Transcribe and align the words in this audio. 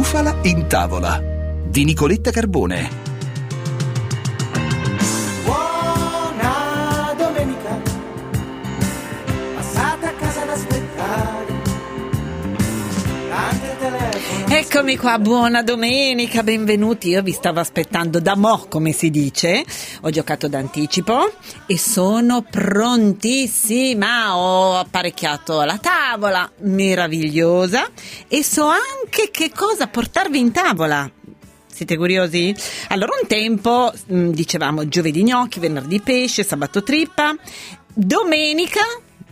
bufala 0.00 0.34
in 0.44 0.66
tavola 0.66 1.20
di 1.68 1.84
Nicoletta 1.84 2.30
Carbone. 2.30 3.09
Eccomi 14.72 14.96
qua, 14.96 15.18
buona 15.18 15.64
domenica, 15.64 16.44
benvenuti. 16.44 17.08
Io 17.08 17.22
vi 17.22 17.32
stavo 17.32 17.58
aspettando 17.58 18.20
da 18.20 18.36
mo', 18.36 18.66
come 18.68 18.92
si 18.92 19.10
dice. 19.10 19.64
Ho 20.02 20.10
giocato 20.10 20.46
d'anticipo 20.46 21.28
e 21.66 21.76
sono 21.76 22.46
prontissima. 22.48 24.36
Ho 24.36 24.76
apparecchiato 24.76 25.60
la 25.62 25.76
tavola, 25.76 26.48
meravigliosa, 26.58 27.90
e 28.28 28.44
so 28.44 28.66
anche 28.66 29.30
che 29.32 29.50
cosa 29.52 29.88
portarvi 29.88 30.38
in 30.38 30.52
tavola. 30.52 31.10
Siete 31.66 31.96
curiosi? 31.96 32.54
Allora, 32.90 33.10
un 33.20 33.26
tempo 33.26 33.92
mh, 34.06 34.28
dicevamo 34.28 34.86
giovedì 34.86 35.24
gnocchi, 35.24 35.58
venerdì 35.58 36.00
pesce, 36.00 36.44
sabato 36.44 36.84
trippa, 36.84 37.34
domenica, 37.92 38.82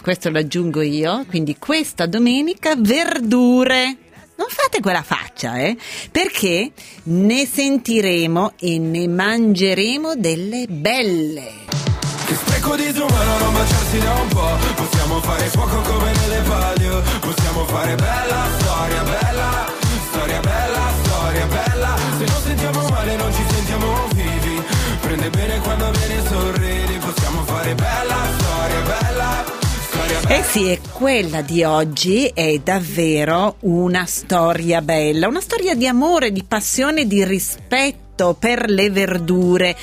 questo 0.03 0.31
lo 0.31 0.39
aggiungo 0.39 0.81
io, 0.81 1.25
quindi 1.29 1.57
questa 1.59 2.07
domenica 2.07 2.75
verdure. 2.77 3.99
Non 4.39 4.47
fate 4.51 4.79
quella 4.81 5.03
faccia, 5.03 5.59
eh? 5.59 5.77
Perché 6.13 6.71
ne 7.05 7.45
sentiremo 7.45 8.53
e 8.61 8.79
ne 8.79 9.09
mangeremo 9.09 10.15
delle 10.15 10.67
belle. 10.69 11.67
Che 12.25 12.35
spreco 12.35 12.77
di 12.77 12.85
disumano 12.85 13.39
non 13.39 13.53
baciarsi 13.53 13.99
da 13.99 14.13
un 14.13 14.29
po' 14.29 14.57
Possiamo 14.77 15.21
fare 15.23 15.45
fuoco 15.47 15.81
come 15.81 16.13
nelle 16.13 16.41
palio. 16.47 17.03
Possiamo 17.19 17.65
fare 17.65 17.95
bella 17.97 18.47
storia, 18.61 19.03
bella 19.03 19.73
Storia 20.11 20.41
bella, 20.41 20.93
storia 21.03 21.47
bella. 21.47 21.97
Se 22.19 22.25
non 22.25 22.43
sentiamo 22.43 22.89
male 22.91 23.17
non 23.17 23.35
ci 23.35 23.45
sentiamo 23.51 24.09
vivi. 24.15 24.63
Prende 25.01 25.31
bene 25.31 25.59
quando 25.59 25.91
vieni 25.91 26.15
e 26.15 26.27
sorridi. 26.29 26.99
Possiamo 26.99 27.43
fare 27.43 27.75
bella 27.75 28.17
storia, 28.39 28.48
Eh 30.31 30.43
sì, 30.43 30.71
e 30.71 30.79
quella 30.93 31.41
di 31.41 31.65
oggi 31.65 32.27
è 32.27 32.59
davvero 32.59 33.57
una 33.61 34.05
storia 34.05 34.83
bella, 34.83 35.27
una 35.27 35.41
storia 35.41 35.75
di 35.75 35.87
amore, 35.87 36.33
di 36.33 36.45
passione, 36.45 37.07
di 37.07 37.25
rispetto 37.25 38.37
per 38.39 38.69
le 38.69 38.91
verdure. 38.91 39.75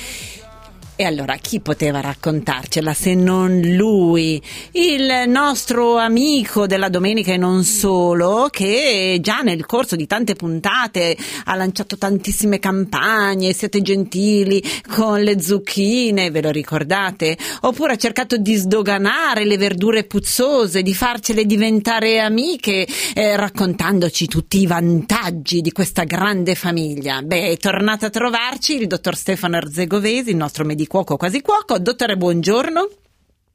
E 0.98 1.04
allora 1.04 1.36
chi 1.36 1.60
poteva 1.60 2.00
raccontarcela 2.00 2.94
se 2.94 3.14
non 3.14 3.60
lui, 3.60 4.40
il 4.72 5.24
nostro 5.26 5.98
amico 5.98 6.66
della 6.66 6.88
domenica 6.88 7.34
e 7.34 7.36
non 7.36 7.64
solo, 7.64 8.48
che 8.50 9.18
già 9.20 9.40
nel 9.40 9.66
corso 9.66 9.94
di 9.94 10.06
tante 10.06 10.36
puntate 10.36 11.14
ha 11.44 11.54
lanciato 11.54 11.98
tantissime 11.98 12.58
campagne, 12.58 13.52
siete 13.52 13.82
gentili 13.82 14.62
con 14.88 15.20
le 15.20 15.38
zucchine, 15.38 16.30
ve 16.30 16.40
lo 16.40 16.50
ricordate? 16.50 17.36
Oppure 17.60 17.92
ha 17.92 17.96
cercato 17.96 18.38
di 18.38 18.54
sdoganare 18.54 19.44
le 19.44 19.58
verdure 19.58 20.04
puzzose, 20.04 20.80
di 20.80 20.94
farcele 20.94 21.44
diventare 21.44 22.20
amiche, 22.20 22.88
eh, 23.12 23.36
raccontandoci 23.36 24.28
tutti 24.28 24.62
i 24.62 24.66
vantaggi 24.66 25.60
di 25.60 25.72
questa 25.72 26.04
grande 26.04 26.54
famiglia. 26.54 27.20
Beh, 27.20 27.50
è 27.50 27.56
tornato 27.58 28.06
a 28.06 28.10
trovarci 28.10 28.76
il 28.76 28.86
dottor 28.86 29.14
Stefano 29.14 29.56
Erzegovesi, 29.56 30.30
il 30.30 30.36
nostro 30.36 30.64
medicuoco 30.86 31.16
quasi 31.16 31.42
cuoco. 31.42 31.78
Dottore, 31.78 32.16
buongiorno. 32.16 32.88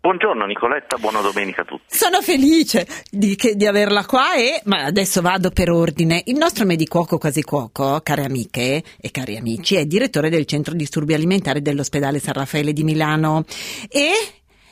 Buongiorno 0.01 0.45
Nicoletta, 0.45 0.97
buona 0.97 1.21
domenica 1.21 1.61
a 1.61 1.65
tutti. 1.65 1.83
Sono 1.87 2.21
felice 2.21 2.87
di, 3.09 3.35
che- 3.35 3.55
di 3.55 3.67
averla 3.67 4.03
qua 4.05 4.33
e 4.35 4.59
ma 4.65 4.83
adesso 4.83 5.21
vado 5.21 5.51
per 5.51 5.69
ordine. 5.69 6.23
Il 6.25 6.37
nostro 6.37 6.65
medicuoco 6.65 7.17
quasi 7.19 7.43
cuoco, 7.43 8.01
care 8.03 8.25
amiche 8.25 8.83
e 8.99 9.11
cari 9.11 9.37
amici, 9.37 9.75
è 9.75 9.85
direttore 9.85 10.29
del 10.29 10.45
centro 10.45 10.73
disturbi 10.73 11.13
alimentari 11.13 11.61
dell'ospedale 11.61 12.19
San 12.19 12.33
Raffaele 12.33 12.73
di 12.73 12.83
Milano 12.83 13.45
e 13.87 14.09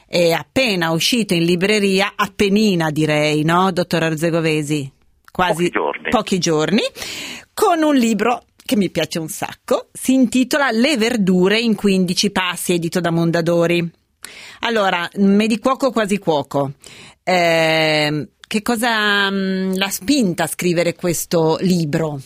è 0.08 0.31
appena 0.31 0.90
uscito 0.92 1.36
in 1.36 1.46
libreria, 1.46 2.14
appennina 2.16 2.90
direi, 2.90 3.44
no, 3.44 3.72
dottor 3.72 4.03
Arzegovesi? 4.03 4.92
Quasi 5.31 5.53
Pochi 5.53 5.69
giorni. 5.69 6.09
pochi 6.09 6.38
giorni, 6.40 6.81
con 7.53 7.84
un 7.84 7.96
libro 7.96 8.44
che 8.69 8.75
mi 8.75 8.91
piace 8.91 9.18
un 9.18 9.30
sacco, 9.30 9.88
si 9.91 10.13
intitola 10.13 10.69
Le 10.69 10.96
verdure 10.96 11.59
in 11.59 11.74
15 11.74 12.30
passi, 12.30 12.74
edito 12.74 13.00
da 13.00 13.09
Mondadori. 13.09 13.91
Allora, 14.59 15.09
medicuoco 15.16 15.90
quasi 15.90 16.19
cuoco, 16.19 16.74
ehm, 17.24 18.30
che 18.38 18.62
cosa 18.62 19.28
mh, 19.31 19.75
l'ha 19.75 19.90
spinta 19.90 20.44
a 20.44 20.47
scrivere 20.47 20.94
questo 20.94 21.57
libro? 21.62 22.22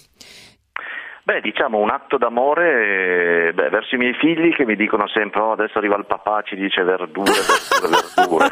Beh, 1.26 1.40
diciamo 1.40 1.78
un 1.78 1.90
atto 1.90 2.18
d'amore 2.18 3.48
eh, 3.48 3.54
beh, 3.54 3.70
verso 3.70 3.96
i 3.96 3.98
miei 3.98 4.14
figli 4.14 4.54
che 4.54 4.66
mi 4.66 4.76
dicono 4.76 5.08
sempre 5.08 5.40
oh, 5.40 5.54
adesso 5.54 5.78
arriva 5.78 5.96
il 5.96 6.06
papà, 6.06 6.42
ci 6.42 6.56
dice 6.58 6.84
verdure, 6.84 7.32
verdure, 7.32 8.02
verdure. 8.14 8.48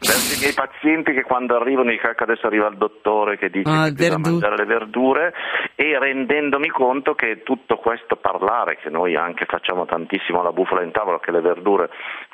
verso 0.00 0.34
i 0.34 0.40
miei 0.40 0.54
pazienti 0.54 1.12
che 1.12 1.24
quando 1.24 1.56
arrivano 1.56 1.90
dicono 1.90 2.12
ecco 2.12 2.22
adesso 2.24 2.46
arriva 2.46 2.68
il 2.68 2.78
dottore 2.78 3.36
che 3.36 3.50
dice 3.50 3.70
Ah, 3.70 3.84
che 3.84 3.92
bisogna 3.92 4.16
verdu- 4.16 4.30
mangiare 4.30 4.56
le 4.56 4.64
verdure 4.64 5.34
e 5.74 5.98
rendendomi 5.98 6.68
conto 6.68 7.14
che 7.14 7.42
tutto 7.42 7.76
questo 7.76 8.16
parlare, 8.16 8.78
che 8.78 8.88
noi 8.88 9.14
anche 9.14 9.44
facciamo 9.44 9.84
tantissimo 9.84 10.40
alla 10.40 10.52
bufala 10.52 10.82
in 10.82 10.92
tavola, 10.92 11.20
che 11.20 11.30
le 11.30 11.42
verdure 11.42 11.90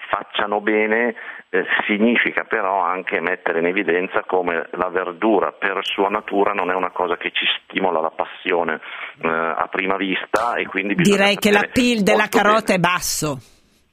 facciano 0.09 0.61
bene, 0.61 1.15
eh, 1.51 1.65
significa 1.87 2.45
però 2.45 2.81
anche 2.81 3.21
mettere 3.21 3.61
in 3.61 3.67
evidenza 3.67 4.23
come 4.25 4.69
la 4.73 4.89
verdura 4.89 5.53
per 5.53 5.79
sua 5.83 6.09
natura 6.09 6.53
non 6.53 6.71
è 6.71 6.75
una 6.75 6.91
cosa 6.91 7.17
che 7.17 7.31
ci 7.33 7.45
stimola 7.63 8.01
la 8.01 8.11
passione 8.11 8.81
eh, 9.23 9.29
a 9.29 9.69
prima 9.71 9.97
vista 9.97 10.55
e 10.55 10.67
quindi 10.67 10.95
Direi 10.95 11.37
che 11.37 11.51
la 11.51 11.61
sapere 11.61 11.73
PIL 11.73 12.03
della 12.03 12.29
carota 12.29 12.73
bene. 12.73 12.75
è 12.75 12.79
basso. 12.79 13.39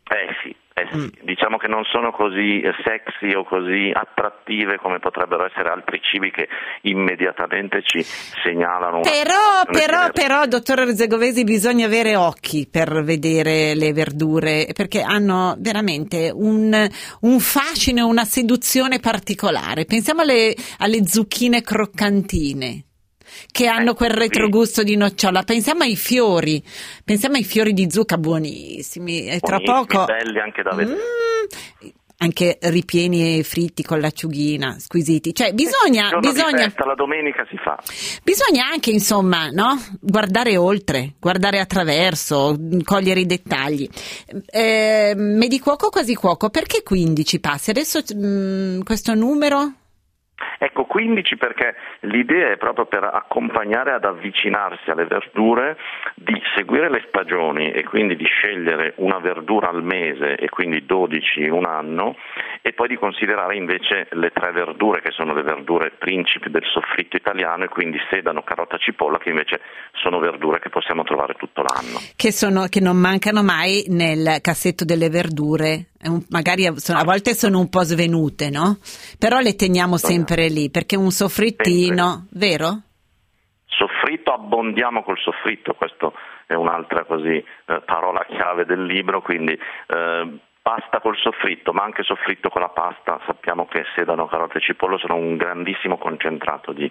Eh 0.05 0.35
sì, 0.43 0.55
eh 0.73 0.87
sì. 0.91 0.97
Mm. 0.97 1.07
diciamo 1.21 1.57
che 1.57 1.67
non 1.67 1.83
sono 1.83 2.11
così 2.11 2.61
eh, 2.61 2.73
sexy 2.83 3.33
o 3.35 3.43
così 3.43 3.91
attrattive 3.93 4.77
come 4.77 4.97
potrebbero 4.97 5.45
essere 5.45 5.69
altri 5.69 5.99
cibi 6.01 6.31
che 6.31 6.47
immediatamente 6.81 7.81
ci 7.83 8.01
segnalano. 8.01 9.01
Però, 9.01 9.63
però, 9.71 10.09
però, 10.11 10.45
dottor 10.47 10.81
Erzegovesi, 10.81 11.43
bisogna 11.43 11.85
avere 11.85 12.15
occhi 12.15 12.67
per 12.69 13.03
vedere 13.03 13.75
le 13.75 13.93
verdure, 13.93 14.67
perché 14.73 15.01
hanno 15.01 15.55
veramente 15.59 16.31
un, 16.33 16.87
un 17.21 17.39
fascino, 17.39 18.07
una 18.07 18.25
seduzione 18.25 18.99
particolare. 18.99 19.85
Pensiamo 19.85 20.21
alle, 20.21 20.55
alle 20.79 21.05
zucchine 21.05 21.61
croccantine. 21.61 22.85
Che 23.51 23.67
hanno 23.67 23.91
Ecco, 23.91 23.95
quel 23.95 24.11
retrogusto 24.11 24.83
di 24.83 24.95
nocciola. 24.95 25.43
Pensiamo 25.43 25.83
ai 25.83 25.95
fiori, 25.95 26.63
pensiamo 27.03 27.35
ai 27.35 27.43
fiori 27.43 27.73
di 27.73 27.89
zucca 27.89 28.17
buonissimi. 28.17 29.27
E 29.27 29.39
tra 29.39 29.59
poco. 29.59 30.05
belli 30.05 30.39
anche 30.39 30.61
da 30.61 30.75
vedere. 30.75 30.97
Mm, 30.97 31.89
anche 32.23 32.57
ripieni 32.61 33.39
e 33.39 33.43
fritti 33.43 33.83
con 33.83 33.99
l'acciughina, 33.99 34.77
squisiti. 34.79 35.33
Cioè, 35.33 35.53
bisogna, 35.53 36.09
Giorno 36.09 36.19
di 36.21 36.27
bisogna, 36.29 36.63
festa, 36.63 36.85
la 36.85 36.95
domenica 36.95 37.45
si 37.49 37.57
fa. 37.57 37.77
Bisogna 38.23 38.65
anche, 38.71 38.91
insomma, 38.91 39.49
no? 39.49 39.77
guardare 39.99 40.55
oltre, 40.55 41.15
guardare 41.19 41.59
attraverso, 41.59 42.55
mh, 42.57 42.83
cogliere 42.83 43.19
i 43.19 43.25
dettagli. 43.25 43.87
Eh, 44.49 45.13
medicuoco 45.15 45.89
quasi 45.89 46.15
cuoco, 46.15 46.49
perché 46.49 46.81
15 46.81 47.39
passi? 47.41 47.69
Adesso 47.71 47.99
mh, 48.15 48.83
questo 48.83 49.13
numero? 49.13 49.73
Ecco, 50.57 50.85
15 50.85 51.37
perché 51.37 51.75
l'idea 52.01 52.51
è 52.51 52.57
proprio 52.57 52.85
per 52.85 53.03
accompagnare 53.03 53.91
ad 53.93 54.05
avvicinarsi 54.05 54.89
alle 54.89 55.05
verdure, 55.05 55.77
di 56.15 56.39
seguire 56.55 56.89
le 56.89 57.03
stagioni 57.07 57.71
e 57.71 57.83
quindi 57.83 58.15
di 58.15 58.25
scegliere 58.25 58.93
una 58.97 59.19
verdura 59.19 59.69
al 59.69 59.83
mese 59.83 60.35
e 60.35 60.49
quindi 60.49 60.85
12 60.85 61.49
un 61.49 61.65
anno 61.65 62.15
e 62.61 62.73
poi 62.73 62.87
di 62.87 62.95
considerare 62.95 63.55
invece 63.55 64.07
le 64.11 64.31
tre 64.31 64.51
verdure 64.51 65.01
che 65.01 65.11
sono 65.11 65.33
le 65.33 65.43
verdure 65.43 65.91
principi 65.97 66.49
del 66.49 66.63
soffritto 66.65 67.17
italiano 67.17 67.65
e 67.65 67.67
quindi 67.67 67.99
sedano, 68.09 68.43
carota, 68.43 68.77
cipolla 68.77 69.17
che 69.17 69.29
invece 69.29 69.59
sono 69.93 70.19
verdure 70.19 70.59
che 70.59 70.69
possiamo 70.69 71.03
trovare 71.03 71.33
tutto 71.33 71.61
l'anno. 71.61 71.99
Che, 72.15 72.31
sono, 72.31 72.67
che 72.67 72.79
non 72.79 72.97
mancano 72.97 73.43
mai 73.43 73.85
nel 73.89 74.39
cassetto 74.41 74.85
delle 74.85 75.09
verdure. 75.09 75.92
Un- 76.05 76.25
magari 76.29 76.65
a, 76.65 76.73
sono- 76.77 76.99
a 76.99 77.03
volte 77.03 77.33
sono 77.33 77.59
un 77.59 77.69
po' 77.69 77.83
svenute, 77.83 78.49
no? 78.49 78.77
Però 79.17 79.39
le 79.39 79.55
teniamo 79.55 79.97
sempre 79.97 80.47
lì, 80.49 80.69
perché 80.69 80.95
un 80.95 81.11
soffrittino, 81.11 82.27
vero? 82.31 82.81
Soffritto, 83.65 84.31
abbondiamo 84.31 85.03
col 85.03 85.17
soffritto, 85.19 85.73
questo 85.73 86.13
è 86.45 86.53
un'altra 86.53 87.05
così 87.05 87.37
eh, 87.37 87.81
parola 87.85 88.23
chiave 88.29 88.65
del 88.65 88.85
libro, 88.85 89.21
quindi 89.21 89.53
eh, 89.53 90.39
pasta 90.61 90.99
col 91.01 91.17
soffritto, 91.17 91.73
ma 91.73 91.83
anche 91.83 92.03
soffritto 92.03 92.49
con 92.49 92.61
la 92.61 92.69
pasta, 92.69 93.19
sappiamo 93.25 93.65
che 93.65 93.83
sedano, 93.95 94.27
carote 94.27 94.59
e 94.59 94.61
cipolla 94.61 94.97
sono 94.97 95.15
un 95.15 95.37
grandissimo 95.37 95.97
concentrato 95.97 96.71
di, 96.71 96.89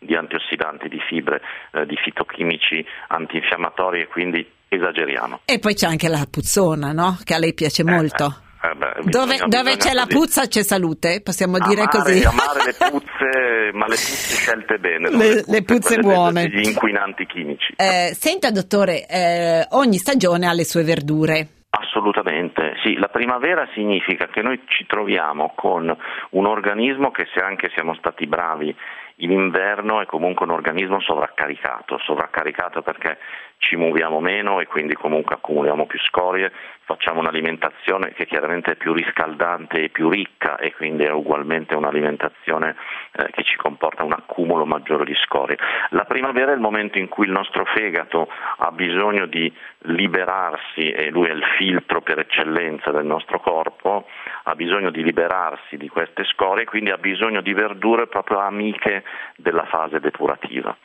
di 0.00 0.14
antiossidanti, 0.16 0.88
di 0.88 1.00
fibre, 1.08 1.40
eh, 1.72 1.86
di 1.86 1.96
fitochimici 1.96 2.84
antinfiammatori 3.08 4.00
e 4.00 4.08
quindi 4.08 4.46
esageriamo. 4.68 5.40
E 5.44 5.58
poi 5.60 5.74
c'è 5.74 5.86
anche 5.86 6.08
la 6.08 6.26
puzzona, 6.28 6.92
no? 6.92 7.16
Che 7.22 7.32
a 7.34 7.38
lei 7.38 7.54
piace 7.54 7.84
molto. 7.84 8.42
Eh 8.64 8.74
beh, 8.76 9.10
Dove, 9.10 9.36
dove 9.46 9.76
c'è 9.76 9.92
la 9.92 10.06
puzza 10.06 10.46
c'è 10.46 10.62
salute, 10.62 11.20
possiamo 11.22 11.58
dire 11.58 11.82
amare, 11.82 11.98
così. 11.98 12.24
amare 12.24 12.64
le 12.64 12.72
puzze, 12.90 13.70
ma 13.72 13.84
le 13.86 13.94
puzze 13.94 14.36
scelte 14.36 14.78
bene, 14.78 15.10
Le- 15.10 15.42
le 15.46 15.62
puzze 15.64 15.98
buone. 15.98 16.48
degli 16.48 16.68
inquinanti 16.68 17.26
chimici. 17.26 17.74
Eh, 17.76 18.14
senta 18.14 18.50
dottore, 18.50 19.06
eh, 19.06 19.66
ogni 19.72 19.98
stagione 19.98 20.46
ha 20.46 20.52
le 20.52 20.64
sue 20.64 20.82
verdure. 20.82 21.48
Assolutamente, 21.68 22.74
sì, 22.84 22.94
la 22.94 23.08
primavera 23.08 23.68
significa 23.74 24.28
che 24.28 24.40
noi 24.42 24.62
ci 24.68 24.86
troviamo 24.86 25.52
con 25.56 25.94
un 26.30 26.46
organismo 26.46 27.10
che 27.10 27.26
se 27.34 27.40
anche 27.40 27.68
siamo 27.74 27.94
stati 27.96 28.26
bravi 28.26 28.74
in 29.16 29.30
inverno 29.30 30.00
è 30.00 30.06
comunque 30.06 30.46
un 30.46 30.52
organismo 30.52 31.00
sovraccaricato, 31.00 31.98
sovraccaricato 31.98 32.82
perché 32.82 33.18
ci 33.58 33.76
muoviamo 33.76 34.20
meno 34.20 34.60
e 34.60 34.66
quindi 34.66 34.94
comunque 34.94 35.36
accumuliamo 35.36 35.86
più 35.86 35.98
scorie, 36.00 36.52
facciamo 36.84 37.20
un'alimentazione 37.20 38.12
che 38.12 38.26
chiaramente 38.26 38.72
è 38.72 38.76
più 38.76 38.92
riscaldante 38.92 39.84
e 39.84 39.88
più 39.88 40.10
ricca 40.10 40.56
e 40.56 40.74
quindi 40.74 41.04
è 41.04 41.10
ugualmente 41.10 41.74
un'alimentazione 41.74 42.76
eh, 43.12 43.30
che 43.30 43.42
ci 43.44 43.56
comporta 43.56 44.04
un 44.04 44.12
accumulo 44.12 44.66
maggiore 44.66 45.04
di 45.04 45.14
scorie. 45.14 45.56
La 45.90 46.04
primavera 46.04 46.50
è 46.50 46.54
il 46.54 46.60
momento 46.60 46.98
in 46.98 47.08
cui 47.08 47.26
il 47.26 47.32
nostro 47.32 47.64
fegato 47.64 48.28
ha 48.58 48.70
bisogno 48.72 49.26
di 49.26 49.50
liberarsi 49.86 50.90
e 50.90 51.10
lui 51.10 51.28
è 51.28 51.32
il 51.32 51.44
filtro 51.56 52.02
per 52.02 52.18
eccellenza 52.18 52.90
del 52.90 53.04
nostro 53.04 53.40
corpo, 53.40 54.06
ha 54.44 54.54
bisogno 54.54 54.90
di 54.90 55.02
liberarsi 55.02 55.76
di 55.76 55.88
queste 55.88 56.24
scorie 56.24 56.62
e 56.62 56.66
quindi 56.66 56.90
ha 56.90 56.98
bisogno 56.98 57.40
di 57.40 57.52
verdure 57.52 58.06
proprio 58.06 58.38
amiche 58.38 59.04
della 59.36 59.64
fase 59.66 60.00
depurativa. 60.00 60.76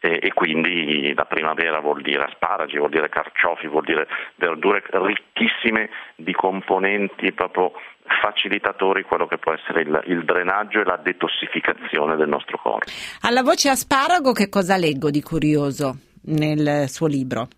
E, 0.00 0.18
e 0.20 0.32
quindi 0.34 1.14
la 1.14 1.24
primavera 1.24 1.80
vuol 1.80 2.02
dire 2.02 2.24
asparagi, 2.24 2.76
vuol 2.76 2.90
dire 2.90 3.08
carciofi, 3.08 3.66
vuol 3.68 3.84
dire 3.84 4.06
verdure 4.34 4.82
ricchissime 4.86 5.88
di 6.16 6.32
componenti 6.34 7.32
proprio 7.32 7.72
facilitatori 8.20 9.02
quello 9.04 9.26
che 9.26 9.38
può 9.38 9.52
essere 9.52 9.80
il, 9.82 10.02
il 10.06 10.24
drenaggio 10.24 10.80
e 10.80 10.84
la 10.84 11.00
detossificazione 11.02 12.16
del 12.16 12.28
nostro 12.28 12.58
corpo. 12.58 12.90
Alla 13.22 13.42
voce 13.42 13.70
asparago 13.70 14.32
che 14.32 14.48
cosa 14.50 14.76
leggo 14.76 15.08
di 15.10 15.22
curioso 15.22 15.96
nel 16.24 16.88
suo 16.88 17.06
libro? 17.06 17.48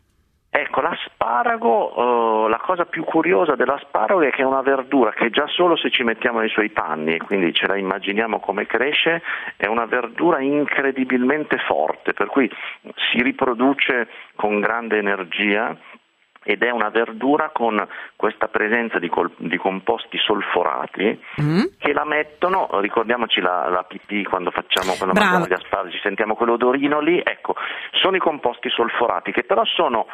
Ecco, 0.50 0.80
l'asparago, 0.80 1.15
eh, 1.96 2.48
la 2.48 2.58
cosa 2.58 2.84
più 2.84 3.02
curiosa 3.02 3.56
dell'asparago 3.56 4.22
è 4.22 4.30
che 4.30 4.42
è 4.42 4.44
una 4.44 4.62
verdura 4.62 5.10
che 5.10 5.30
già 5.30 5.46
solo 5.48 5.76
se 5.76 5.90
ci 5.90 6.04
mettiamo 6.04 6.38
nei 6.38 6.48
suoi 6.48 6.70
panni 6.70 7.14
e 7.14 7.18
quindi 7.18 7.52
ce 7.52 7.66
la 7.66 7.76
immaginiamo 7.76 8.38
come 8.38 8.66
cresce, 8.66 9.22
è 9.56 9.66
una 9.66 9.86
verdura 9.86 10.40
incredibilmente 10.40 11.58
forte, 11.58 12.12
per 12.12 12.28
cui 12.28 12.48
si 13.10 13.22
riproduce 13.22 14.08
con 14.36 14.60
grande 14.60 14.98
energia 14.98 15.76
ed 16.46 16.62
è 16.62 16.70
una 16.70 16.88
verdura 16.88 17.50
con 17.52 17.84
questa 18.14 18.46
presenza 18.48 18.98
di, 18.98 19.08
col- 19.08 19.32
di 19.36 19.56
composti 19.58 20.16
solforati 20.18 21.20
Mm? 21.42 21.64
che 21.78 21.92
la 21.92 22.04
mettono, 22.04 22.68
ricordiamoci 22.80 23.40
la, 23.40 23.68
la 23.68 23.82
pipì 23.82 24.24
quando 24.24 24.50
facciamo 24.50 24.94
quando 24.96 25.12
Bravo. 25.12 25.30
mangiamo 25.38 25.46
gli 25.46 25.52
asparagi, 25.52 25.98
sentiamo 26.02 26.34
quell'odorino 26.34 27.00
lì, 27.00 27.20
ecco, 27.22 27.54
sono 27.92 28.16
i 28.16 28.20
composti 28.20 28.70
solforati 28.70 29.32
che 29.32 29.44
però 29.44 29.64
sono 29.64 30.06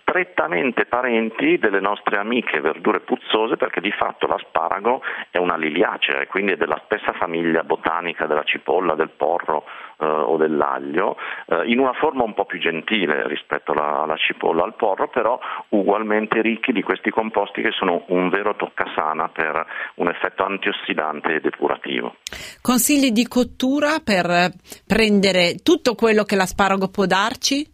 strettamente 0.00 0.86
parenti 0.86 1.58
delle 1.58 1.80
nostre 1.80 2.18
amiche 2.18 2.60
verdure 2.60 3.00
puzzose 3.00 3.56
perché 3.56 3.80
di 3.80 3.92
fatto 3.92 4.26
l'asparago 4.26 5.02
è 5.30 5.38
una 5.38 5.56
liliacea 5.56 6.20
e 6.20 6.26
quindi 6.26 6.52
è 6.52 6.56
della 6.56 6.80
stessa 6.84 7.12
famiglia 7.12 7.62
botanica 7.62 8.26
della 8.26 8.44
cipolla, 8.44 8.94
del 8.94 9.10
porro 9.10 9.64
eh, 9.98 10.06
o 10.06 10.36
dell'aglio, 10.36 11.16
eh, 11.46 11.62
in 11.66 11.78
una 11.78 11.92
forma 11.92 12.24
un 12.24 12.34
po' 12.34 12.44
più 12.44 12.58
gentile 12.58 13.26
rispetto 13.28 13.72
alla, 13.72 14.02
alla 14.02 14.16
cipolla, 14.16 14.64
al 14.64 14.74
porro, 14.74 15.08
però 15.08 15.38
ugualmente 15.80 16.40
ricchi 16.40 16.72
di 16.72 16.82
questi 16.82 17.10
composti 17.10 17.62
che 17.62 17.72
sono 17.72 18.04
un 18.08 18.28
vero 18.28 18.54
toccasana 18.54 19.28
per 19.28 19.66
un 19.96 20.08
effetto 20.08 20.44
antiossidante 20.44 21.34
e 21.34 21.40
depurativo. 21.40 22.16
Consigli 22.62 23.10
di 23.10 23.26
cottura 23.26 23.98
per 24.04 24.50
prendere 24.86 25.56
tutto 25.62 25.94
quello 25.94 26.24
che 26.24 26.36
l'asparago 26.36 26.88
può 26.88 27.06
darci? 27.06 27.66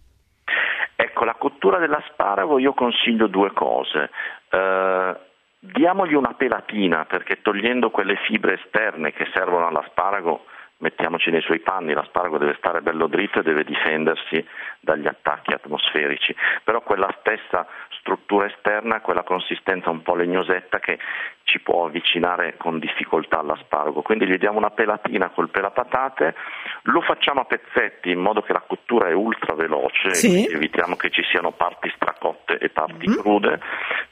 Ecco, 0.96 1.24
la 1.24 1.34
cottura 1.34 1.78
dell'asparago 1.78 2.58
io 2.58 2.72
consiglio 2.72 3.26
due 3.26 3.52
cose. 3.52 4.10
Eh, 4.50 5.16
diamogli 5.58 6.14
una 6.14 6.34
pelatina 6.34 7.04
perché 7.04 7.42
togliendo 7.42 7.90
quelle 7.90 8.16
fibre 8.26 8.60
esterne 8.62 9.12
che 9.12 9.26
servono 9.34 9.66
all'asparago, 9.66 10.44
mettiamoci 10.78 11.30
nei 11.30 11.40
suoi 11.40 11.60
panni, 11.60 11.94
l'asparago 11.94 12.38
deve 12.38 12.56
stare 12.58 12.82
bello 12.82 13.06
dritto 13.06 13.40
e 13.40 13.42
deve 13.42 13.64
difendersi 13.64 14.44
dagli 14.80 15.06
attacchi 15.06 15.52
atmosferici, 15.52 16.34
però 16.64 16.82
quella 16.82 17.14
stessa 17.20 17.66
struttura 17.98 18.46
esterna, 18.46 19.00
quella 19.00 19.22
consistenza 19.22 19.90
un 19.90 20.02
po' 20.02 20.14
legnosetta 20.14 20.78
che 20.78 20.98
ci 21.44 21.60
può 21.60 21.86
avvicinare 21.86 22.56
con 22.56 22.78
difficoltà 22.78 23.38
all'asparago, 23.38 24.02
quindi 24.02 24.26
gli 24.26 24.36
diamo 24.36 24.58
una 24.58 24.70
pelatina 24.70 25.30
col 25.30 25.48
pelapatate, 25.48 26.34
lo 26.82 27.00
facciamo 27.00 27.40
a 27.40 27.44
pezzetti 27.44 28.10
in 28.10 28.20
modo 28.20 28.42
che 28.42 28.52
la 28.52 28.62
cottura 28.66 29.08
è 29.08 29.12
ultra 29.12 29.54
veloce, 29.54 30.14
Sì. 30.14 30.44
evitiamo 30.46 30.96
che 30.96 31.10
ci 31.10 31.22
siano 31.24 31.52
parti 31.52 31.90
stracotte 31.94 32.58
e 32.58 32.68
parti 32.68 33.06
crude, 33.06 33.60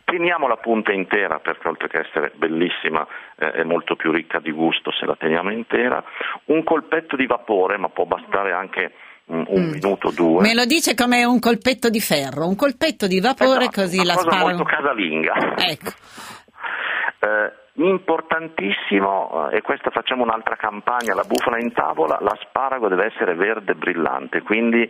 teniamo 0.04 0.46
la 0.46 0.56
punta 0.56 0.92
intera 0.92 1.38
perché 1.38 1.68
oltre 1.68 1.88
che 1.88 1.98
essere 1.98 2.32
bellissima 2.36 3.06
eh, 3.36 3.50
è 3.52 3.62
molto 3.64 3.96
più 3.96 4.12
ricca 4.12 4.38
di 4.38 4.52
gusto 4.52 4.92
se 4.92 5.06
la 5.06 5.16
teniamo 5.16 5.50
intera, 5.50 6.02
un 6.46 6.62
colpetto 6.62 7.16
di 7.16 7.26
vapore 7.26 7.76
ma 7.78 7.88
può 7.88 8.04
bastare 8.04 8.52
anche 8.52 8.92
mm, 9.32 9.42
un 9.48 9.64
minuto 9.70 10.08
o 10.08 10.12
due. 10.12 10.42
Me 10.42 10.54
lo 10.54 10.64
dice 10.66 10.94
come 10.94 11.24
un 11.24 11.40
colpetto 11.40 11.88
di 11.88 12.00
ferro, 12.00 12.46
un 12.46 12.56
colpetto 12.56 13.06
di 13.06 13.20
vapore 13.20 13.66
Esatto, 13.66 13.80
così 13.82 13.98
una 13.98 14.14
cosa 14.14 14.24
l'asparago. 14.28 14.48
molto 14.48 14.64
casalinga. 14.64 15.34
Ecco. 15.56 15.90
Eh, 17.24 17.52
importantissimo, 17.76 19.50
eh, 19.50 19.56
e 19.56 19.62
questa 19.62 19.90
facciamo 19.90 20.22
un'altra 20.22 20.56
campagna, 20.56 21.14
la 21.14 21.24
bufala 21.26 21.58
in 21.58 21.72
tavola, 21.72 22.18
l'asparago 22.20 22.88
deve 22.88 23.06
essere 23.06 23.34
verde 23.34 23.74
brillante, 23.74 24.42
quindi 24.42 24.88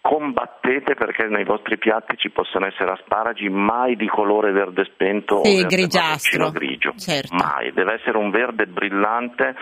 combattete 0.00 0.94
perché 0.94 1.26
nei 1.26 1.44
vostri 1.44 1.78
piatti 1.78 2.16
ci 2.16 2.30
possano 2.30 2.66
essere 2.66 2.92
asparagi 2.92 3.48
mai 3.48 3.96
di 3.96 4.08
colore 4.08 4.50
verde 4.50 4.84
spento 4.84 5.44
Sì, 5.44 5.50
o 5.50 5.56
verde 5.60 5.76
grigiastro. 5.76 6.50
grigio, 6.50 6.94
Certo. 6.96 7.34
mai, 7.34 7.72
deve 7.72 7.94
essere 7.94 8.16
un 8.16 8.30
verde 8.30 8.66
brillante, 8.66 9.54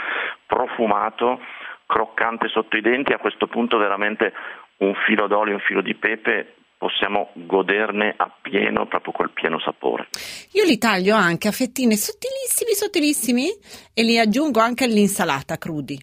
profumato, 0.47 1.41
croccante 1.87 2.49
sotto 2.49 2.77
i 2.77 2.81
denti, 2.81 3.13
a 3.13 3.19
questo 3.19 3.49
punto 3.49 3.77
veramente 3.79 4.33
un 4.79 4.95
filo 5.07 5.27
d'olio, 5.27 5.55
un 5.55 5.61
filo 5.61 5.83
di 5.83 5.95
pepe 5.95 6.55
possiamo 6.81 7.29
goderne 7.35 8.15
appieno 8.17 8.87
proprio 8.87 9.13
quel 9.13 9.31
pieno 9.35 9.61
sapore. 9.61 10.09
Io 10.53 10.65
li 10.65 10.79
taglio 10.79 11.15
anche 11.15 11.49
a 11.49 11.53
fettine 11.53 11.95
sottilissimi, 11.95 12.73
sottilissimi 12.73 13.49
e 13.93 14.03
li 14.03 14.19
aggiungo 14.19 14.61
anche 14.61 14.85
all'insalata 14.85 15.59
crudi. 15.59 16.03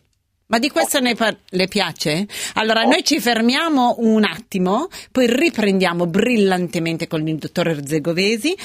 Ma 0.50 0.60
di 0.60 0.70
questo 0.70 1.00
ne 1.00 1.16
par- 1.16 1.40
le 1.50 1.68
piace? 1.68 2.28
Allora, 2.54 2.84
noi 2.84 3.04
ci 3.04 3.20
fermiamo 3.20 3.96
un 3.98 4.24
attimo, 4.24 4.88
poi 5.12 5.26
riprendiamo 5.28 6.06
brillantemente 6.06 7.08
con 7.08 7.28
il 7.28 7.38
dottor 7.38 7.70
Erzegovesi. 7.70 8.56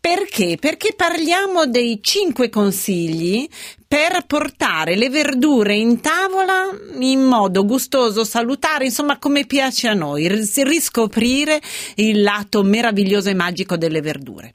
Perché? 0.00 0.56
Perché 0.58 0.94
parliamo 0.96 1.66
dei 1.66 1.98
cinque 2.00 2.48
consigli 2.48 3.46
per 3.86 4.24
portare 4.26 4.96
le 4.96 5.10
verdure 5.10 5.74
in 5.74 6.00
tavola 6.00 6.70
in 7.00 7.20
modo 7.20 7.66
gustoso, 7.66 8.24
salutare, 8.24 8.86
insomma 8.86 9.18
come 9.18 9.44
piace 9.44 9.88
a 9.88 9.92
noi, 9.92 10.26
ris- 10.26 10.62
riscoprire 10.62 11.60
il 11.96 12.22
lato 12.22 12.62
meraviglioso 12.62 13.28
e 13.28 13.34
magico 13.34 13.76
delle 13.76 14.00
verdure. 14.00 14.54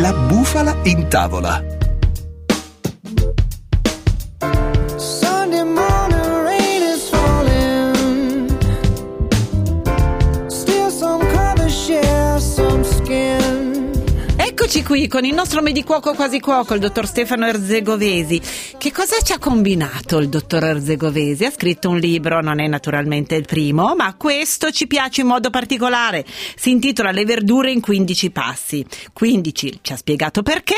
La 0.00 0.12
bufala 0.12 0.78
in 0.84 1.08
tavola. 1.08 1.77
Eccoci 14.68 14.84
qui 14.84 15.08
con 15.08 15.24
il 15.24 15.32
nostro 15.32 15.62
medicuoco 15.62 16.12
quasi 16.12 16.40
cuoco, 16.40 16.74
il 16.74 16.80
dottor 16.80 17.06
Stefano 17.06 17.46
Erzegovesi. 17.46 18.38
Che 18.76 18.92
cosa 18.92 19.18
ci 19.22 19.32
ha 19.32 19.38
combinato 19.38 20.18
il 20.18 20.28
dottor 20.28 20.62
Erzegovesi? 20.62 21.46
Ha 21.46 21.50
scritto 21.50 21.88
un 21.88 21.96
libro, 21.96 22.42
non 22.42 22.60
è 22.60 22.66
naturalmente 22.66 23.34
il 23.34 23.46
primo, 23.46 23.94
ma 23.94 24.14
questo 24.14 24.70
ci 24.70 24.86
piace 24.86 25.22
in 25.22 25.28
modo 25.28 25.48
particolare. 25.48 26.22
Si 26.26 26.70
intitola 26.70 27.12
Le 27.12 27.24
verdure 27.24 27.70
in 27.70 27.80
15 27.80 28.30
passi. 28.30 28.84
15, 29.14 29.78
ci 29.80 29.92
ha 29.94 29.96
spiegato 29.96 30.42
perché. 30.42 30.76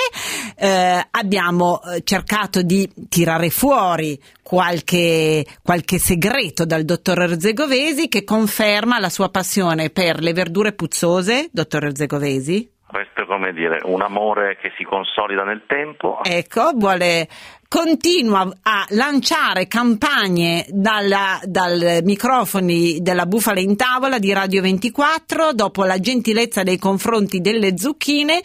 Eh, 0.57 1.07
abbiamo 1.11 1.83
eh, 1.83 2.03
cercato 2.05 2.63
di 2.63 2.89
tirare 3.09 3.51
fuori 3.51 4.17
qualche, 4.41 5.45
qualche 5.65 5.99
segreto 5.99 6.65
dal 6.65 6.85
dottor 6.85 7.23
Erzegovesi 7.23 8.07
che 8.07 8.23
conferma 8.23 9.01
la 9.01 9.11
sua 9.11 9.31
passione 9.31 9.91
per 9.91 10.23
le 10.23 10.33
verdure 10.33 10.75
puzzose, 10.75 11.49
dottor 11.51 11.87
Erzegovesi. 11.87 12.79
Questo 12.91 13.20
come 13.51 13.53
dire, 13.53 13.81
un 13.85 14.03
amore 14.03 14.57
che 14.61 14.73
si 14.77 14.85
consolida 14.85 15.43
nel 15.43 15.63
tempo. 15.67 16.21
Ecco, 16.23 16.73
vuole 16.75 17.29
continua 17.69 18.49
a 18.63 18.85
lanciare 18.91 19.69
campagne 19.69 20.67
dalla, 20.71 21.39
dal 21.45 22.01
microfoni 22.03 22.99
della 23.01 23.27
Bufala 23.27 23.61
in 23.61 23.77
tavola 23.77 24.19
di 24.19 24.33
Radio 24.33 24.61
24 24.61 25.53
dopo 25.53 25.85
la 25.85 26.01
gentilezza 26.01 26.65
nei 26.65 26.79
confronti 26.79 27.41
delle 27.41 27.79
zucchine 27.79 28.41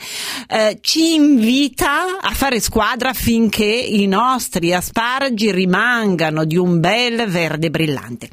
eh, 0.47 0.77
ci 0.81 1.15
invita 1.15 2.19
a 2.21 2.31
fare 2.33 2.59
squadra 2.59 3.09
affinché 3.09 3.65
i 3.65 4.05
nostri 4.05 4.75
asparagi 4.75 5.51
rimangano 5.51 6.45
di 6.45 6.57
un 6.57 6.79
bel 6.79 7.25
verde 7.27 7.71
brillante. 7.71 8.29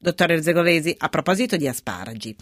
Dottor 0.00 0.30
Erzegovesi, 0.30 0.94
a 0.96 1.08
proposito 1.08 1.56
di 1.56 1.66
asparagi, 1.66 2.36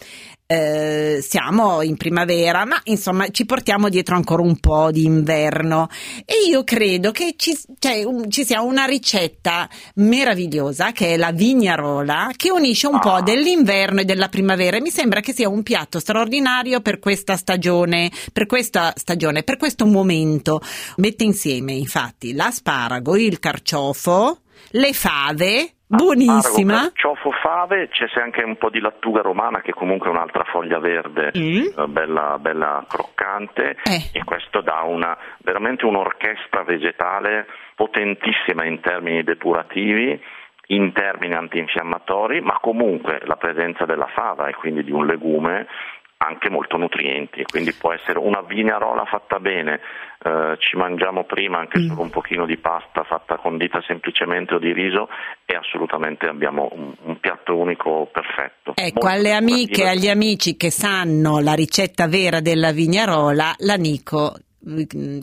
eh, 0.46 1.20
siamo 1.22 1.80
in 1.80 1.96
primavera, 1.96 2.66
ma 2.66 2.78
insomma 2.84 3.28
ci 3.30 3.46
portiamo 3.46 3.88
dietro 3.88 4.14
ancora 4.14 4.42
un 4.42 4.60
po' 4.60 4.90
di 4.90 5.04
inverno. 5.04 5.88
E 6.26 6.50
io 6.50 6.64
credo 6.64 7.12
che 7.12 7.32
ci, 7.38 7.58
cioè, 7.78 8.04
un, 8.04 8.30
ci 8.30 8.44
sia 8.44 8.60
una 8.60 8.84
ricetta 8.84 9.70
meravigliosa 9.94 10.92
che 10.92 11.14
è 11.14 11.16
la 11.16 11.32
vignarola 11.32 12.30
che 12.36 12.50
unisce 12.50 12.88
un 12.88 12.98
po' 12.98 13.22
dell'inverno 13.22 14.00
e 14.00 14.04
della 14.04 14.28
primavera. 14.28 14.76
E 14.76 14.82
mi 14.82 14.90
sembra 14.90 15.20
che 15.20 15.32
sia 15.32 15.48
un 15.48 15.62
piatto 15.62 15.98
straordinario 15.98 16.82
per 16.82 16.98
questa 16.98 17.36
stagione, 17.36 18.12
per 18.34 18.44
questa 18.44 18.92
stagione, 18.94 19.44
per 19.44 19.56
questo 19.56 19.86
momento. 19.86 20.60
Mette 20.96 21.24
insieme 21.24 21.72
infatti 21.72 22.34
l'asparago, 22.34 23.16
il 23.16 23.38
carciofo, 23.38 24.42
le 24.72 24.92
fave, 24.92 25.70
Buonissima. 25.88 26.90
Ciofo 26.94 27.30
fave, 27.30 27.88
c'è 27.90 28.06
anche 28.20 28.42
un 28.42 28.56
po' 28.56 28.70
di 28.70 28.80
lattuga 28.80 29.20
romana 29.22 29.60
che 29.60 29.72
comunque 29.72 30.08
è 30.08 30.10
un'altra 30.10 30.42
foglia 30.44 30.80
verde 30.80 31.30
Mm. 31.36 31.62
eh, 31.78 31.86
bella, 31.86 32.38
bella 32.40 32.84
croccante 32.88 33.76
Eh. 33.84 34.10
e 34.18 34.24
questo 34.24 34.62
dà 34.62 34.80
una, 34.82 35.16
veramente 35.44 35.84
un'orchestra 35.86 36.64
vegetale 36.64 37.46
potentissima 37.76 38.64
in 38.64 38.80
termini 38.80 39.22
depurativi, 39.22 40.20
in 40.68 40.92
termini 40.92 41.34
antinfiammatori, 41.34 42.40
ma 42.40 42.58
comunque 42.60 43.20
la 43.24 43.36
presenza 43.36 43.84
della 43.84 44.08
fava 44.12 44.48
e 44.48 44.54
quindi 44.54 44.82
di 44.82 44.90
un 44.90 45.06
legume 45.06 45.68
anche 46.18 46.48
molto 46.48 46.76
nutrienti, 46.76 47.44
quindi 47.44 47.72
può 47.74 47.92
essere 47.92 48.18
una 48.18 48.40
vignarola 48.40 49.04
fatta 49.04 49.38
bene, 49.38 49.80
eh, 50.22 50.56
ci 50.58 50.76
mangiamo 50.76 51.24
prima 51.24 51.58
anche 51.58 51.78
Mm. 51.78 51.88
solo 51.88 52.00
un 52.00 52.10
pochino 52.10 52.46
di 52.46 52.56
pasta 52.56 53.02
fatta 53.04 53.36
condita 53.36 53.82
semplicemente 53.86 54.54
o 54.54 54.58
di 54.58 54.72
riso 54.72 55.08
e 55.44 55.54
assolutamente 55.54 56.26
abbiamo 56.26 56.68
un, 56.72 56.94
un 57.02 57.20
piatto 57.20 57.56
unico 57.56 58.08
perfetto. 58.10 58.72
Ecco, 58.74 59.06
Molto 59.06 59.06
alle 59.08 59.32
amiche 59.34 59.82
e 59.82 59.88
agli 59.88 60.08
amici 60.08 60.56
che 60.56 60.70
sanno 60.70 61.38
la 61.40 61.52
ricetta 61.52 62.08
vera 62.08 62.40
della 62.40 62.72
vignarola, 62.72 63.54
l'Anico 63.58 64.32
mm, 64.38 64.45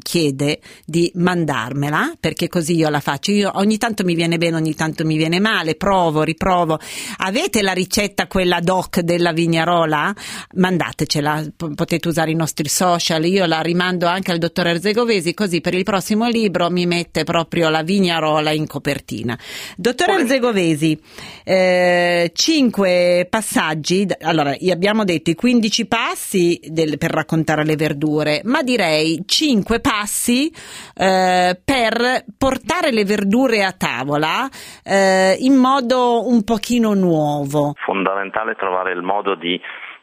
chiede 0.02 0.60
di 0.86 1.12
mandarmela 1.16 2.14
perché 2.20 2.48
così 2.48 2.76
io 2.76 2.90
la 2.90 3.00
faccio. 3.00 3.32
Io 3.32 3.52
ogni 3.56 3.78
tanto 3.78 4.04
mi 4.04 4.16
viene 4.16 4.38
bene, 4.38 4.56
ogni 4.56 4.74
tanto 4.76 5.06
mi 5.06 5.18
viene 5.18 5.40
male, 5.40 5.76
provo, 5.76 6.24
riprovo. 6.24 6.80
Avete 7.18 7.62
la 7.62 7.74
ricetta 7.74 8.28
quella 8.28 8.60
doc 8.60 9.00
della 9.02 9.34
vignarola? 9.34 10.14
Mandatecela, 10.56 11.44
potete 11.76 12.08
usare 12.08 12.32
i 12.32 12.36
nostri 12.36 12.70
social. 12.70 13.26
Io 13.26 13.46
la 13.46 13.62
rimando 13.62 14.08
anche 14.08 14.32
al 14.32 14.38
dottor 14.38 14.68
Erzegovesi, 14.68 15.34
così 15.34 15.62
per 15.62 15.74
il 15.74 15.84
prossimo 15.84 16.28
libro 16.30 16.70
mi 16.70 16.86
mette 16.86 17.24
proprio 17.24 17.70
la 17.70 17.84
vignarola 17.84 18.52
in 18.52 18.68
copertina. 18.68 19.38
Dottor 19.76 20.10
Erzegovesi, 20.12 20.98
eh, 21.44 22.32
cinque 22.34 23.28
passaggi. 23.30 24.06
d- 24.06 24.18
Allora, 24.22 24.56
gli 24.58 24.70
abbiamo 24.72 25.04
detto 25.04 25.30
i 25.30 25.36
15 25.36 25.86
passi 25.86 26.60
del- 26.64 26.98
per 26.98 27.12
raccontare 27.12 27.66
le 27.66 27.76
verdure, 27.76 28.42
ma 28.46 28.62
direi 28.62 29.24
cinque 29.34 29.80
passi 29.80 30.54
eh, 30.96 31.60
per 31.66 32.24
portare 32.38 32.92
le 32.92 33.04
verdure 33.04 33.64
a 33.64 33.72
tavola 33.72 34.48
eh, 34.86 35.36
in 35.40 35.56
modo 35.56 36.28
un 36.28 36.44
pochino 36.44 36.94
nuovo. 36.94 37.74
fondamentale 37.84 38.54
trovare 38.54 38.92
il 38.92 39.02
modo 39.02 39.34
di 39.34 39.60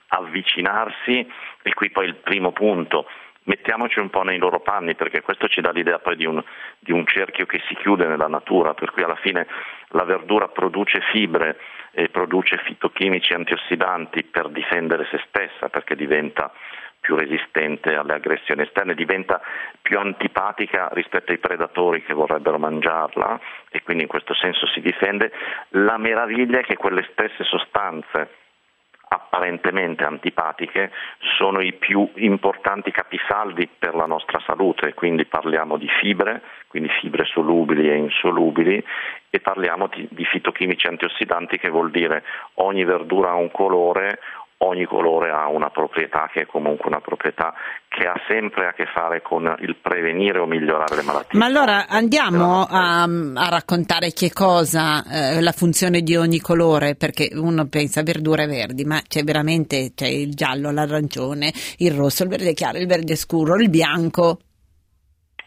avvicinarsi 0.09 1.25
e 1.63 1.75
qui 1.75 1.91
poi 1.91 2.07
il 2.07 2.17
primo 2.17 2.51
punto. 2.51 3.07
Mettiamoci 3.45 4.01
un 4.01 4.11
po' 4.11 4.23
nei 4.23 4.39
loro 4.39 4.61
panni 4.61 4.97
perché 4.97 5.23
questo 5.23 5.47
ci 5.47 5.61
dà 5.61 5.71
l'idea 5.71 6.01
poi 6.01 6.17
di 6.17 6.27
un, 6.27 6.43
di 6.81 6.91
un 6.91 7.07
cerchio 7.07 7.47
che 7.47 7.61
si 7.69 7.77
chiude 7.77 8.07
nella 8.07 8.27
natura, 8.27 8.75
per 8.75 8.91
cui 8.91 9.05
alla 9.05 9.19
fine 9.23 9.47
la 9.91 10.05
verdura 10.05 10.49
produce 10.49 10.99
fibre 11.13 11.57
e 11.93 12.09
produce 12.09 12.59
fitochimici 12.65 13.33
antiossidanti 13.33 14.25
per 14.25 14.49
difendere 14.51 15.07
se 15.11 15.23
stessa 15.29 15.69
perché 15.69 15.95
diventa 15.95 16.53
più 17.11 17.17
resistente 17.17 17.97
alle 17.97 18.15
aggressioni 18.15 18.63
esterne, 18.63 18.95
diventa 18.95 19.41
più 19.83 19.99
antipatica 19.99 20.89
rispetto 20.93 21.33
ai 21.33 21.39
predatori 21.39 22.05
che 22.05 22.15
vorrebbero 22.15 22.57
mangiarla 22.57 23.41
e 23.69 23.83
quindi 23.83 24.05
in 24.05 24.09
questo 24.09 24.33
senso 24.35 24.69
si 24.69 24.81
difende. 24.81 25.33
La 25.71 25.99
meraviglia 25.99 26.61
è 26.61 26.63
che 26.63 26.77
quelle 26.77 27.05
stesse 27.11 27.43
sostanze 27.43 28.39
apparentemente 29.13 30.05
antipatiche 30.05 30.93
sono 31.37 31.61
i 31.61 31.73
più 31.73 32.09
importanti 32.15 32.93
capisaldi 32.93 33.69
per 33.77 33.97
la 33.97 34.07
nostra 34.07 34.39
salute, 34.47 34.95
quindi 34.95 35.25
parliamo 35.25 35.79
di 35.79 35.89
fibre, 36.01 36.43
quindi 36.69 36.89
fibre 37.01 37.25
solubili 37.25 37.91
e 37.91 37.97
insolubili 37.97 38.85
e 39.29 39.41
parliamo 39.41 39.89
di, 39.89 40.07
di 40.13 40.25
fitochimici 40.25 40.87
antiossidanti 40.87 41.59
che 41.59 41.71
vuol 41.71 41.91
dire 41.91 42.23
ogni 42.55 42.85
verdura 42.85 43.31
ha 43.31 43.35
un 43.35 43.51
colore, 43.51 44.21
ogni 44.63 44.85
colore 44.85 45.31
ha 45.31 45.49
una 45.49 45.71
proprietà 45.71 46.29
che 46.33 46.43
è 46.43 46.47
comunque 46.47 46.87
una 46.89 47.01
proprietà 47.01 47.55
che 47.89 48.07
ha 48.07 48.15
sempre 48.29 48.69
a 48.69 48.73
che 48.73 48.87
fare 48.87 49.23
con 49.23 49.55
il 49.61 49.77
prevenire 49.77 50.39
o 50.39 50.47
migliorare 50.47 50.97
le 50.97 51.03
malattie. 51.03 51.39
Ma 51.39 51.47
allora 51.47 51.87
andiamo 51.89 52.67
a, 52.69 53.03
a 53.03 53.49
raccontare 53.49 54.13
che 54.13 54.33
cosa 54.33 55.03
eh, 55.05 55.41
la 55.41 55.53
funzione 55.53 56.03
di 56.03 56.17
ogni 56.17 56.41
colore, 56.41 56.95
perché 56.95 57.31
uno 57.33 57.67
pensa 57.69 58.03
verdure 58.03 58.47
verdi, 58.47 58.85
ma 58.85 59.01
c'è 59.07 59.23
veramente 59.23 59.93
c'è 59.95 60.09
il 60.09 60.35
giallo, 60.35 60.71
l'arancione, 60.71 61.53
il 61.79 61.93
rosso, 61.93 62.25
il 62.25 62.29
verde 62.29 62.53
chiaro, 62.53 62.79
il 62.79 62.87
verde 62.87 63.17
scuro, 63.17 63.57
il 63.57 63.71
bianco. 63.71 64.39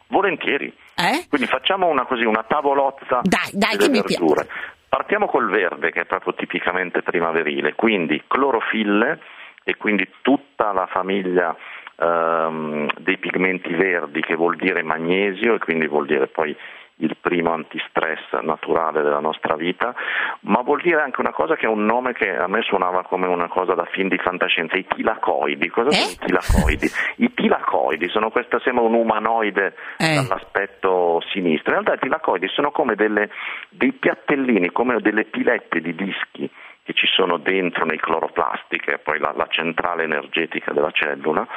Volentieri. 0.07 0.73
Eh? 0.95 1.25
Quindi 1.27 1.47
facciamo 1.47 1.87
una, 1.87 2.05
così, 2.05 2.23
una 2.23 2.45
tavolozza 2.47 3.21
Dai, 3.23 3.49
dai, 3.51 3.77
delle 3.77 3.83
che 3.83 3.89
mi 3.89 4.01
verdure. 4.01 4.47
Partiamo 4.95 5.25
col 5.25 5.49
verde 5.49 5.89
che 5.89 6.01
è 6.01 6.05
proprio 6.05 6.35
tipicamente 6.35 7.01
primaverile, 7.01 7.73
quindi 7.73 8.21
clorofille 8.27 9.19
e 9.63 9.75
quindi 9.75 10.07
tutta 10.21 10.71
la 10.71 10.85
famiglia 10.85 11.57
ehm, 11.97 12.87
dei 12.99 13.17
pigmenti 13.17 13.73
verdi 13.73 14.21
che 14.21 14.35
vuol 14.35 14.55
dire 14.55 14.83
magnesio 14.83 15.55
e 15.55 15.57
quindi 15.57 15.87
vuol 15.87 16.05
dire 16.05 16.27
poi 16.27 16.55
il 16.97 17.17
primo 17.19 17.51
antistress 17.51 18.31
naturale 18.41 19.01
della 19.01 19.19
nostra 19.19 19.55
vita, 19.55 19.93
ma 20.41 20.61
vuol 20.61 20.81
dire 20.81 21.01
anche 21.01 21.21
una 21.21 21.31
cosa 21.31 21.55
che 21.55 21.65
è 21.65 21.69
un 21.69 21.85
nome 21.85 22.13
che 22.13 22.35
a 22.35 22.47
me 22.47 22.61
suonava 22.61 23.03
come 23.03 23.27
una 23.27 23.47
cosa 23.47 23.73
da 23.73 23.85
film 23.85 24.09
di 24.09 24.17
fantascienza, 24.17 24.77
i 24.77 24.85
tilacoidi. 24.87 25.69
Cosa 25.69 25.89
Eh? 25.89 25.93
sono 25.93 26.11
i 26.11 26.25
tilacoidi? 26.25 26.87
I 27.17 27.33
tilacoidi 27.33 28.09
sono 28.09 28.29
questa, 28.29 28.59
sembra 28.59 28.83
un 28.83 28.93
umanoide 28.93 29.75
Eh. 29.97 30.15
dall'aspetto 30.15 31.21
sinistro. 31.31 31.73
In 31.75 31.81
realtà 31.81 31.93
i 31.95 31.99
tilacoidi 31.99 32.47
sono 32.49 32.71
come 32.71 32.95
delle, 32.95 33.29
dei 33.69 33.91
piattellini, 33.93 34.71
come 34.71 34.99
delle 35.01 35.25
pilette 35.25 35.81
di 35.81 35.95
dischi 35.95 36.49
che 36.85 36.93
ci 36.93 37.07
sono 37.07 37.37
dentro 37.37 37.85
nei 37.85 37.97
cloroplasti, 37.97 38.77
che 38.77 38.95
è 38.95 38.97
poi 38.97 39.17
la, 39.17 39.31
la 39.35 39.47
centrale 39.49 40.03
energetica 40.03 40.73
della 40.73 40.91
cellula, 40.91 41.47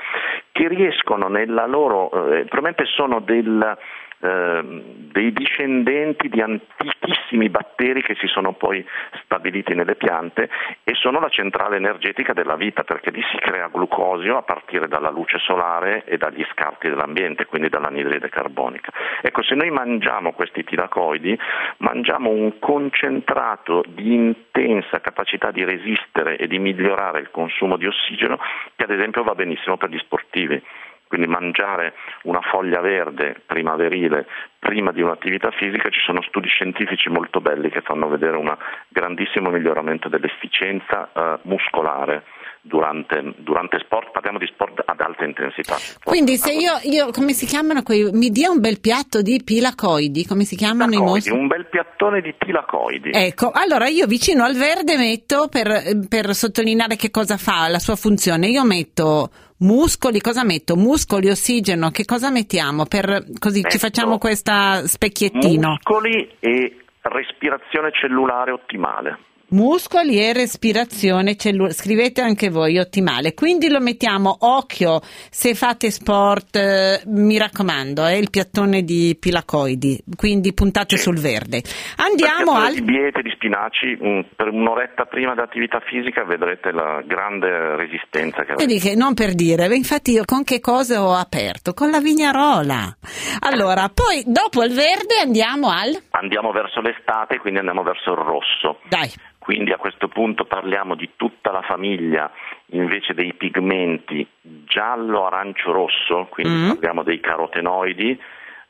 che 0.52 0.68
riescono 0.68 1.26
nella 1.26 1.66
loro, 1.66 2.06
eh, 2.30 2.44
probabilmente 2.44 2.84
sono 2.84 3.18
del, 3.18 3.76
dei 4.18 5.32
discendenti 5.32 6.28
di 6.28 6.40
antichissimi 6.40 7.50
batteri 7.50 8.02
che 8.02 8.14
si 8.18 8.26
sono 8.26 8.54
poi 8.54 8.84
stabiliti 9.24 9.74
nelle 9.74 9.94
piante 9.94 10.48
e 10.84 10.94
sono 10.94 11.20
la 11.20 11.28
centrale 11.28 11.76
energetica 11.76 12.32
della 12.32 12.56
vita 12.56 12.82
perché 12.82 13.10
lì 13.10 13.22
si 13.30 13.36
crea 13.36 13.68
glucosio 13.68 14.38
a 14.38 14.42
partire 14.42 14.88
dalla 14.88 15.10
luce 15.10 15.38
solare 15.38 16.04
e 16.04 16.16
dagli 16.16 16.44
scarti 16.50 16.88
dell'ambiente, 16.88 17.44
quindi 17.46 17.68
dall'anidride 17.68 18.28
carbonica. 18.28 18.90
Ecco, 19.20 19.42
se 19.42 19.54
noi 19.54 19.70
mangiamo 19.70 20.32
questi 20.32 20.64
tilacoidi, 20.64 21.38
mangiamo 21.78 22.30
un 22.30 22.58
concentrato 22.58 23.82
di 23.86 24.14
intensa 24.14 25.00
capacità 25.00 25.50
di 25.50 25.64
resistere 25.64 26.36
e 26.36 26.46
di 26.46 26.58
migliorare 26.58 27.20
il 27.20 27.30
consumo 27.30 27.76
di 27.76 27.86
ossigeno 27.86 28.38
che 28.74 28.84
ad 28.84 28.90
esempio 28.90 29.22
va 29.22 29.34
benissimo 29.34 29.76
per 29.76 29.90
gli 29.90 29.98
sportivi. 29.98 30.62
Quindi 31.08 31.28
mangiare 31.28 31.94
una 32.22 32.40
foglia 32.40 32.80
verde 32.80 33.40
primaverile 33.46 34.26
prima 34.58 34.90
di 34.90 35.02
un'attività 35.02 35.50
fisica 35.52 35.88
ci 35.88 36.00
sono 36.04 36.20
studi 36.22 36.48
scientifici 36.48 37.08
molto 37.08 37.40
belli 37.40 37.70
che 37.70 37.80
fanno 37.82 38.08
vedere 38.08 38.36
un 38.36 38.52
grandissimo 38.88 39.50
miglioramento 39.50 40.08
dell'efficienza 40.08 41.08
eh, 41.12 41.38
muscolare 41.42 42.24
durante, 42.66 43.34
durante 43.38 43.78
sport, 43.78 44.10
parliamo 44.10 44.38
di 44.38 44.46
sport 44.46 44.82
ad 44.84 45.00
alta 45.00 45.24
intensità. 45.24 45.76
Quindi 46.02 46.36
se 46.36 46.52
io, 46.52 46.78
io 46.82 47.10
come 47.12 47.32
si 47.32 47.46
chiamano 47.46 47.82
quei, 47.82 48.10
mi 48.12 48.30
dia 48.30 48.50
un 48.50 48.60
bel 48.60 48.80
piatto 48.80 49.22
di 49.22 49.40
pilacoidi, 49.44 50.26
come 50.26 50.42
si 50.42 50.56
chiamano 50.56 50.90
i 50.90 50.96
Tilacoidi, 50.96 51.12
mostri? 51.12 51.38
un 51.38 51.46
bel 51.46 51.66
piattone 51.66 52.20
di 52.20 52.34
tilacoidi. 52.36 53.10
Ecco, 53.12 53.52
allora 53.52 53.86
io 53.86 54.06
vicino 54.06 54.44
al 54.44 54.54
verde 54.54 54.96
metto, 54.96 55.46
per, 55.48 55.68
per 56.08 56.34
sottolineare 56.34 56.96
che 56.96 57.10
cosa 57.10 57.36
fa 57.36 57.68
la 57.68 57.78
sua 57.78 57.94
funzione, 57.94 58.48
io 58.48 58.64
metto 58.64 59.30
muscoli, 59.58 60.20
cosa 60.20 60.44
metto? 60.44 60.76
Muscoli, 60.76 61.28
ossigeno, 61.28 61.90
che 61.90 62.04
cosa 62.04 62.30
mettiamo? 62.30 62.84
Per, 62.86 63.24
così 63.38 63.60
ci 63.60 63.64
Metto 63.64 63.78
facciamo 63.78 64.18
questa 64.18 64.86
specchiettino. 64.86 65.68
Muscoli 65.68 66.36
e 66.40 66.80
respirazione 67.02 67.90
cellulare 67.92 68.50
ottimale. 68.50 69.18
Muscoli 69.56 70.20
e 70.20 70.34
respirazione 70.34 71.34
cellulare. 71.34 71.72
Scrivete 71.72 72.20
anche 72.20 72.50
voi, 72.50 72.78
ottimale. 72.78 73.32
Quindi 73.32 73.70
lo 73.70 73.80
mettiamo 73.80 74.36
occhio 74.40 75.00
se 75.30 75.54
fate 75.54 75.90
sport, 75.90 76.56
eh, 76.56 77.00
mi 77.06 77.38
raccomando, 77.38 78.04
è 78.04 78.12
il 78.12 78.28
piattone 78.28 78.82
di 78.82 79.16
pilacoidi, 79.18 80.04
quindi 80.14 80.52
puntate 80.52 80.98
sul 80.98 81.18
verde. 81.18 81.62
Andiamo 81.96 82.52
al 82.52 82.74
di 82.74 82.82
biete 82.82 83.22
di 83.22 83.30
spinaci, 83.30 83.96
mm, 83.96 84.20
per 84.36 84.48
un'oretta 84.48 85.06
prima 85.06 85.34
dell'attività 85.34 85.80
fisica 85.80 86.22
vedrete 86.24 86.70
la 86.70 87.02
grande 87.06 87.76
resistenza 87.76 88.44
che 88.44 88.56
Vedi 88.56 88.78
che 88.78 88.94
non 88.94 89.14
per 89.14 89.34
dire, 89.34 89.74
infatti 89.74 90.12
io 90.12 90.24
con 90.26 90.44
che 90.44 90.60
cosa 90.60 91.02
ho 91.02 91.14
aperto? 91.14 91.72
Con 91.72 91.88
la 91.88 92.00
vignarola. 92.00 92.94
Allora, 93.40 93.88
poi 93.88 94.22
dopo 94.26 94.62
il 94.64 94.74
verde 94.74 95.16
andiamo 95.22 95.70
al... 95.70 95.96
Andiamo 96.10 96.52
verso 96.52 96.82
l'estate, 96.82 97.38
quindi 97.38 97.60
andiamo 97.60 97.82
verso 97.82 98.10
il 98.10 98.18
rosso. 98.18 98.80
Dai, 98.88 99.10
Quindi 99.46 99.70
a 99.70 99.76
questo 99.76 100.08
punto 100.08 100.44
parliamo 100.44 100.96
di 100.96 101.10
tutta 101.14 101.52
la 101.52 101.62
famiglia 101.62 102.28
invece 102.70 103.14
dei 103.14 103.32
pigmenti 103.32 104.26
giallo, 104.40 105.24
arancio, 105.24 105.70
rosso, 105.70 106.26
quindi 106.30 106.64
Mm. 106.64 106.68
parliamo 106.70 107.04
dei 107.04 107.20
carotenoidi, 107.20 108.20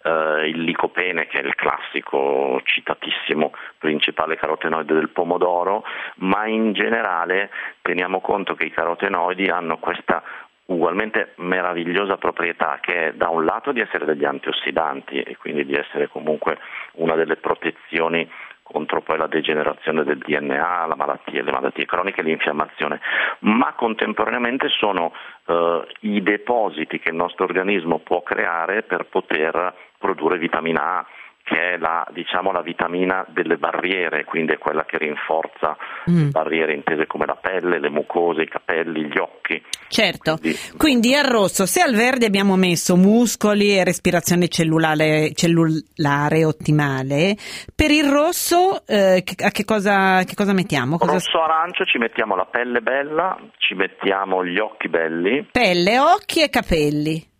eh, 0.02 0.48
il 0.48 0.64
licopene 0.64 1.28
che 1.28 1.40
è 1.40 1.46
il 1.46 1.54
classico 1.54 2.60
citatissimo 2.62 3.52
principale 3.78 4.36
carotenoide 4.36 4.92
del 4.92 5.08
pomodoro, 5.08 5.82
ma 6.16 6.46
in 6.46 6.74
generale 6.74 7.48
teniamo 7.80 8.20
conto 8.20 8.54
che 8.54 8.66
i 8.66 8.70
carotenoidi 8.70 9.46
hanno 9.46 9.78
questa 9.78 10.22
ugualmente 10.66 11.32
meravigliosa 11.36 12.16
proprietà 12.16 12.78
che 12.82 13.08
è 13.08 13.12
da 13.14 13.28
un 13.28 13.44
lato 13.44 13.72
di 13.72 13.80
essere 13.80 14.04
degli 14.04 14.24
antiossidanti 14.24 15.20
e 15.20 15.36
quindi 15.36 15.64
di 15.64 15.74
essere 15.74 16.08
comunque 16.08 16.58
una 16.94 17.14
delle 17.14 17.36
protezioni 17.36 18.28
contro 18.70 19.00
poi 19.00 19.16
la 19.16 19.28
degenerazione 19.28 20.02
del 20.02 20.18
DNA, 20.18 20.86
la 20.86 20.96
malattia, 20.96 21.42
le 21.42 21.52
malattie 21.52 21.86
croniche 21.86 22.20
e 22.20 22.24
l'infiammazione, 22.24 23.00
ma 23.40 23.72
contemporaneamente 23.74 24.68
sono 24.68 25.12
eh, 25.46 25.86
i 26.00 26.22
depositi 26.22 26.98
che 26.98 27.10
il 27.10 27.16
nostro 27.16 27.44
organismo 27.44 27.98
può 27.98 28.22
creare 28.22 28.82
per 28.82 29.06
poter 29.06 29.74
produrre 29.98 30.38
vitamina 30.38 30.98
A 30.98 31.06
che 31.48 31.74
è 31.74 31.76
la, 31.78 32.04
diciamo, 32.12 32.50
la 32.50 32.60
vitamina 32.60 33.24
delle 33.28 33.56
barriere, 33.56 34.24
quindi 34.24 34.54
è 34.54 34.58
quella 34.58 34.84
che 34.84 34.98
rinforza 34.98 35.76
Mm. 36.10 36.16
le 36.24 36.28
barriere 36.30 36.74
intese 36.74 37.06
come 37.06 37.24
la 37.26 37.36
pelle, 37.36 37.78
le 37.78 37.88
mucose, 37.90 38.42
i 38.42 38.48
capelli, 38.48 39.04
gli 39.06 39.18
occhi. 39.18 39.62
certo. 39.88 40.36
Quindi- 40.38 40.58
Quindi 40.76 41.14
al 41.14 41.24
rosso, 41.26 41.66
se 41.66 41.80
al 41.80 41.94
verde 41.94 42.26
abbiamo 42.26 42.56
messo 42.56 42.96
muscoli 42.96 43.76
e 43.76 43.84
respirazione 43.84 44.48
cellulare, 44.48 45.32
cellulare 45.34 46.44
ottimale, 46.44 47.36
per 47.74 47.90
il 47.92 48.08
rosso 48.08 48.84
eh, 48.86 49.22
che, 49.24 49.44
a 49.44 49.50
che 49.50 49.64
cosa, 49.64 50.24
che 50.24 50.34
cosa 50.34 50.52
mettiamo? 50.52 50.96
Cosa- 50.98 51.12
Rosso 51.12 51.42
arancio 51.42 51.84
ci 51.84 51.98
mettiamo 51.98 52.34
la 52.34 52.46
pelle 52.46 52.80
bella, 52.80 53.36
ci 53.58 53.74
mettiamo 53.74 54.44
gli 54.44 54.58
occhi 54.58 54.88
belli, 54.88 55.46
Pelle, 55.52 55.98
occhi 56.00 56.42
e 56.42 56.50
capelli. 56.50 57.34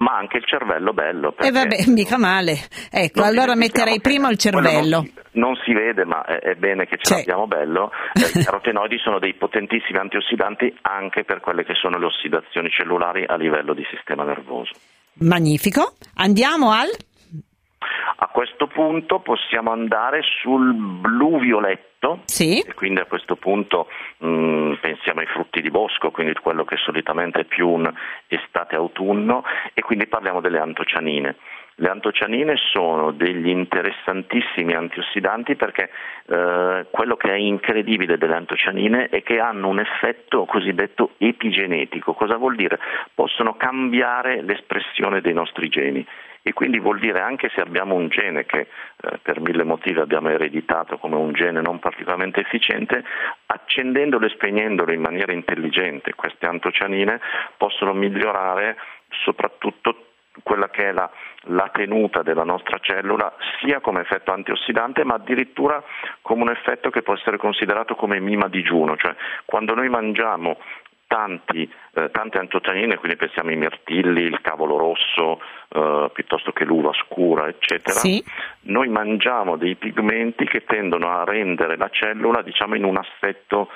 Ma 0.00 0.16
anche 0.16 0.38
il 0.38 0.44
cervello 0.46 0.92
bello. 0.92 1.30
E 1.30 1.34
perché- 1.36 1.52
vabbè, 1.52 1.76
mica 1.92 2.18
male. 2.18 2.56
Ecco, 2.90 3.22
allora 3.22 3.54
metterei 3.54 3.94
che 3.94 4.00
prima 4.00 4.30
il 4.30 4.38
cervello. 4.38 4.96
Non 4.96 5.04
si, 5.04 5.12
non 5.32 5.54
si 5.64 5.72
vede, 5.72 6.04
ma 6.04 6.24
è, 6.24 6.38
è 6.38 6.54
bene 6.54 6.86
che 6.86 6.96
ce 6.98 7.10
C'è. 7.12 7.16
l'abbiamo 7.18 7.46
bello. 7.46 7.90
Eh, 8.14 8.38
I 8.40 8.44
carotenoidi 8.44 8.98
sono 8.98 9.18
dei 9.18 9.34
potentissimi 9.34 9.98
antiossidanti 9.98 10.74
anche 10.82 11.24
per 11.24 11.40
quelle 11.40 11.64
che 11.64 11.74
sono 11.74 11.98
le 11.98 12.06
ossidazioni 12.06 12.70
cellulari 12.70 13.24
a 13.26 13.36
livello 13.36 13.74
di 13.74 13.84
sistema 13.90 14.24
nervoso. 14.24 14.72
Magnifico. 15.14 15.94
Andiamo 16.16 16.70
al... 16.72 16.88
A 18.22 18.26
questo 18.28 18.66
punto 18.66 19.20
possiamo 19.20 19.70
andare 19.70 20.20
sul 20.22 20.74
blu-violetto. 20.74 22.20
Sì. 22.24 22.60
E 22.60 22.74
quindi 22.74 23.00
a 23.00 23.06
questo 23.06 23.36
punto 23.36 23.88
mh, 24.18 24.74
pensiamo 24.80 25.20
ai 25.20 25.26
frutti 25.26 25.60
di 25.60 25.70
bosco, 25.70 26.10
quindi 26.10 26.34
quello 26.34 26.64
che 26.64 26.76
solitamente 26.76 27.40
è 27.40 27.44
più 27.44 27.68
un 27.68 27.90
estate-autunno, 28.26 29.44
e 29.74 29.82
quindi 29.82 30.06
parliamo 30.06 30.40
delle 30.40 30.58
antocianine. 30.58 31.36
Le 31.76 31.88
antocianine 31.88 32.56
sono 32.56 33.10
degli 33.10 33.48
interessantissimi 33.48 34.74
antiossidanti 34.74 35.56
perché 35.56 35.90
eh, 36.26 36.86
quello 36.90 37.16
che 37.16 37.30
è 37.30 37.36
incredibile 37.36 38.18
delle 38.18 38.34
antocianine 38.34 39.08
è 39.08 39.22
che 39.22 39.40
hanno 39.40 39.68
un 39.68 39.80
effetto 39.80 40.44
cosiddetto 40.44 41.12
epigenetico. 41.16 42.12
Cosa 42.12 42.36
vuol 42.36 42.54
dire? 42.56 42.78
Possono 43.14 43.56
cambiare 43.56 44.42
l'espressione 44.42 45.22
dei 45.22 45.32
nostri 45.32 45.68
geni 45.70 46.06
e 46.42 46.52
quindi 46.52 46.78
vuol 46.78 46.98
dire 46.98 47.20
anche 47.20 47.50
se 47.54 47.60
abbiamo 47.60 47.94
un 47.94 48.08
gene 48.08 48.46
che 48.46 48.60
eh, 48.60 49.18
per 49.22 49.40
mille 49.40 49.64
motivi 49.64 50.00
abbiamo 50.00 50.30
ereditato 50.30 50.98
come 50.98 51.16
un 51.16 51.32
gene 51.32 51.60
non 51.60 51.78
particolarmente 51.78 52.40
efficiente, 52.40 53.04
accendendolo 53.46 54.26
e 54.26 54.30
spegnendolo 54.30 54.92
in 54.92 55.00
maniera 55.00 55.32
intelligente 55.32 56.14
queste 56.14 56.46
antocianine 56.46 57.20
possono 57.56 57.92
migliorare 57.92 58.76
soprattutto 59.24 60.06
quella 60.42 60.70
che 60.70 60.88
è 60.88 60.92
la, 60.92 61.10
la 61.44 61.68
tenuta 61.72 62.22
della 62.22 62.44
nostra 62.44 62.78
cellula 62.80 63.34
sia 63.60 63.80
come 63.80 64.00
effetto 64.00 64.32
antiossidante 64.32 65.04
ma 65.04 65.14
addirittura 65.14 65.82
come 66.22 66.42
un 66.42 66.50
effetto 66.50 66.90
che 66.90 67.02
può 67.02 67.14
essere 67.14 67.36
considerato 67.36 67.94
come 67.94 68.20
mima 68.20 68.48
digiuno, 68.48 68.96
cioè 68.96 69.14
quando 69.44 69.74
noi 69.74 69.88
mangiamo 69.88 70.58
tanti, 71.06 71.68
eh, 71.94 72.10
tante 72.12 72.38
antocianine, 72.38 72.96
quindi 72.96 73.16
pensiamo 73.16 73.50
ai 73.50 73.56
mirtilli, 73.56 74.22
il 74.22 74.40
cavolo 74.42 74.76
rosso, 74.76 75.29
piuttosto 76.20 76.52
che 76.52 76.64
l'uva 76.64 76.92
scura, 76.92 77.48
eccetera, 77.48 77.98
Sì. 77.98 78.22
noi 78.62 78.88
mangiamo 78.88 79.56
dei 79.56 79.74
pigmenti 79.74 80.44
che 80.44 80.64
tendono 80.64 81.08
a 81.10 81.24
rendere 81.24 81.76
la 81.76 81.88
cellula 81.90 82.42
diciamo, 82.42 82.74
in 82.74 82.84
un 82.84 82.98
assetto 82.98 83.70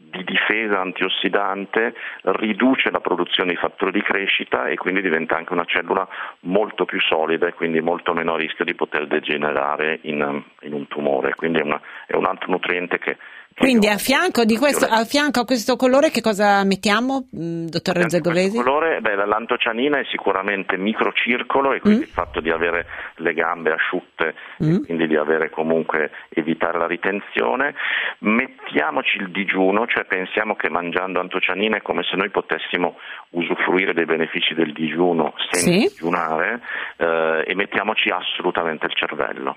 di 0.00 0.22
difesa 0.22 0.80
antiossidante, 0.80 1.92
riduce 2.22 2.90
la 2.90 3.00
produzione 3.00 3.50
di 3.50 3.56
fattori 3.56 3.90
di 3.90 4.00
crescita 4.02 4.66
e 4.68 4.76
quindi 4.76 5.02
diventa 5.02 5.36
anche 5.36 5.52
una 5.52 5.64
cellula 5.64 6.06
molto 6.42 6.84
più 6.84 7.00
solida 7.00 7.48
e 7.48 7.52
quindi 7.52 7.80
molto 7.80 8.12
meno 8.14 8.34
a 8.34 8.38
rischio 8.38 8.64
di 8.64 8.74
poter 8.76 9.06
degenerare 9.08 9.98
in, 10.02 10.42
in 10.62 10.72
un 10.72 10.86
tumore. 10.86 11.34
Quindi 11.34 11.58
è, 11.58 11.62
una- 11.62 11.80
è 12.06 12.14
un 12.14 12.26
altro 12.26 12.50
nutriente 12.50 12.98
che... 12.98 13.16
Quindi 13.58 13.88
a 13.88 13.96
fianco, 13.98 14.44
di 14.44 14.56
questo, 14.56 14.86
a 14.86 15.04
fianco 15.04 15.40
a 15.40 15.44
questo 15.44 15.76
colore 15.76 16.10
che 16.10 16.20
cosa 16.20 16.62
mettiamo, 16.64 17.26
mh, 17.30 17.66
dottor 17.66 17.94
Questo 17.94 18.16
Rezzagovesi? 18.18 18.56
colore, 18.56 19.00
beh, 19.00 19.16
l'antocianina 19.26 19.98
è 19.98 20.04
sicuramente 20.10 20.76
microcircolo 20.76 21.72
e 21.72 21.80
quindi 21.80 22.00
Mm. 22.00 22.02
il 22.02 22.08
fatto 22.08 22.40
di 22.40 22.50
avere 22.50 22.86
le 23.16 23.34
gambe 23.34 23.72
asciutte 23.72 24.34
Mm. 24.62 24.74
e 24.74 24.80
quindi 24.84 25.06
di 25.08 25.16
avere 25.16 25.50
comunque 25.50 26.10
evitare 26.30 26.78
la 26.78 26.86
ritenzione. 26.86 27.74
Mettiamoci 28.20 29.18
il 29.18 29.30
digiuno, 29.30 29.86
cioè 29.86 30.04
pensiamo 30.04 30.54
che 30.54 30.68
mangiando 30.70 31.18
antocianina 31.20 31.76
è 31.78 31.82
come 31.82 32.02
se 32.04 32.16
noi 32.16 32.30
potessimo 32.30 32.96
usufruire 33.30 33.92
dei 33.92 34.04
benefici 34.04 34.54
del 34.54 34.72
digiuno 34.72 35.34
senza 35.50 35.70
Sì. 35.70 35.88
digiunare 35.88 36.60
eh, 36.96 37.44
e 37.46 37.54
mettiamoci 37.54 38.08
assolutamente 38.10 38.86
il 38.86 38.94
cervello. 38.94 39.56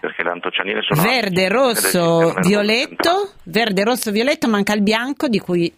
Perché 0.00 0.22
le 0.22 0.30
antocianine 0.30 0.80
sono 0.82 1.02
Verde, 1.02 1.48
rosso, 1.48 2.34
violetto, 2.42 3.32
verde, 3.44 3.84
rosso, 3.84 4.10
violetto, 4.10 4.48
manca 4.48 4.72
il 4.74 4.82
bianco 4.82 5.28
di 5.28 5.38
cui 5.38 5.72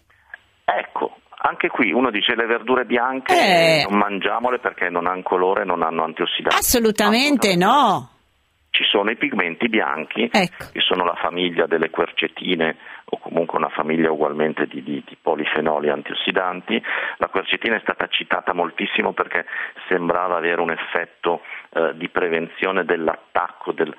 Ecco, 0.65 1.15
anche 1.41 1.69
qui 1.69 1.91
uno 1.91 2.11
dice 2.11 2.35
le 2.35 2.45
verdure 2.45 2.85
bianche 2.85 3.33
Eh. 3.33 3.85
non 3.89 3.97
mangiamole 3.97 4.59
perché 4.59 4.89
non 4.89 5.07
hanno 5.07 5.23
colore, 5.23 5.65
non 5.65 5.81
hanno 5.83 6.03
antiossidanti. 6.03 6.55
assolutamente 6.57 7.55
no. 7.55 8.11
Ci 8.71 8.83
sono 8.83 9.09
i 9.09 9.17
pigmenti 9.17 9.67
bianchi, 9.67 10.29
Ecco. 10.31 10.67
che 10.71 10.79
sono 10.79 11.03
la 11.03 11.15
famiglia 11.15 11.65
delle 11.65 11.89
quercetine 11.89 12.77
o 13.05 13.17
comunque 13.17 13.57
una 13.57 13.69
famiglia 13.69 14.11
ugualmente 14.11 14.67
di, 14.67 14.83
di- 14.83 15.03
di 15.07 15.17
polifenoli 15.19 15.89
antiossidanti. 15.89 16.79
La 17.17 17.29
quercetina 17.29 17.77
è 17.77 17.79
stata 17.81 18.05
citata 18.07 18.53
moltissimo 18.53 19.13
perché 19.13 19.45
sembrava 19.87 20.37
avere 20.37 20.61
un 20.61 20.69
effetto 20.69 21.41
eh, 21.73 21.93
di 21.95 22.09
prevenzione 22.09 22.85
dell'attacco 22.85 23.71
del, 23.71 23.91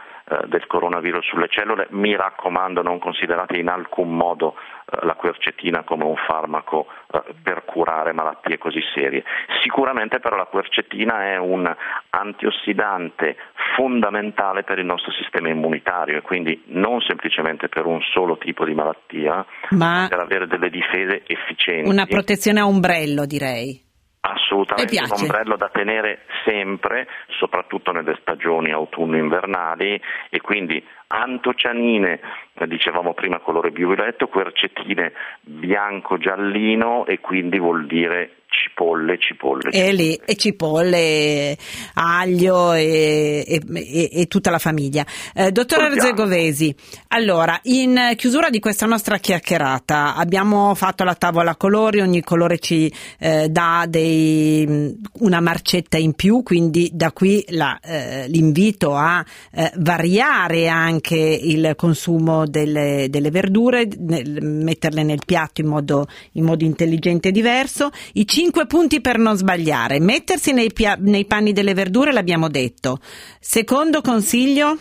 del 0.46 0.66
coronavirus 0.66 1.26
sulle 1.26 1.48
cellule. 1.48 1.86
Mi 1.90 2.14
raccomando, 2.14 2.82
non 2.82 2.98
considerate 2.98 3.58
in 3.58 3.68
alcun 3.68 4.14
modo 4.14 4.54
eh, 4.90 5.04
la 5.04 5.14
quercetina 5.14 5.82
come 5.82 6.04
un 6.04 6.16
farmaco 6.16 6.86
eh, 7.12 7.22
per 7.42 7.64
curare 7.64 8.12
malattie 8.12 8.58
così 8.58 8.80
serie. 8.94 9.24
Sicuramente 9.62 10.20
però 10.20 10.36
la 10.36 10.46
quercetina 10.46 11.24
è 11.24 11.36
un 11.36 11.72
antiossidante 12.10 13.36
fondamentale 13.76 14.62
per 14.62 14.78
il 14.78 14.84
nostro 14.86 15.12
sistema 15.12 15.48
immunitario 15.48 16.18
e 16.18 16.22
quindi 16.22 16.62
non 16.66 17.00
semplicemente 17.00 17.68
per 17.68 17.86
un 17.86 18.00
solo 18.12 18.38
tipo 18.38 18.64
di 18.64 18.74
malattia, 18.74 19.44
Ma 19.70 20.06
per 20.08 20.20
avere 20.20 20.46
delle 20.46 20.70
difese 20.70 21.22
efficienti. 21.26 21.88
una 21.88 22.06
protezione 22.06 22.60
a 22.60 22.66
ombrello, 22.66 23.26
direi. 23.26 23.88
Assolutamente 24.22 25.00
un 25.02 25.10
ombrello 25.10 25.56
da 25.56 25.70
tenere 25.70 26.26
sempre, 26.44 27.08
soprattutto 27.38 27.90
nelle 27.90 28.16
stagioni 28.20 28.70
autunno-invernali 28.70 30.00
e 30.28 30.40
quindi 30.40 30.84
antocianine, 31.12 32.20
eh, 32.54 32.66
dicevamo 32.68 33.14
prima 33.14 33.40
colore 33.40 33.70
violetto, 33.70 34.28
quercetine 34.28 35.12
bianco-giallino 35.42 37.06
e 37.06 37.18
quindi 37.18 37.58
vuol 37.58 37.86
dire 37.86 38.40
cipolle, 38.50 39.16
cipolle. 39.18 39.70
E, 39.70 39.92
lì, 39.92 40.14
e 40.24 40.34
cipolle, 40.34 41.56
aglio 41.94 42.72
e, 42.72 43.44
e, 43.46 44.10
e, 44.12 44.26
tutta 44.26 44.50
la 44.50 44.58
famiglia. 44.58 45.06
Eh, 45.34 45.52
dottor 45.52 45.82
Arzegovesi, 45.82 46.74
allora, 47.08 47.58
in 47.64 48.12
chiusura 48.16 48.50
di 48.50 48.58
questa 48.58 48.86
nostra 48.86 49.18
chiacchierata 49.18 50.16
abbiamo 50.16 50.74
fatto 50.74 51.04
la 51.04 51.14
tavola 51.14 51.56
colori, 51.56 52.00
ogni 52.00 52.22
colore 52.22 52.58
ci 52.58 52.92
eh, 53.18 53.48
dà 53.48 53.84
dei, 53.88 54.96
una 55.20 55.40
marcetta 55.40 55.96
in 55.96 56.14
più, 56.14 56.42
quindi 56.42 56.90
da 56.92 57.12
qui 57.12 57.44
la, 57.50 57.78
eh, 57.80 58.26
l'invito 58.28 58.94
a 58.94 59.24
eh, 59.52 59.70
variare 59.76 60.68
anche 60.68 60.99
il 61.08 61.74
consumo 61.76 62.46
delle, 62.46 63.06
delle 63.08 63.30
verdure, 63.30 63.88
nel, 63.98 64.42
metterle 64.42 65.02
nel 65.02 65.20
piatto 65.24 65.60
in 65.60 65.68
modo, 65.68 66.06
in 66.32 66.44
modo 66.44 66.64
intelligente 66.64 67.28
e 67.28 67.32
diverso. 67.32 67.90
I 68.14 68.26
cinque 68.26 68.66
punti 68.66 69.00
per 69.00 69.18
non 69.18 69.36
sbagliare. 69.36 70.00
Mettersi 70.00 70.52
nei, 70.52 70.72
pia- 70.72 70.96
nei 70.98 71.24
panni 71.24 71.52
delle 71.52 71.74
verdure, 71.74 72.12
l'abbiamo 72.12 72.48
detto. 72.48 72.98
Secondo 73.38 74.00
consiglio? 74.00 74.76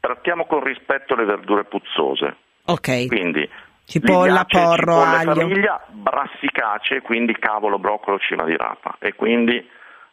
Trattiamo 0.00 0.46
con 0.46 0.64
rispetto 0.64 1.14
le 1.14 1.24
verdure 1.24 1.64
puzzose. 1.64 2.36
Ok. 2.64 3.06
Quindi 3.06 3.48
cipolla, 3.84 4.44
porro, 4.44 4.76
cipolla 4.76 5.18
aglio. 5.18 5.34
famiglia, 5.34 5.84
brassicacee, 5.90 7.02
quindi 7.02 7.36
cavolo, 7.38 7.78
broccolo, 7.78 8.18
cima 8.18 8.44
di 8.44 8.56
rapa. 8.56 8.96
E 8.98 9.14
quindi 9.14 9.64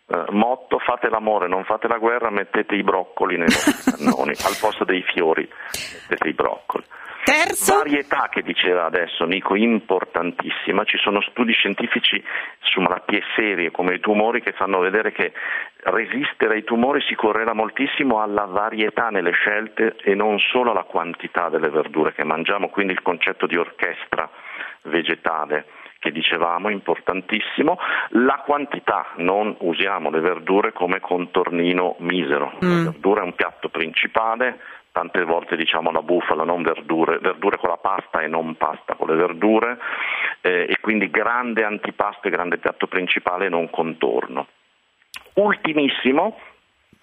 eh, 0.09 0.25
motto 0.31 0.79
fate 0.79 1.09
l'amore, 1.09 1.47
non 1.47 1.63
fate 1.65 1.87
la 1.87 1.97
guerra, 1.97 2.31
mettete 2.31 2.75
i 2.75 2.83
broccoli 2.83 3.37
nei 3.37 3.45
vostri 3.45 3.91
cannoni, 3.93 4.31
al 4.31 4.57
posto 4.59 4.83
dei 4.83 5.03
fiori 5.03 5.47
mettete 6.09 6.27
i 6.27 6.33
broccoli. 6.33 6.83
Terzo? 7.23 7.75
Varietà 7.75 8.27
che 8.31 8.41
diceva 8.41 8.85
adesso 8.85 9.25
Nico, 9.25 9.53
importantissima, 9.53 10.83
ci 10.83 10.97
sono 10.97 11.21
studi 11.21 11.53
scientifici 11.53 12.23
su 12.61 12.79
malattie 12.79 13.21
serie 13.35 13.69
come 13.69 13.95
i 13.95 13.99
tumori 13.99 14.41
che 14.41 14.53
fanno 14.53 14.79
vedere 14.79 15.11
che 15.11 15.31
resistere 15.83 16.55
ai 16.55 16.63
tumori 16.63 17.01
si 17.01 17.13
correla 17.13 17.53
moltissimo 17.53 18.19
alla 18.19 18.45
varietà 18.45 19.09
nelle 19.09 19.31
scelte 19.31 19.95
e 20.01 20.15
non 20.15 20.39
solo 20.39 20.71
alla 20.71 20.85
quantità 20.85 21.49
delle 21.49 21.69
verdure 21.69 22.13
che 22.13 22.23
mangiamo, 22.23 22.69
quindi 22.69 22.93
il 22.93 23.01
concetto 23.03 23.45
di 23.45 23.57
orchestra 23.57 24.27
vegetale 24.83 25.65
che 25.99 26.11
dicevamo, 26.11 26.69
importantissimo, 26.69 27.77
la 28.11 28.41
quantità, 28.45 29.07
non 29.17 29.55
usiamo 29.59 30.09
le 30.09 30.21
verdure 30.21 30.71
come 30.71 30.99
contornino 30.99 31.95
misero, 31.99 32.53
mm. 32.63 32.69
la 32.85 32.91
verdura 32.91 33.21
è 33.21 33.25
un 33.25 33.35
piatto 33.35 33.69
principale, 33.69 34.59
tante 34.91 35.23
volte 35.23 35.55
diciamo 35.55 35.91
la 35.91 36.01
bufala, 36.01 36.43
non 36.43 36.63
verdure, 36.63 37.19
verdure 37.19 37.57
con 37.57 37.69
la 37.69 37.77
pasta 37.77 38.21
e 38.21 38.27
non 38.27 38.55
pasta 38.55 38.95
con 38.95 39.07
le 39.07 39.15
verdure 39.15 39.77
eh, 40.41 40.65
e 40.69 40.77
quindi 40.81 41.09
grande 41.09 41.63
antipasto 41.63 42.27
e 42.27 42.31
grande 42.31 42.57
piatto 42.57 42.87
principale 42.87 43.49
non 43.49 43.69
contorno. 43.69 44.47
Ultimissimo, 45.35 46.37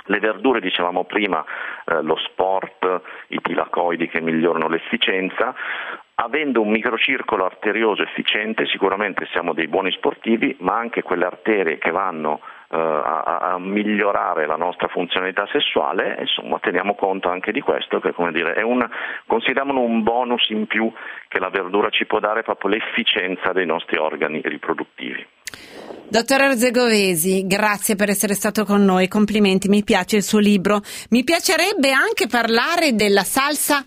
le 0.06 0.18
verdure, 0.18 0.60
dicevamo 0.60 1.04
prima, 1.04 1.44
eh, 1.86 2.02
lo 2.02 2.16
sport, 2.16 3.00
i 3.28 3.40
tilacoidi 3.40 4.08
che 4.08 4.20
migliorano 4.20 4.68
l'efficienza, 4.68 5.54
avendo 6.18 6.62
un 6.62 6.70
microcircolo 6.70 7.44
arterioso 7.44 8.02
efficiente 8.02 8.66
sicuramente 8.66 9.26
siamo 9.32 9.52
dei 9.52 9.68
buoni 9.68 9.90
sportivi, 9.92 10.56
ma 10.60 10.76
anche 10.76 11.02
quelle 11.02 11.26
arterie 11.26 11.78
che 11.78 11.90
vanno 11.90 12.40
eh, 12.70 12.76
a, 12.76 13.38
a, 13.52 13.58
migliorare 13.58 14.46
la 14.46 14.56
nostra 14.56 14.88
funzionalità 14.88 15.46
sessuale, 15.52 16.16
insomma 16.20 16.58
teniamo 16.58 16.94
conto 16.94 17.28
anche 17.28 17.52
di 17.52 17.60
questo, 17.60 18.00
che 18.00 18.12
come 18.12 18.32
dire, 18.32 18.54
è 18.54 18.62
un, 18.62 18.88
consideriamolo 19.26 19.80
un 19.80 20.02
bonus 20.02 20.48
in 20.48 20.66
più 20.66 20.90
che 21.28 21.38
la 21.38 21.50
verdura 21.50 21.90
ci 21.90 22.06
può 22.06 22.18
dare 22.18 22.42
proprio 22.42 22.70
l'efficienza 22.70 23.52
dei 23.52 23.66
nostri 23.66 23.98
organi 23.98 24.40
riproduttivi. 24.42 25.26
Dottor 26.08 26.40
Arzegovesi, 26.40 27.46
grazie 27.46 27.96
per 27.96 28.10
essere 28.10 28.34
stato 28.34 28.64
con 28.64 28.84
noi, 28.84 29.08
complimenti, 29.08 29.68
mi 29.68 29.82
piace 29.82 30.16
il 30.16 30.22
suo 30.22 30.38
libro. 30.38 30.80
Mi 31.10 31.24
piacerebbe 31.24 31.90
anche 31.90 32.28
parlare 32.28 32.94
della 32.94 33.24
salsa, 33.24 33.84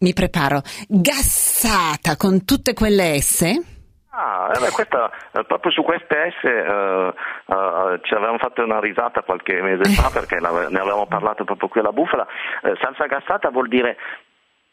mi 0.00 0.14
preparo, 0.14 0.62
gassata 0.88 2.16
con 2.16 2.44
tutte 2.46 2.72
quelle 2.72 3.20
S. 3.20 3.76
Ah, 4.10 4.50
eh 4.52 4.58
beh, 4.58 4.70
questa, 4.70 5.10
eh, 5.32 5.44
proprio 5.44 5.70
su 5.70 5.82
queste 5.84 6.34
S 6.40 6.44
eh, 6.44 6.48
eh, 6.48 8.00
ci 8.02 8.14
avevamo 8.14 8.38
fatto 8.38 8.64
una 8.64 8.80
risata 8.80 9.22
qualche 9.22 9.60
mese 9.62 9.84
fa 9.94 10.10
perché 10.10 10.40
ne 10.40 10.48
avevamo 10.48 11.06
parlato 11.06 11.44
proprio 11.44 11.68
qui 11.68 11.80
alla 11.80 11.92
bufala. 11.92 12.26
Eh, 12.62 12.76
salsa 12.80 13.06
gassata 13.06 13.50
vuol 13.50 13.68
dire 13.68 13.96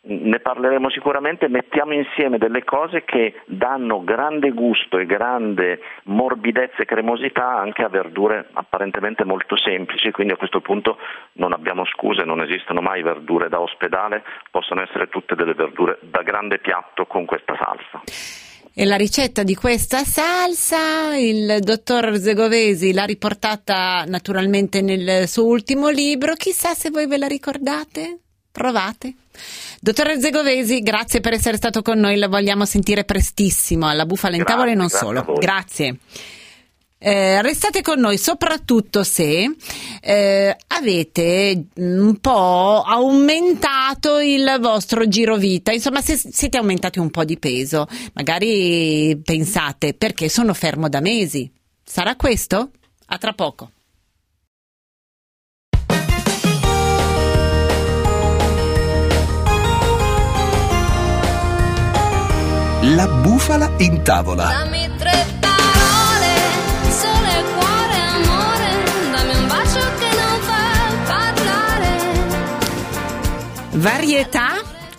ne 0.08 0.40
parleremo 0.40 0.90
sicuramente, 0.90 1.48
mettiamo 1.48 1.94
insieme 1.94 2.38
delle 2.38 2.64
cose 2.64 3.04
che 3.04 3.42
danno 3.46 4.04
grande 4.04 4.52
gusto 4.52 5.00
e 5.00 5.06
grande 5.06 5.80
morbidezza 6.04 6.84
e 6.84 6.86
cremosità 6.86 7.58
anche 7.58 7.82
a 7.82 7.90
verdure 7.90 8.48
apparentemente 8.54 9.24
molto 9.24 9.58
semplici, 9.58 10.12
quindi 10.12 10.34
a 10.34 10.38
questo 10.38 10.62
punto 10.62 10.98
non 11.34 11.54
abbiamo 11.54 11.86
scuse, 11.86 12.24
non 12.24 12.42
esistono 12.42 12.82
mai 12.82 13.02
verdure 13.02 13.50
da 13.50 13.60
ospedale, 13.60 14.24
possono 14.52 14.82
essere 14.82 15.08
tutte 15.08 15.36
delle 15.36 15.54
verdure 15.54 15.98
da 16.02 16.22
grande 16.22 16.60
piatto 16.60 17.06
con 17.06 17.26
questa 17.26 17.56
salsa. 17.56 18.02
E 18.78 18.86
la 18.86 18.98
ricetta 18.98 19.44
di 19.44 19.56
questa 19.56 20.00
salsa 20.00 21.16
il 21.16 21.60
dottor 21.62 22.16
Zegovesi 22.16 22.94
l'ha 22.94 23.06
riportata 23.06 24.04
naturalmente 24.06 24.82
nel 24.82 25.28
suo 25.28 25.46
ultimo 25.46 25.88
libro, 25.88 26.34
chissà 26.34 26.74
se 26.74 26.90
voi 26.90 27.08
ve 27.08 27.18
la 27.18 27.28
ricordate? 27.28 28.25
Provate. 28.56 29.14
Dottore 29.82 30.18
Zegovesi, 30.22 30.80
grazie 30.80 31.20
per 31.20 31.34
essere 31.34 31.58
stato 31.58 31.82
con 31.82 32.00
noi, 32.00 32.16
la 32.16 32.30
vogliamo 32.30 32.64
sentire 32.64 33.04
prestissimo 33.04 33.86
alla 33.86 34.06
Bufala 34.06 34.38
in 34.38 34.46
Tavola 34.46 34.72
e 34.72 34.76
non 34.76 34.88
solo. 34.88 35.26
Grazie. 35.38 35.98
Eh, 36.98 37.42
restate 37.42 37.82
con 37.82 38.00
noi 38.00 38.18
soprattutto 38.18 39.04
se 39.04 39.54
eh, 40.02 40.58
avete 40.68 41.66
un 41.76 42.18
po' 42.22 42.82
aumentato 42.82 44.20
il 44.20 44.58
vostro 44.62 45.06
giro 45.10 45.36
vita, 45.36 45.74
insomma 45.74 46.00
se 46.00 46.16
siete 46.16 46.56
aumentati 46.56 47.00
un 47.00 47.12
po' 47.12 47.26
di 47.26 47.38
peso, 47.38 47.88
magari 48.14 49.20
pensate 49.22 49.94
perché 49.94 50.30
sono 50.30 50.54
fermo 50.54 50.88
da 50.88 51.02
mesi. 51.02 51.52
Sarà 51.84 52.16
questo? 52.16 52.72
A 53.08 53.18
tra 53.18 53.34
poco. 53.34 53.72
La 62.94 63.08
bufala 63.08 63.72
in 63.78 64.04
tavola. 64.04 64.44
Dammi 64.44 64.88
tre 64.98 65.26
parole, 65.40 66.36
sole, 66.88 67.44
cuore, 67.58 67.98
amore, 68.14 68.70
dammi 69.12 69.36
un 69.36 69.48
bacio 69.48 69.80
che 69.98 70.10
non 70.22 70.40
fa 70.42 70.64
parlare. 71.08 71.98
Varietà 73.72 74.55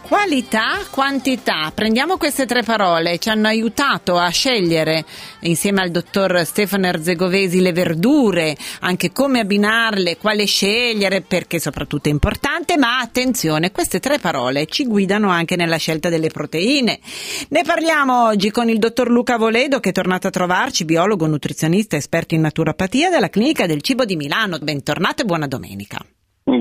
Qualità, 0.06 0.84
quantità. 0.88 1.72
Prendiamo 1.74 2.16
queste 2.16 2.46
tre 2.46 2.62
parole, 2.62 3.18
ci 3.18 3.28
hanno 3.28 3.48
aiutato 3.48 4.16
a 4.16 4.28
scegliere 4.28 5.04
insieme 5.40 5.80
al 5.80 5.90
dottor 5.90 6.44
Stefano 6.46 6.86
Erzegovesi 6.86 7.60
le 7.60 7.72
verdure, 7.72 8.56
anche 8.80 9.10
come 9.10 9.40
abbinarle, 9.40 10.16
quale 10.16 10.44
scegliere, 10.44 11.22
perché 11.22 11.58
soprattutto 11.58 12.08
è 12.08 12.12
importante, 12.12 12.76
ma 12.76 13.00
attenzione, 13.00 13.72
queste 13.72 13.98
tre 13.98 14.20
parole 14.20 14.66
ci 14.66 14.86
guidano 14.86 15.28
anche 15.28 15.56
nella 15.56 15.76
scelta 15.76 16.08
delle 16.08 16.28
proteine. 16.28 17.00
Ne 17.48 17.62
parliamo 17.64 18.26
oggi 18.26 18.52
con 18.52 18.68
il 18.68 18.78
dottor 18.78 19.10
Luca 19.10 19.36
Voledo 19.36 19.80
che 19.80 19.88
è 19.88 19.92
tornato 19.92 20.28
a 20.28 20.30
trovarci, 20.30 20.84
biologo, 20.84 21.26
nutrizionista, 21.26 21.96
esperto 21.96 22.36
in 22.36 22.42
naturopatia 22.42 23.10
della 23.10 23.28
Clinica 23.28 23.66
del 23.66 23.82
Cibo 23.82 24.04
di 24.04 24.14
Milano. 24.14 24.56
Bentornato 24.60 25.22
e 25.22 25.24
buona 25.24 25.48
domenica. 25.48 25.98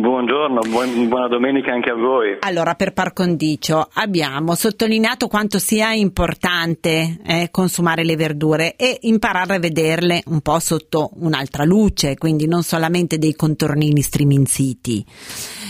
Buongiorno, 0.06 0.60
buon, 0.70 1.08
buona 1.08 1.28
domenica 1.28 1.72
anche 1.72 1.90
a 1.90 1.96
voi. 1.96 2.38
Allora, 2.42 2.76
per 2.76 2.94
par 2.94 3.12
condicio 3.12 3.90
abbiamo 3.94 4.54
sottolineato 4.54 5.28
quanto 5.28 5.58
sia 5.58 5.94
importante 5.94 7.18
eh, 7.26 7.48
consumare 7.50 8.04
le 8.04 8.16
verdure 8.16 8.76
e 8.76 9.00
imparare 9.02 9.56
a 9.56 9.60
vederle 9.60 10.22
un 10.28 10.42
po' 10.42 10.60
sotto 10.60 11.10
un'altra 11.16 11.64
luce, 11.64 12.20
quindi 12.20 12.46
non 12.46 12.62
solamente 12.62 13.18
dei 13.18 13.34
contornini 13.34 14.02
striminziti. 14.02 15.04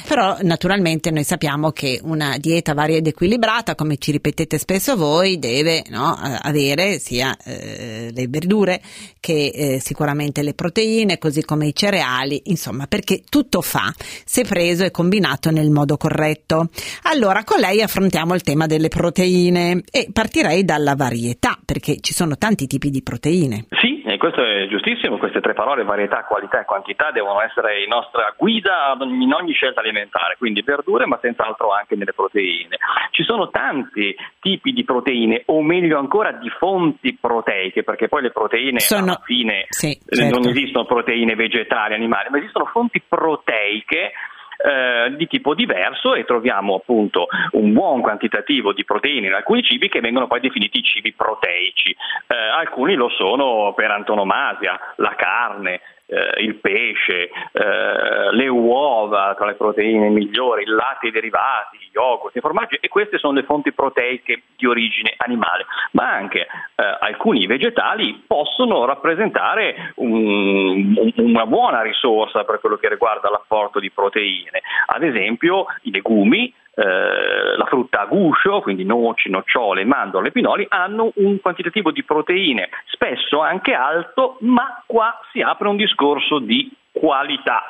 Però 0.05 0.37
naturalmente 0.41 1.11
noi 1.11 1.23
sappiamo 1.23 1.71
che 1.71 2.01
una 2.03 2.35
dieta 2.37 2.73
varia 2.73 2.97
ed 2.97 3.07
equilibrata, 3.07 3.73
come 3.73 3.95
ci 3.97 4.11
ripetete 4.11 4.57
spesso 4.57 4.97
voi, 4.97 5.39
deve 5.39 5.81
no, 5.89 6.13
avere 6.13 6.99
sia 6.99 7.35
eh, 7.43 8.11
le 8.13 8.27
verdure 8.27 8.81
che 9.21 9.51
eh, 9.55 9.79
sicuramente 9.79 10.43
le 10.43 10.53
proteine, 10.53 11.17
così 11.17 11.43
come 11.43 11.67
i 11.67 11.73
cereali, 11.73 12.41
insomma, 12.45 12.85
perché 12.85 13.23
tutto 13.27 13.61
fa 13.61 13.91
se 14.25 14.43
preso 14.43 14.83
e 14.83 14.91
combinato 14.91 15.51
nel 15.51 15.69
modo 15.69 15.95
corretto. 15.97 16.69
Allora, 17.03 17.43
con 17.43 17.59
lei 17.59 17.81
affrontiamo 17.81 18.33
il 18.33 18.41
tema 18.41 18.65
delle 18.65 18.87
proteine 18.87 19.83
e 19.91 20.09
partirei 20.11 20.65
dalla 20.65 20.95
varietà, 20.95 21.57
perché 21.63 21.97
ci 22.01 22.13
sono 22.13 22.35
tanti 22.35 22.65
tipi 22.65 22.89
di 22.89 23.03
proteine. 23.03 23.67
Sì, 23.69 23.94
E 24.15 24.17
questo 24.17 24.45
è 24.45 24.65
giustissimo, 24.67 25.17
queste 25.17 25.41
tre 25.41 25.51
parole, 25.51 25.83
varietà, 25.83 26.23
qualità 26.23 26.61
e 26.61 26.63
quantità, 26.63 27.11
devono 27.11 27.41
essere 27.41 27.85
la 27.85 27.95
nostra 27.97 28.33
guida 28.37 28.95
in 29.01 29.33
ogni 29.33 29.51
scelta 29.51 29.81
alimentare, 29.81 30.35
quindi 30.37 30.61
verdure 30.61 31.05
ma 31.05 31.19
senz'altro 31.21 31.73
anche 31.73 31.97
nelle 31.97 32.13
proteine. 32.13 32.77
Ci 33.11 33.23
sono 33.23 33.49
tanti 33.49 34.15
tipi 34.39 34.71
di 34.71 34.85
proteine, 34.85 35.43
o 35.47 35.61
meglio 35.61 35.99
ancora 35.99 36.31
di 36.31 36.47
fonti 36.47 37.17
proteiche, 37.19 37.83
perché 37.83 38.07
poi 38.07 38.21
le 38.21 38.31
proteine 38.31 38.79
Sono- 38.79 39.03
alla 39.03 39.21
fine 39.21 39.65
sì, 39.67 39.99
certo. 40.07 40.39
non 40.39 40.47
esistono 40.47 40.85
proteine 40.85 41.35
vegetali, 41.35 41.93
animali, 41.93 42.29
ma 42.29 42.37
esistono 42.37 42.67
fonti 42.67 43.03
proteiche 43.05 44.13
eh, 44.57 45.15
di 45.15 45.27
tipo 45.27 45.53
diverso 45.53 46.15
e 46.15 46.25
troviamo 46.25 46.75
appunto 46.75 47.27
un 47.51 47.73
buon 47.73 48.01
quantitativo 48.01 48.73
di 48.73 48.85
proteine 48.85 49.27
in 49.27 49.33
alcuni 49.33 49.63
cibi 49.63 49.89
che 49.89 49.99
vengono 49.99 50.27
poi 50.27 50.39
definiti 50.39 50.83
cibi 50.83 51.13
proteici. 51.13 51.95
Eh, 52.27 52.35
alcuni 52.35 52.95
lo 52.95 53.09
sono 53.09 53.73
per 53.75 53.91
antonomasia, 53.91 54.79
la 54.97 55.15
carne, 55.15 55.81
eh, 56.07 56.41
il 56.43 56.55
pesce, 56.55 57.29
eh, 57.51 58.31
le 58.31 58.47
uova 58.47 59.33
tra 59.35 59.45
le 59.47 59.55
proteine 59.55 60.09
migliori, 60.09 60.63
il 60.63 60.73
latte 60.73 61.07
i 61.07 61.11
derivati, 61.11 61.77
gli 61.77 61.89
yogurt, 61.93 62.35
i 62.35 62.39
formaggi 62.41 62.77
e 62.79 62.87
queste 62.87 63.17
sono 63.17 63.33
le 63.33 63.43
fonti 63.43 63.71
proteiche 63.71 64.43
di 64.55 64.65
origine 64.67 65.13
animale, 65.17 65.65
ma 65.91 66.11
anche 66.11 66.41
eh, 66.41 66.97
alcuni 66.99 67.45
vegetali 67.47 68.23
possono 68.27 68.85
rappresentare 68.85 69.93
un- 69.95 70.95
un- 70.97 71.13
una 71.15 71.45
buona 71.45 71.81
risorsa 71.81 72.43
per 72.43 72.59
quello 72.59 72.75
che 72.77 72.89
riguarda 72.89 73.29
l'apporto 73.29 73.79
di 73.79 73.89
proteine, 73.91 74.61
ad 74.87 75.03
esempio 75.03 75.65
i 75.83 75.91
legumi, 75.91 76.53
eh, 76.75 77.55
la 77.55 77.65
frutta 77.65 78.01
a 78.01 78.05
guscio, 78.05 78.59
quindi 78.61 78.83
noci, 78.83 79.29
nocciole, 79.29 79.85
mandorle, 79.85 80.31
pinoli, 80.31 80.65
hanno 80.69 81.11
un 81.15 81.39
quantitativo 81.39 81.91
di 81.91 82.03
proteine 82.03 82.69
spesso 82.87 83.41
anche 83.41 83.73
alto, 83.73 84.37
ma 84.41 84.83
qua 84.85 85.17
si 85.31 85.41
apre 85.41 85.69
un 85.69 85.77
discorso 85.77 86.39
di 86.39 86.69
qualità. 86.91 87.69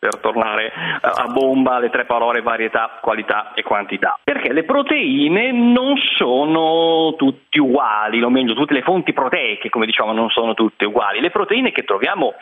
Per 0.00 0.16
tornare 0.16 0.72
a 1.02 1.26
bomba 1.26 1.74
alle 1.74 1.90
tre 1.90 2.06
parole 2.06 2.40
varietà, 2.40 3.00
qualità 3.02 3.52
e 3.52 3.62
quantità. 3.62 4.18
Perché 4.24 4.50
le 4.50 4.64
proteine 4.64 5.52
non 5.52 5.94
sono 6.16 7.14
tutte 7.18 7.60
uguali, 7.60 8.22
o 8.22 8.30
meglio, 8.30 8.54
tutte 8.54 8.72
le 8.72 8.80
fonti 8.80 9.12
proteiche, 9.12 9.68
come 9.68 9.84
diciamo, 9.84 10.12
non 10.12 10.30
sono 10.30 10.54
tutte 10.54 10.86
uguali. 10.86 11.20
Le 11.20 11.28
proteine 11.28 11.70
che 11.70 11.82
troviamo 11.82 12.32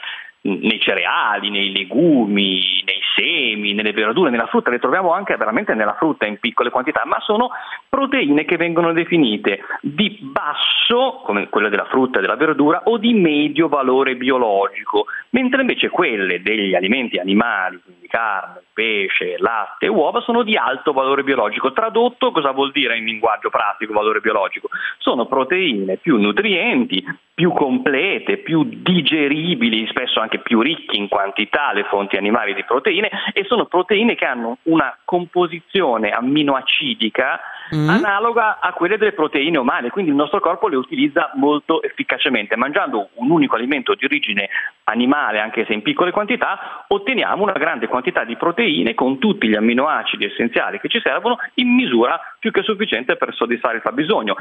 nei 0.42 0.80
cereali, 0.80 1.50
nei 1.50 1.72
legumi, 1.72 2.82
nei 2.84 3.00
semi, 3.14 3.74
nelle 3.74 3.92
verdure, 3.92 4.30
nella 4.30 4.46
frutta, 4.46 4.70
le 4.70 4.78
troviamo 4.78 5.12
anche 5.12 5.36
veramente 5.36 5.74
nella 5.74 5.94
frutta 5.94 6.26
in 6.26 6.38
piccole 6.38 6.70
quantità, 6.70 7.02
ma 7.04 7.18
sono 7.20 7.50
proteine 7.88 8.44
che 8.44 8.56
vengono 8.56 8.92
definite 8.92 9.60
di 9.80 10.18
basso, 10.20 11.22
come 11.24 11.48
quelle 11.48 11.68
della 11.68 11.86
frutta 11.86 12.18
e 12.18 12.20
della 12.20 12.36
verdura, 12.36 12.82
o 12.84 12.98
di 12.98 13.14
medio 13.14 13.68
valore 13.68 14.14
biologico, 14.14 15.06
mentre 15.30 15.62
invece 15.62 15.88
quelle 15.88 16.40
degli 16.40 16.74
alimenti 16.74 17.18
animali, 17.18 17.80
quindi 17.82 18.06
carne, 18.06 18.62
pesce, 18.72 19.36
latte 19.38 19.86
e 19.86 19.88
uova, 19.88 20.20
sono 20.20 20.42
di 20.42 20.56
alto 20.56 20.92
valore 20.92 21.24
biologico. 21.24 21.72
Tradotto, 21.72 22.30
cosa 22.30 22.52
vuol 22.52 22.70
dire 22.70 22.96
in 22.96 23.04
linguaggio 23.04 23.50
pratico 23.50 23.92
valore 23.92 24.20
biologico? 24.20 24.68
Sono 24.98 25.26
proteine 25.26 25.96
più 25.96 26.16
nutrienti, 26.16 27.04
più 27.34 27.52
complete, 27.52 28.38
più 28.38 28.64
digeribili, 28.64 29.86
spesso 29.88 30.20
anche 30.20 30.27
più 30.36 30.60
ricche 30.60 30.96
in 30.96 31.08
quantità 31.08 31.72
le 31.72 31.84
fonti 31.84 32.18
animali 32.18 32.52
di 32.52 32.64
proteine 32.64 33.08
e 33.32 33.44
sono 33.44 33.64
proteine 33.64 34.14
che 34.14 34.26
hanno 34.26 34.58
una 34.64 34.94
composizione 35.04 36.10
amminoacidica 36.10 37.40
Mm. 37.74 37.88
analoga 37.90 38.60
a 38.60 38.72
quelle 38.72 38.96
delle 38.96 39.12
proteine 39.12 39.58
umane, 39.58 39.90
quindi 39.90 40.10
il 40.10 40.16
nostro 40.16 40.40
corpo 40.40 40.68
le 40.68 40.76
utilizza 40.76 41.32
molto 41.34 41.82
efficacemente. 41.82 42.56
Mangiando 42.56 43.10
un 43.14 43.30
unico 43.30 43.56
alimento 43.56 43.94
di 43.94 44.06
origine 44.06 44.48
animale, 44.84 45.38
anche 45.38 45.66
se 45.66 45.74
in 45.74 45.82
piccole 45.82 46.10
quantità, 46.10 46.84
otteniamo 46.88 47.42
una 47.42 47.52
grande 47.52 47.86
quantità 47.86 48.24
di 48.24 48.36
proteine 48.36 48.94
con 48.94 49.18
tutti 49.18 49.48
gli 49.48 49.54
amminoacidi 49.54 50.24
essenziali 50.24 50.80
che 50.80 50.88
ci 50.88 51.00
servono 51.00 51.36
in 51.54 51.74
misura 51.74 52.18
più 52.38 52.50
che 52.50 52.62
sufficiente 52.62 53.16
per 53.16 53.34
soddisfare 53.34 53.76
il 53.76 53.82
fabbisogno. 53.82 54.34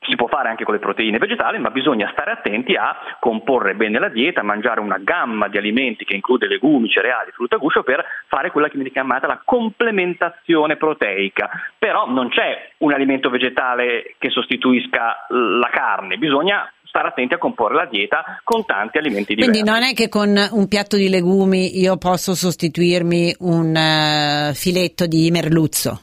Si 0.00 0.14
può 0.14 0.26
fare 0.26 0.48
anche 0.48 0.64
con 0.64 0.74
le 0.74 0.80
proteine 0.80 1.18
vegetali, 1.18 1.58
ma 1.58 1.70
bisogna 1.70 2.08
stare 2.12 2.30
attenti 2.30 2.74
a 2.74 2.96
comporre 3.20 3.74
bene 3.74 3.98
la 3.98 4.08
dieta, 4.08 4.42
mangiare 4.42 4.80
una 4.80 4.98
gamma 4.98 5.48
di 5.48 5.58
alimenti 5.58 6.04
che 6.04 6.14
include 6.14 6.46
legumi, 6.46 6.88
cereali, 6.88 7.32
frutta 7.32 7.56
a 7.56 7.58
guscio 7.58 7.82
per 7.82 8.04
fare 8.26 8.50
quella 8.50 8.68
che 8.68 8.74
viene 8.74 8.90
chiamata 8.90 9.26
la 9.26 9.42
complementazione 9.44 10.76
proteica. 10.76 11.50
Però 11.78 12.08
non 12.08 12.30
c'è 12.30 12.70
un 12.78 12.92
alimento 12.92 13.28
vegetale 13.28 14.14
che 14.18 14.30
sostituisca 14.30 15.26
la 15.28 15.68
carne, 15.70 16.16
bisogna 16.16 16.72
stare 16.88 17.08
attenti 17.08 17.34
a 17.34 17.38
comporre 17.38 17.74
la 17.74 17.86
dieta 17.86 18.40
con 18.42 18.64
tanti 18.64 18.98
alimenti 18.98 19.34
diversi. 19.34 19.50
Quindi 19.50 19.70
non 19.70 19.82
è 19.82 19.92
che 19.92 20.08
con 20.08 20.34
un 20.50 20.68
piatto 20.68 20.96
di 20.96 21.08
legumi 21.08 21.78
io 21.78 21.96
posso 21.96 22.34
sostituirmi 22.34 23.36
un 23.40 23.76
eh, 23.76 24.52
filetto 24.54 25.06
di 25.06 25.30
merluzzo. 25.30 26.02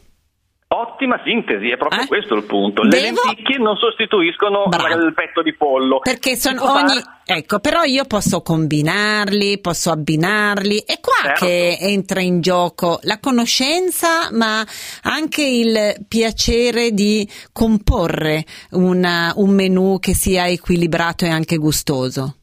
Ottima 0.77 1.21
sintesi, 1.23 1.69
è 1.69 1.77
proprio 1.77 2.01
Eh? 2.01 2.07
questo 2.07 2.35
il 2.35 2.43
punto. 2.43 2.83
Le 2.83 2.89
Devo- 2.89 3.21
lenticchie 3.25 3.57
non 3.59 3.77
sostituiscono 3.77 4.65
Bravo. 4.67 5.05
il 5.05 5.13
petto 5.13 5.41
di 5.41 5.53
pollo. 5.55 5.99
Perché 5.99 6.35
sono 6.35 6.69
ogni. 6.69 6.88
fare- 6.89 7.03
Ecco, 7.27 7.59
però 7.59 7.81
io 7.83 8.05
posso 8.05 8.41
combinarli, 8.41 9.59
posso 9.59 9.89
abbinarli. 9.91 10.83
È 10.85 10.99
qua 10.99 11.13
Certo. 11.23 11.45
che 11.45 11.77
entra 11.79 12.21
in 12.21 12.39
gioco 12.41 12.99
la 13.03 13.19
conoscenza, 13.19 14.29
ma 14.31 14.63
anche 15.03 15.43
il 15.43 16.05
piacere 16.07 16.91
di 16.91 17.27
comporre 17.51 18.43
una- 18.71 19.33
un 19.38 19.49
menù 19.55 19.97
che 19.99 20.13
sia 20.13 20.45
equilibrato 20.47 21.25
e 21.25 21.29
anche 21.29 21.57
gustoso. 21.57 22.35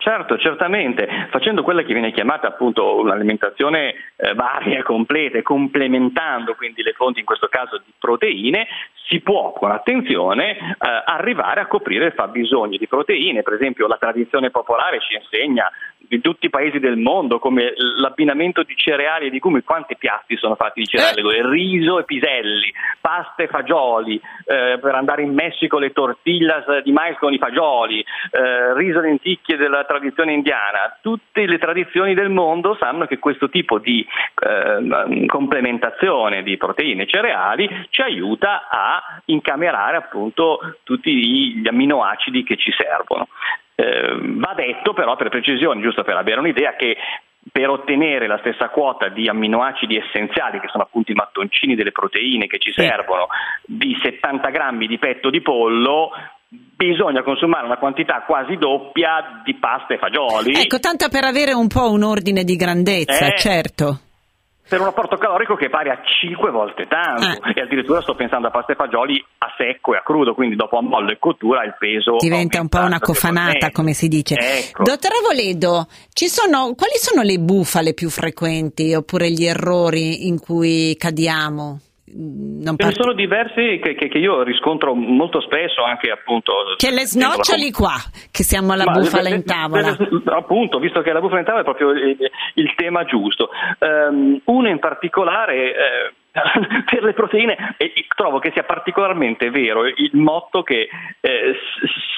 Certo, 0.00 0.38
certamente, 0.38 1.28
facendo 1.28 1.62
quella 1.62 1.82
che 1.82 1.92
viene 1.92 2.10
chiamata 2.10 2.48
appunto 2.48 2.98
un'alimentazione 3.00 3.94
eh, 4.16 4.32
varia, 4.32 4.82
completa 4.82 5.36
e 5.36 5.42
complementando 5.42 6.54
quindi 6.54 6.82
le 6.82 6.94
fonti 6.94 7.18
in 7.20 7.26
questo 7.26 7.48
caso 7.48 7.76
di 7.84 7.92
proteine, 7.98 8.66
si 9.08 9.20
può 9.20 9.52
con 9.52 9.70
attenzione 9.70 10.52
eh, 10.52 10.76
arrivare 11.04 11.60
a 11.60 11.66
coprire 11.66 12.06
il 12.06 12.12
fabbisogno 12.12 12.78
di 12.78 12.88
proteine, 12.88 13.42
per 13.42 13.52
esempio 13.52 13.86
la 13.86 13.98
tradizione 13.98 14.48
popolare 14.48 15.00
ci 15.00 15.16
insegna 15.16 15.70
di 16.10 16.20
tutti 16.20 16.46
i 16.46 16.50
paesi 16.50 16.80
del 16.80 16.96
mondo 16.96 17.38
come 17.38 17.72
l'abbinamento 17.76 18.64
di 18.64 18.74
cereali 18.74 19.28
e 19.28 19.30
legumi, 19.30 19.62
quanti 19.62 19.96
piatti 19.96 20.36
sono 20.36 20.56
fatti 20.56 20.80
di 20.80 20.86
cereali 20.86 21.20
e 21.20 21.22
legumi? 21.22 21.54
riso 21.54 22.00
e 22.00 22.04
piselli, 22.04 22.72
pasta 23.00 23.44
e 23.44 23.46
fagioli, 23.46 24.20
eh, 24.44 24.78
per 24.82 24.96
andare 24.96 25.22
in 25.22 25.32
Messico 25.32 25.78
le 25.78 25.92
tortillas 25.92 26.82
di 26.82 26.90
mais 26.90 27.16
con 27.16 27.32
i 27.32 27.38
fagioli, 27.38 28.00
eh, 28.00 28.74
riso 28.74 28.98
e 28.98 29.02
lenticchie 29.02 29.56
della 29.56 29.84
tradizione 29.84 30.32
indiana, 30.32 30.98
tutte 31.00 31.46
le 31.46 31.58
tradizioni 31.58 32.14
del 32.14 32.28
mondo 32.28 32.76
sanno 32.80 33.06
che 33.06 33.20
questo 33.20 33.48
tipo 33.48 33.78
di 33.78 34.04
eh, 34.42 35.26
complementazione 35.26 36.42
di 36.42 36.56
proteine 36.56 37.04
e 37.04 37.06
cereali 37.06 37.86
ci 37.90 38.02
aiuta 38.02 38.66
a 38.68 39.22
incamerare 39.26 39.96
appunto 39.96 40.58
tutti 40.82 41.14
gli 41.54 41.68
amminoacidi 41.68 42.42
che 42.42 42.56
ci 42.56 42.72
servono. 42.72 43.28
Eh, 43.90 44.16
va 44.38 44.54
detto 44.54 44.92
però 44.92 45.16
per 45.16 45.28
precisione, 45.28 45.80
giusto 45.82 46.02
per 46.04 46.16
avere 46.16 46.40
un'idea, 46.40 46.74
che 46.76 46.96
per 47.50 47.68
ottenere 47.70 48.26
la 48.26 48.38
stessa 48.38 48.68
quota 48.68 49.08
di 49.08 49.26
amminoacidi 49.28 49.96
essenziali, 49.96 50.60
che 50.60 50.68
sono 50.68 50.84
appunto 50.84 51.10
i 51.10 51.14
mattoncini 51.14 51.74
delle 51.74 51.90
proteine 51.90 52.46
che 52.46 52.58
ci 52.58 52.70
Sì. 52.70 52.82
servono, 52.82 53.26
di 53.64 53.98
70 54.02 54.50
grammi 54.50 54.86
di 54.86 54.98
petto 54.98 55.30
di 55.30 55.40
pollo, 55.40 56.10
bisogna 56.48 57.22
consumare 57.22 57.64
una 57.64 57.78
quantità 57.78 58.22
quasi 58.26 58.56
doppia 58.56 59.40
di 59.44 59.54
pasta 59.54 59.94
e 59.94 59.98
fagioli. 59.98 60.52
Ecco, 60.60 60.78
tanto 60.80 61.08
per 61.08 61.24
avere 61.24 61.52
un 61.52 61.68
po' 61.68 61.90
un 61.90 62.02
ordine 62.02 62.44
di 62.44 62.56
grandezza, 62.56 63.26
Eh. 63.28 63.36
certo. 63.38 64.00
Per 64.70 64.80
un 64.80 64.86
apporto 64.86 65.18
calorico 65.18 65.56
che 65.56 65.66
è 65.66 65.68
pari 65.68 65.90
a 65.90 66.00
5 66.00 66.50
volte 66.52 66.86
tanto 66.86 67.42
Ah. 67.42 67.50
e 67.52 67.60
addirittura 67.60 68.00
sto 68.00 68.14
pensando 68.14 68.46
a 68.46 68.50
pasta 68.50 68.72
e 68.72 68.76
fagioli 68.76 69.22
a 69.38 69.48
secco 69.58 69.94
e 69.94 69.96
a 69.96 70.02
crudo, 70.02 70.32
quindi 70.34 70.54
dopo 70.54 70.78
a 70.78 70.82
mollo 70.82 71.10
e 71.10 71.18
cottura 71.18 71.64
il 71.64 71.74
peso 71.76 72.16
Diventa 72.18 72.60
un 72.60 72.68
po' 72.68 72.78
una 72.78 73.00
cofanata, 73.00 73.72
come 73.72 73.92
si 73.94 74.06
dice. 74.06 74.36
Ecco. 74.36 74.84
Dottore 74.84 75.16
Voledo, 75.26 75.88
ci 76.12 76.28
sono, 76.28 76.74
quali 76.76 76.94
sono 76.94 77.22
le 77.22 77.38
bufale 77.38 77.94
più 77.94 78.08
frequenti 78.10 78.94
oppure 78.94 79.28
gli 79.30 79.44
errori 79.44 80.28
in 80.28 80.38
cui 80.38 80.94
cadiamo? 80.96 81.80
Mm, 82.16 82.62
Non 82.62 82.76
Ce 82.76 82.86
ne 82.86 82.92
sono 82.92 83.12
diversi 83.14 83.78
che, 83.82 83.94
che- 83.94 84.08
che 84.08 84.18
io 84.18 84.42
riscontro 84.42 84.94
molto 84.94 85.40
spesso 85.40 85.82
anche 85.84 86.10
appunto 86.10 86.52
Che 86.76 86.90
le 86.90 87.06
snoccioli 87.06 87.70
qua, 87.70 87.94
che 88.30 88.42
siamo 88.42 88.72
alla 88.72 88.84
Ma 88.84 88.92
bufala 88.92 89.28
le- 89.28 89.34
in 89.36 89.44
tavola. 89.44 89.96
le- 89.98 90.08
le- 90.10 90.22
appunto, 90.34 90.78
visto 90.78 91.00
che 91.02 91.12
la 91.12 91.20
bufala 91.20 91.40
in 91.40 91.44
tavola 91.46 91.62
è 91.62 91.66
proprio 91.66 91.90
il, 91.92 92.16
il 92.54 92.74
tema 92.74 93.04
giusto. 93.04 93.50
Ehm, 93.78 94.40
uno 94.44 94.68
in 94.68 94.78
particolare 94.78 95.54
eh, 95.56 96.12
per 96.90 97.02
le 97.02 97.12
proteine 97.12 97.74
e 97.76 97.92
trovo 98.14 98.38
che 98.38 98.50
sia 98.52 98.62
particolarmente 98.62 99.50
vero 99.50 99.84
il 99.86 100.10
motto 100.12 100.62
che 100.62 100.88
eh, 101.20 101.54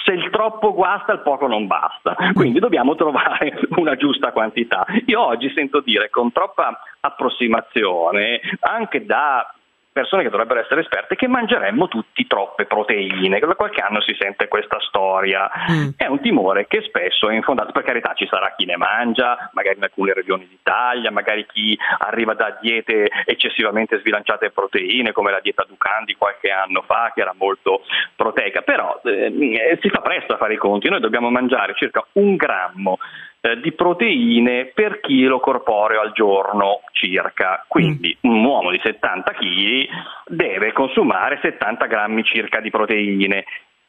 se 0.04 0.12
il 0.12 0.28
troppo 0.30 0.74
guasta 0.74 1.12
il 1.12 1.20
poco 1.20 1.46
non 1.46 1.66
basta, 1.66 2.14
quindi 2.34 2.58
dobbiamo 2.58 2.94
trovare 2.94 3.58
una 3.76 3.94
giusta 3.96 4.32
quantità. 4.32 4.84
Io 5.06 5.24
oggi 5.24 5.50
sento 5.54 5.80
dire 5.80 6.10
con 6.10 6.30
troppa 6.32 6.78
approssimazione 7.00 8.40
anche 8.60 9.04
da 9.04 9.52
persone 9.92 10.22
che 10.22 10.30
dovrebbero 10.30 10.60
essere 10.60 10.80
esperte 10.80 11.16
che 11.16 11.28
mangeremmo 11.28 11.86
tutti 11.86 12.26
troppe 12.26 12.64
proteine. 12.64 13.38
Da 13.38 13.54
qualche 13.54 13.82
anno 13.82 14.00
si 14.00 14.16
sente 14.18 14.48
questa 14.48 14.78
storia. 14.80 15.50
Mm. 15.70 15.88
È 15.96 16.06
un 16.06 16.20
timore 16.20 16.66
che 16.66 16.82
spesso 16.82 17.28
è 17.28 17.34
infondato. 17.34 17.72
Per 17.72 17.84
carità, 17.84 18.14
ci 18.14 18.26
sarà 18.26 18.54
chi 18.56 18.64
ne 18.64 18.76
mangia, 18.76 19.50
magari 19.52 19.76
in 19.76 19.84
alcune 19.84 20.14
regioni 20.14 20.46
d'Italia, 20.48 21.10
magari 21.10 21.46
chi 21.46 21.78
arriva 21.98 22.34
da 22.34 22.58
diete 22.60 23.08
eccessivamente 23.26 23.98
sbilanciate 23.98 24.46
in 24.46 24.52
proteine, 24.52 25.12
come 25.12 25.30
la 25.30 25.40
dieta 25.40 25.64
Ducan 25.68 26.04
di 26.04 26.14
qualche 26.14 26.50
anno 26.50 26.82
fa, 26.82 27.12
che 27.14 27.20
era 27.20 27.34
molto 27.36 27.82
proteica. 28.16 28.62
Però 28.62 29.00
eh, 29.04 29.78
si 29.80 29.88
fa 29.90 30.00
presto 30.00 30.34
a 30.34 30.38
fare 30.38 30.54
i 30.54 30.58
conti. 30.58 30.88
Noi 30.88 31.00
dobbiamo 31.00 31.30
mangiare 31.30 31.74
circa 31.74 32.04
un 32.12 32.36
grammo 32.36 32.98
eh, 33.42 33.60
di 33.60 33.72
proteine 33.72 34.66
per 34.66 35.00
chilo 35.00 35.40
corporeo 35.40 36.00
al 36.00 36.12
giorno 36.12 36.82
circa. 36.92 37.64
Quindi 37.66 38.16
un 38.22 38.44
uomo 38.44 38.70
di 38.70 38.80
70 38.82 39.32
kg 39.32 39.88
deve 40.26 40.72
consumare 40.72 41.40
70 41.42 41.86
grammi 41.86 42.22
circa 42.22 42.60
di 42.60 42.70
proteine. 42.70 43.44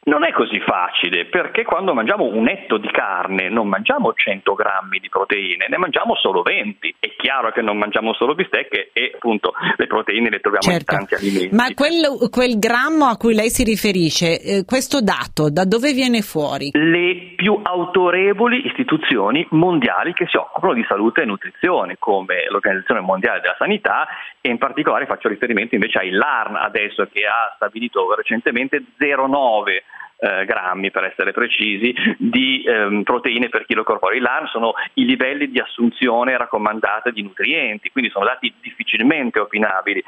Non 0.05 0.25
è 0.25 0.31
così 0.33 0.59
facile 0.59 1.25
perché 1.25 1.63
quando 1.63 1.93
mangiamo 1.93 2.25
un 2.25 2.49
etto 2.49 2.77
di 2.77 2.89
carne 2.91 3.49
non 3.49 3.67
mangiamo 3.69 4.13
100 4.13 4.53
grammi 4.53 4.99
di 4.99 5.07
proteine, 5.09 5.67
ne 5.69 5.77
mangiamo 5.77 6.15
solo 6.15 6.41
20. 6.41 6.95
È 6.99 7.09
chiaro 7.15 7.51
che 7.51 7.61
non 7.61 7.77
mangiamo 7.77 8.13
solo 8.13 8.35
bistecche 8.35 8.89
e 8.91 9.11
appunto 9.15 9.53
le 9.77 9.87
proteine 9.87 10.29
le 10.29 10.39
troviamo 10.39 10.63
Certo. 10.63 10.93
in 10.93 10.99
tanti 10.99 11.13
alimenti. 11.15 11.55
Ma 11.55 11.73
quel, 11.73 12.29
quel 12.29 12.59
grammo 12.59 13.05
a 13.05 13.15
cui 13.17 13.33
lei 13.33 13.49
si 13.49 13.63
riferisce, 13.63 14.41
eh, 14.41 14.65
questo 14.65 15.01
dato 15.01 15.49
da 15.49 15.63
dove 15.65 15.93
viene 15.93 16.21
fuori? 16.21 16.71
le 16.73 17.33
più 17.35 17.59
autorevoli 17.61 18.65
istituzioni 18.67 19.45
mondiali 19.51 20.13
che 20.13 20.25
si 20.27 20.37
occupano 20.37 20.73
di 20.73 20.83
salute 20.87 21.21
e 21.21 21.25
nutrizione, 21.25 21.95
come 21.97 22.45
l'Organizzazione 22.49 22.99
Mondiale 23.01 23.39
della 23.41 23.55
Sanità 23.57 24.07
e 24.41 24.49
in 24.49 24.57
particolare 24.57 25.05
faccio 25.05 25.29
riferimento 25.29 25.75
invece 25.75 25.99
ai 25.99 26.11
LARN 26.11 26.55
adesso 26.55 27.07
che 27.11 27.25
ha 27.25 27.53
stabilito 27.55 28.13
recentemente 28.15 28.83
0,9 28.99 29.81
eh, 30.23 30.45
grammi 30.45 30.89
per 30.89 31.03
essere 31.03 31.33
precisi 31.33 31.93
di 32.17 32.63
ehm, 32.65 33.03
proteine 33.03 33.49
per 33.49 33.65
chilo 33.65 33.83
corporeo. 33.83 34.17
I 34.17 34.21
LARN 34.21 34.47
sono 34.47 34.73
i 34.93 35.05
livelli 35.05 35.49
di 35.51 35.59
assunzione 35.59 36.37
raccomandata 36.37 37.09
di 37.09 37.21
nutrienti, 37.21 37.91
quindi 37.91 38.09
sono 38.09 38.25
dati 38.25 38.53
difficilmente 38.61 39.39
opinabili. 39.39 40.01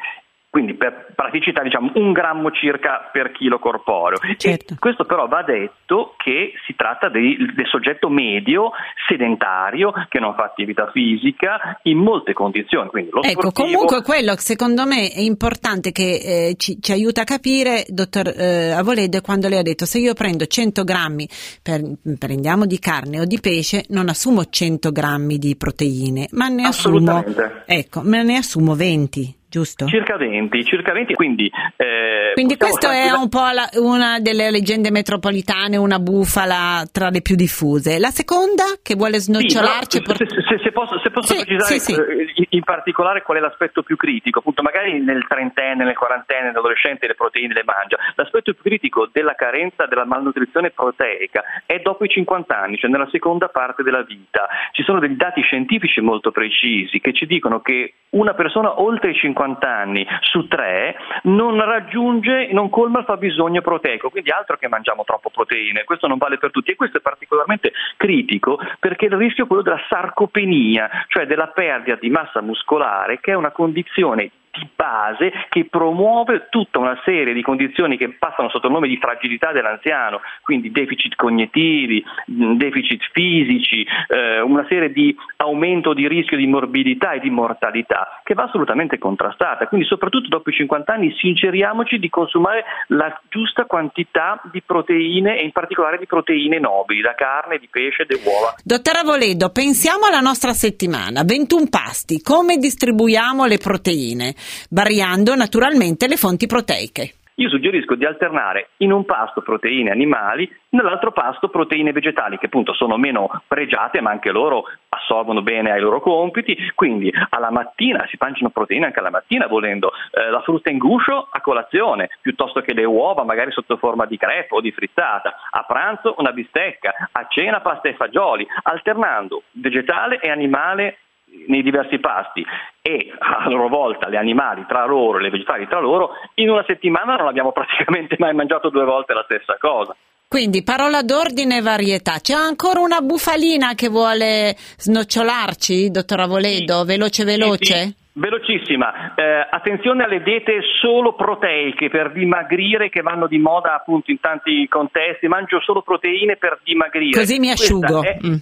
Quindi 0.56 0.76
per 0.76 1.12
praticità 1.13 1.62
diciamo 1.63 1.91
un 1.96 2.13
grammo 2.13 2.50
circa 2.50 3.10
per 3.12 3.34
chilo 3.34 3.60
corporeo. 3.60 4.20
Certo. 4.38 4.78
Questo 4.80 5.04
però 5.04 5.28
va 5.28 5.44
detto 5.44 6.15
che 6.15 6.54
si 6.65 6.76
tratta 6.78 7.10
di- 7.10 7.36
del 7.54 7.68
soggetto 7.68 8.08
medio, 8.08 8.72
sedentario, 9.06 9.91
che 10.08 10.20
non 10.22 10.34
fa 10.34 10.46
attività 10.46 10.89
fisica 10.94 11.82
in 11.84 11.98
molte 11.98 12.32
condizioni. 12.32 12.88
Ecco, 12.88 13.50
sportivo- 13.50 13.52
comunque 13.52 14.02
quello 14.02 14.34
che 14.34 14.39
secondo 14.39 14.86
me 14.86 15.10
è 15.12 15.20
importante 15.20 15.91
che 15.91 16.04
eh, 16.24 16.56
ci, 16.56 16.82
ci 16.82 16.94
aiuta 16.94 17.24
a 17.24 17.26
capire, 17.26 17.84
dottor 17.89 18.30
eh, 18.30 18.72
Avoledo, 18.72 19.18
è 19.18 19.22
quando 19.22 19.50
lei 19.50 19.60
ha 19.60 19.62
detto 19.62 19.84
se 19.84 20.00
io 20.00 20.13
prendo 20.13 20.46
100 20.46 20.86
grammi, 20.86 21.28
per- 21.62 21.98
prendiamo 22.18 22.65
di 22.65 22.80
carne 22.80 23.20
o 23.20 23.26
di 23.26 23.41
pesce, 23.41 23.84
non 23.89 24.08
assumo 24.08 24.46
100 24.46 24.94
grammi 24.94 25.38
di 25.38 25.58
proteine, 25.58 26.30
ma 26.32 26.48
ne 26.48 26.68
assumo, 26.68 27.26
ecco, 27.65 28.00
me 28.04 28.24
ne 28.24 28.38
assumo 28.38 28.74
20, 28.74 29.44
giusto? 29.56 29.86
Circa 29.88 30.18
20, 30.18 30.65
circa 30.65 30.91
20, 30.91 31.13
quindi... 31.13 31.50
eh, 31.78 32.32
Quindi 32.34 32.58
questa 32.58 32.91
è 32.91 33.12
un 33.12 33.30
po' 33.30 33.48
la- 33.54 33.70
una 33.80 34.20
delle 34.20 34.52
leggende 34.52 34.91
metropolitane, 34.91 35.78
una 35.78 36.00
bufala 36.00 36.84
tra 36.91 37.10
le 37.10 37.22
più 37.22 37.36
diffuse. 37.36 37.98
La 38.00 38.10
seconda 38.12 38.63
che 38.84 38.96
vuole 38.96 39.18
snocciolarci... 39.20 39.98
Sì, 39.98 40.02
però, 40.02 40.18
por- 40.18 40.28
se, 40.28 40.41
se- 40.41 40.60
se 40.62 40.72
posso, 40.72 41.00
se 41.00 41.10
posso 41.12 41.34
Sì, 41.34 41.46
precisare 41.46 41.80
sì, 41.80 41.94
eh, 41.94 42.32
in- 42.36 42.46
in 42.50 42.63
particolare 42.63 43.22
qual 43.22 43.38
è 43.38 43.39
l'aspetto 43.39 43.82
più 43.84 43.96
critico, 43.96 44.39
appunto 44.39 44.62
magari 44.62 45.00
nel 45.00 45.26
trentenne, 45.28 45.84
nel 45.86 45.96
quarantenne, 45.96 46.48
nell'adolescente 46.48 47.08
le 47.08 47.15
proteine 47.15 47.54
le 47.54 47.63
mangia, 47.63 47.96
l'aspetto 48.15 48.52
più 48.54 48.62
critico 48.63 49.08
della 49.12 49.36
carenza 49.36 49.86
della 49.86 50.06
malnutrizione 50.06 50.72
proteica 50.72 51.44
è 51.65 51.80
dopo 51.80 52.04
i 52.04 52.10
50 52.10 52.60
anni, 52.60 52.78
cioè 52.78 52.89
nella 52.89 53.08
seconda 53.12 53.48
parte 53.48 53.84
della 53.84 54.04
vita. 54.04 54.48
Ci 54.72 54.84
sono 54.84 55.00
dei 55.00 55.15
dati 55.15 55.41
scientifici 55.41 56.02
molto 56.02 56.32
precisi 56.32 57.00
che 57.00 57.13
ci 57.13 57.26
dicono 57.26 57.62
che 57.62 57.94
una 58.15 58.34
persona 58.34 58.82
oltre 58.82 59.12
i 59.12 59.15
50 59.15 59.44
anni 59.45 60.05
su 60.21 60.47
tre 60.47 60.95
non 61.23 61.63
raggiunge, 61.63 62.49
non 62.51 62.69
colma 62.69 62.99
il 62.99 63.05
fabbisogno 63.05 63.62
proteico, 63.62 64.10
quindi 64.10 64.31
altro 64.31 64.58
che 64.58 64.67
mangiamo 64.67 65.03
troppo 65.03 65.29
proteine, 65.29 65.84
questo 65.84 66.08
non 66.08 66.17
vale 66.17 66.38
per 66.38 66.51
tutti. 66.51 66.71
E 66.71 66.75
questo 66.75 66.97
è 66.97 67.01
particolarmente 67.01 67.71
critico 67.97 68.60
perché 68.79 69.05
il 69.05 69.13
rischio 69.13 69.45
è 69.45 69.47
quello 69.47 69.62
della 69.62 69.81
sarcopenia, 69.88 70.89
cioè 71.08 71.25
della 71.25 71.47
perdita 71.47 71.97
di 71.99 72.10
massa 72.10 72.41
muscolare 72.41 73.19
che 73.19 73.31
è 73.31 73.36
una 73.36 73.51
condizione 73.51 74.31
di 74.58 74.68
base 74.76 75.32
che 75.50 75.65
promuove 75.65 76.48
tutta 76.50 76.80
una 76.80 77.00
serie 77.04 77.34
di 77.34 77.41
condizioni 77.41 77.98
che 77.98 78.10
passano 78.10 78.50
sotto 78.50 78.68
il 78.68 78.74
nome 78.74 78.88
di 78.88 78.98
fragilità 78.98 79.52
dell'anziano, 79.52 80.22
quindi 80.41 80.72
deficit 80.72 81.15
cognitivi, 81.15 82.04
deficit 82.26 83.02
fisici, 83.12 83.86
eh, 84.08 84.41
una 84.41 84.65
serie 84.68 84.91
di 84.91 85.15
aumento 85.38 85.94
di 85.94 86.08
rischio 86.08 86.38
di 86.38 86.48
morbidità 86.48 87.13
e 87.13 87.20
di 87.20 87.30
mortalità 87.30 88.22
che 88.24 88.34
va 88.34 88.44
assolutamente 88.44 88.98
contrastata. 88.98 89.68
Quindi 89.68 89.88
soprattutto 89.88 90.28
dopo 90.30 90.50
i 90.50 90.54
50 90.54 90.94
anni 90.94 91.13
sinceriamoci 91.18 92.00
di 92.00 92.10
consumare 92.10 92.63
la 92.88 93.20
giusta 93.30 93.65
quantità 93.65 94.41
di 94.52 94.62
proteine 94.62 95.39
e 95.39 95.44
in 95.44 95.52
particolare 95.52 95.98
di 95.98 96.06
proteine 96.06 96.60
nobili, 96.60 97.02
da 97.02 97.15
carne, 97.15 97.58
di 97.58 97.68
pesce, 97.70 98.06
di 98.06 98.15
uova. 98.24 98.56
Dottor 98.63 98.98
Avoledo, 98.98 99.50
pensiamo 99.50 100.06
alla 100.06 100.20
nostra 100.20 100.54
settimana, 100.54 101.24
21 101.24 101.68
pasti, 101.70 102.22
come 102.22 102.58
distribuiamo 102.58 103.46
le 103.46 103.58
proteine? 103.58 104.34
Variando 104.69 105.36
naturalmente 105.36 106.08
le 106.08 106.15
fonti 106.15 106.47
proteiche. 106.47 107.13
Io 107.38 107.49
suggerisco 107.49 107.95
di 107.95 108.05
alternare 108.05 108.69
in 108.77 108.93
un 108.93 109.03
pasto 109.03 109.41
proteine 109.41 109.91
animali, 109.91 110.49
nell'altro 110.69 111.12
pasto 111.12 111.49
proteine 111.49 111.91
vegetali, 111.91 112.38
che 112.38 112.45
appunto 112.45 112.73
sono 112.73 112.95
meno 112.95 113.41
pregiate, 113.45 113.99
ma 113.99 114.12
anche 114.12 114.31
loro 114.31 114.63
assorbono 114.88 115.41
bene 115.41 115.71
ai 115.71 115.81
loro 115.81 115.99
compiti. 115.99 116.55
Quindi 116.73 117.12
alla 117.31 117.51
mattina 117.51 118.05
si 118.08 118.15
mangiano 118.17 118.51
proteine 118.51 118.86
anche 118.86 118.99
alla 118.99 119.10
mattina, 119.10 119.47
volendo 119.47 119.91
eh, 120.12 120.29
la 120.29 120.41
frutta 120.43 120.69
in 120.69 120.77
guscio 120.77 121.27
a 121.29 121.41
colazione, 121.41 122.10
piuttosto 122.21 122.62
che 122.62 122.73
le 122.73 122.86
uova, 122.86 123.25
magari 123.25 123.51
sotto 123.51 123.75
forma 123.75 124.05
di 124.05 124.15
crepe 124.15 124.55
o 124.55 124.62
di 124.62 124.71
frittata. 124.71 125.36
A 125.49 125.63
pranzo 125.63 126.15
una 126.19 126.31
bistecca, 126.31 127.10
a 127.12 127.27
cena 127.27 127.60
pasta 127.60 127.89
e 127.89 127.95
fagioli, 127.95 128.47
alternando 128.63 129.43
vegetale 129.51 130.21
e 130.21 130.29
animale 130.29 130.99
nei 131.48 131.62
diversi 131.63 132.00
pasti 132.00 132.45
e 132.82 133.12
a 133.17 133.50
loro 133.50 133.67
volta 133.67 134.10
gli 134.10 134.15
animali 134.15 134.65
tra 134.67 134.86
loro 134.86 135.17
e 135.19 135.21
le 135.21 135.30
vegetali 135.30 135.67
tra 135.67 135.80
loro, 135.80 136.12
in 136.36 136.50
una 136.50 136.63
settimana 136.67 137.15
non 137.15 137.28
abbiamo 137.28 137.52
praticamente 137.54 138.15
mai 138.19 138.34
mangiato 138.34 138.69
due 138.69 138.86
volte 138.86 139.13
la 139.13 139.24
stessa 139.26 139.58
cosa. 139.60 139.95
Quindi 140.28 140.63
parola 140.63 141.02
d'ordine 141.04 141.58
e 141.58 141.62
varietà. 141.62 142.13
C'è 142.19 142.34
ancora 142.34 142.80
una 142.80 143.00
bufalina 143.00 143.74
che 143.76 143.89
vuole 143.89 144.56
snocciolarci, 144.78 145.91
dottor 145.91 146.19
Avoledo? 146.21 146.84
Veloce, 146.84 147.24
veloce? 147.24 147.76
Sì, 147.76 147.84
sì. 147.88 147.95
Velocissima, 148.17 149.13
Eh, 149.15 149.48
attenzione 149.50 150.04
alle 150.04 150.24
diete 150.24 150.60
solo 150.82 151.15
proteiche 151.15 151.89
per 151.89 152.13
dimagrire 152.13 152.89
che 152.89 153.02
vanno 153.02 153.28
di 153.28 153.38
moda 153.38 153.76
appunto 153.76 154.10
in 154.10 154.19
tanti 154.21 154.65
contesti, 154.69 155.28
mangio 155.28 155.60
solo 155.62 155.82
proteine 155.82 156.38
per 156.38 156.60
dimagrire. 156.63 157.19
Così 157.19 157.39
mi 157.39 157.52
asciugo. 157.52 158.02
è- 158.04 158.17
Mm. 158.26 158.36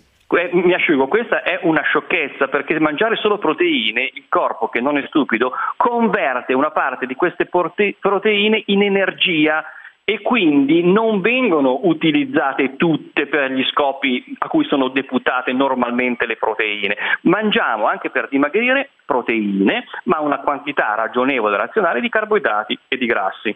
Mi 0.52 0.74
asciugo, 0.74 1.08
questa 1.08 1.44
è 1.44 1.60
una 1.64 1.82
sciocchezza 1.84 2.48
perché 2.48 2.80
mangiare 2.80 3.16
solo 3.18 3.38
proteine, 3.38 4.10
il 4.14 4.26
corpo 4.30 4.68
che 4.68 4.82
non 4.82 4.98
è 4.98 5.06
stupido, 5.08 5.54
converte 5.78 6.54
una 6.54 6.72
parte 6.72 7.06
di 7.06 7.16
queste 7.16 7.46
proteine 7.46 8.64
in 8.68 8.82
energia 8.82 9.64
e 10.06 10.22
quindi 10.22 10.84
non 10.84 11.22
vengono 11.22 11.82
utilizzate 11.84 12.76
tutte 12.76 13.28
per 13.28 13.52
gli 13.52 13.64
scopi 13.66 14.36
a 14.40 14.48
cui 14.48 14.66
sono 14.66 14.90
deputate 14.90 15.54
normalmente 15.54 16.26
le 16.26 16.36
proteine. 16.36 16.98
Mangiamo 17.22 17.86
anche 17.86 18.10
per 18.10 18.28
dimagrire 18.30 18.90
proteine, 19.06 19.86
ma 20.06 20.20
una 20.20 20.40
quantità 20.40 20.96
ragionevole 20.96 21.56
e 21.56 21.60
razionale 21.60 22.02
di 22.02 22.10
carboidrati 22.10 22.78
e 22.88 22.98
di 22.98 23.06
grassi. 23.06 23.56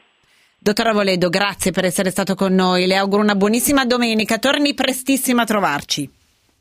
Dottor 0.59 0.87
Avoledo, 0.87 1.29
grazie 1.29 1.71
per 1.71 1.85
essere 1.85 2.11
stato 2.11 2.35
con 2.35 2.53
noi. 2.53 2.87
Le 2.87 2.95
auguro 2.95 3.21
una 3.21 3.35
buonissima 3.35 3.85
domenica. 3.85 4.37
Torni 4.37 4.73
prestissimo 4.73 5.41
a 5.41 5.45
trovarci. 5.45 6.09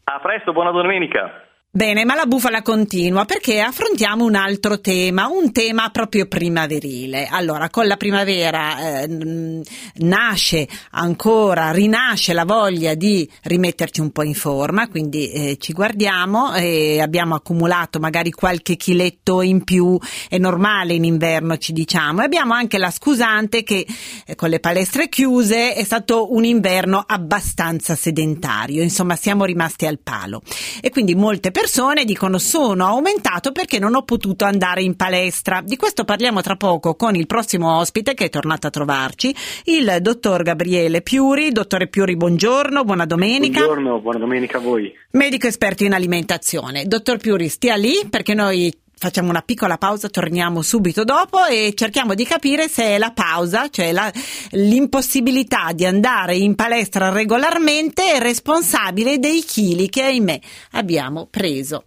A 0.08 0.20
presto, 0.20 0.52
buona 0.52 0.70
domenica! 0.70 1.45
Bene, 1.76 2.06
ma 2.06 2.14
la 2.14 2.24
bufala 2.24 2.62
continua 2.62 3.26
perché 3.26 3.60
affrontiamo 3.60 4.24
un 4.24 4.34
altro 4.34 4.80
tema, 4.80 5.28
un 5.28 5.52
tema 5.52 5.90
proprio 5.90 6.24
primaverile. 6.24 7.26
Allora, 7.26 7.68
con 7.68 7.86
la 7.86 7.98
primavera 7.98 9.02
eh, 9.02 9.62
nasce 9.96 10.66
ancora, 10.92 11.72
rinasce 11.72 12.32
la 12.32 12.46
voglia 12.46 12.94
di 12.94 13.30
rimetterci 13.42 14.00
un 14.00 14.10
po' 14.10 14.22
in 14.22 14.32
forma, 14.32 14.88
quindi 14.88 15.30
eh, 15.30 15.56
ci 15.60 15.74
guardiamo 15.74 16.54
e 16.54 17.02
abbiamo 17.02 17.34
accumulato 17.34 17.98
magari 17.98 18.30
qualche 18.30 18.76
chiletto 18.76 19.42
in 19.42 19.62
più, 19.62 19.98
è 20.30 20.38
normale 20.38 20.94
in 20.94 21.04
inverno 21.04 21.58
ci 21.58 21.74
diciamo, 21.74 22.22
e 22.22 22.24
abbiamo 22.24 22.54
anche 22.54 22.78
la 22.78 22.90
scusante 22.90 23.62
che 23.62 23.86
eh, 24.24 24.34
con 24.34 24.48
le 24.48 24.60
palestre 24.60 25.10
chiuse 25.10 25.74
è 25.74 25.84
stato 25.84 26.32
un 26.32 26.46
inverno 26.46 27.04
abbastanza 27.06 27.94
sedentario, 27.94 28.82
insomma 28.82 29.14
siamo 29.14 29.44
rimasti 29.44 29.84
al 29.84 29.98
palo. 30.02 30.40
E 30.80 30.88
quindi 30.88 31.14
molte 31.14 31.50
persone 31.50 31.64
persone 31.66 32.04
dicono 32.04 32.38
sono 32.38 32.86
aumentato 32.86 33.50
perché 33.50 33.80
non 33.80 33.96
ho 33.96 34.04
potuto 34.04 34.44
andare 34.44 34.82
in 34.82 34.94
palestra. 34.94 35.60
Di 35.64 35.74
questo 35.74 36.04
parliamo 36.04 36.40
tra 36.40 36.54
poco 36.54 36.94
con 36.94 37.16
il 37.16 37.26
prossimo 37.26 37.78
ospite 37.78 38.14
che 38.14 38.26
è 38.26 38.28
tornato 38.28 38.68
a 38.68 38.70
trovarci, 38.70 39.34
il 39.64 39.96
dottor 40.00 40.44
Gabriele 40.44 41.02
Piuri. 41.02 41.50
Dottore 41.50 41.88
Piuri, 41.88 42.14
buongiorno, 42.14 42.84
buona 42.84 43.04
domenica. 43.04 43.64
Buongiorno, 43.64 43.98
buona 43.98 44.18
domenica 44.20 44.58
a 44.58 44.60
voi. 44.60 44.94
Medico 45.10 45.48
esperto 45.48 45.82
in 45.82 45.92
alimentazione. 45.92 46.84
Dottor 46.84 47.16
Piuri, 47.16 47.48
stia 47.48 47.74
lì 47.74 48.06
perché 48.08 48.34
noi 48.34 48.72
facciamo 48.98 49.28
una 49.28 49.42
piccola 49.42 49.76
pausa, 49.76 50.08
torniamo 50.08 50.62
subito 50.62 51.04
dopo 51.04 51.44
e 51.44 51.74
cerchiamo 51.76 52.14
di 52.14 52.24
capire 52.24 52.66
se 52.68 52.84
è 52.84 52.98
la 52.98 53.12
pausa, 53.12 53.68
cioè 53.68 53.92
la- 53.92 54.10
l'impossibilità 54.52 55.72
di 55.72 55.84
andare 55.84 56.36
in 56.36 56.54
palestra 56.54 57.10
regolarmente 57.10 58.14
è 58.14 58.18
responsabile 58.18 59.18
dei 59.18 59.42
chili 59.44 59.88
che 59.90 60.02
ahimè 60.02 60.40
abbiamo 60.72 61.26
preso. 61.30 61.84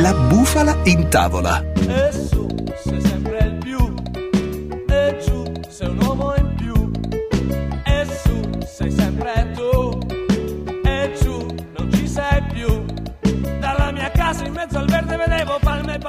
La 0.00 0.14
bufala 0.14 0.80
in 0.84 1.08
tavola. 1.10 1.62
E 1.74 2.51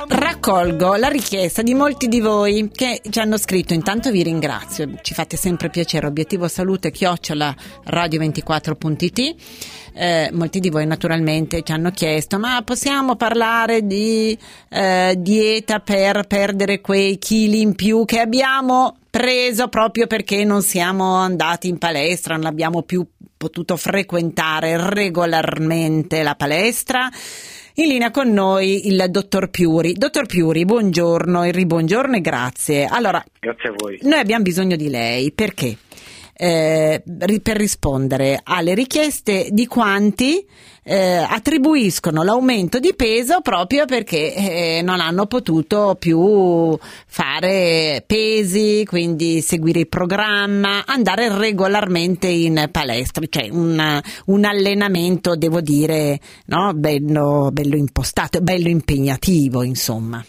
Raccolgo 0.05 0.95
la 0.95 1.07
richiesta 1.07 1.61
di 1.61 1.73
molti 1.73 2.07
di 2.07 2.19
voi 2.19 2.69
che 2.71 3.01
ci 3.09 3.19
hanno 3.19 3.37
scritto, 3.37 3.73
intanto 3.73 4.11
vi 4.11 4.21
ringrazio, 4.23 4.89
ci 5.01 5.13
fate 5.13 5.37
sempre 5.37 5.69
piacere, 5.69 6.07
obiettivo 6.07 6.47
salute 6.47 6.91
chiocciola 6.91 7.55
radio24.it. 7.87 9.35
Eh, 9.95 10.29
molti 10.33 10.59
di 10.59 10.69
voi 10.69 10.85
naturalmente 10.85 11.61
ci 11.61 11.71
hanno 11.71 11.91
chiesto 11.91 12.39
ma 12.39 12.63
possiamo 12.63 13.15
parlare 13.15 13.85
di 13.85 14.35
eh, 14.69 15.13
dieta 15.19 15.79
per 15.81 16.25
perdere 16.25 16.81
quei 16.81 17.19
chili 17.19 17.61
in 17.61 17.75
più 17.75 18.03
che 18.03 18.19
abbiamo 18.19 18.97
preso 19.11 19.67
proprio 19.67 20.07
perché 20.07 20.43
non 20.43 20.63
siamo 20.63 21.13
andati 21.17 21.67
in 21.67 21.77
palestra, 21.77 22.35
non 22.35 22.47
abbiamo 22.47 22.81
più 22.81 23.05
potuto 23.37 23.77
frequentare 23.77 24.77
regolarmente 24.89 26.23
la 26.23 26.35
palestra. 26.35 27.09
In 27.75 27.87
linea 27.87 28.11
con 28.11 28.29
noi 28.31 28.85
il 28.87 29.03
dottor 29.09 29.49
Piuri. 29.49 29.93
Dottor 29.93 30.27
Piuri, 30.27 30.63
buongiorno, 30.63 31.47
il 31.47 31.53
ribuongiorno 31.53 32.15
e 32.17 32.21
grazie. 32.21 32.85
Allora, 32.85 33.23
Grazie 33.39 33.69
a 33.69 33.73
voi. 33.75 33.97
noi 34.03 34.19
abbiamo 34.19 34.43
bisogno 34.43 34.75
di 34.75 34.89
lei 34.89 35.31
perché? 35.31 35.75
Eh, 36.35 37.03
per 37.05 37.57
rispondere 37.57 38.39
alle 38.43 38.73
richieste 38.73 39.49
di 39.51 39.67
quanti 39.67 40.43
eh, 40.83 41.15
attribuiscono 41.17 42.23
l'aumento 42.23 42.79
di 42.79 42.93
peso 42.95 43.41
proprio 43.41 43.85
perché 43.85 44.33
eh, 44.33 44.81
non 44.83 44.99
hanno 44.99 45.25
potuto 45.27 45.95
più 45.97 46.77
fare 47.07 48.03
pesi, 48.05 48.83
quindi 48.85 49.41
seguire 49.41 49.81
il 49.81 49.87
programma, 49.87 50.83
andare 50.85 51.35
regolarmente 51.35 52.27
in 52.27 52.67
palestra, 52.71 53.23
cioè 53.29 53.49
un, 53.49 54.01
un 54.25 54.45
allenamento, 54.45 55.35
devo 55.35 55.61
dire, 55.61 56.19
no? 56.47 56.73
bello, 56.73 57.49
bello 57.51 57.75
impostato, 57.75 58.41
bello 58.41 58.67
impegnativo, 58.67 59.63
insomma. 59.63 60.23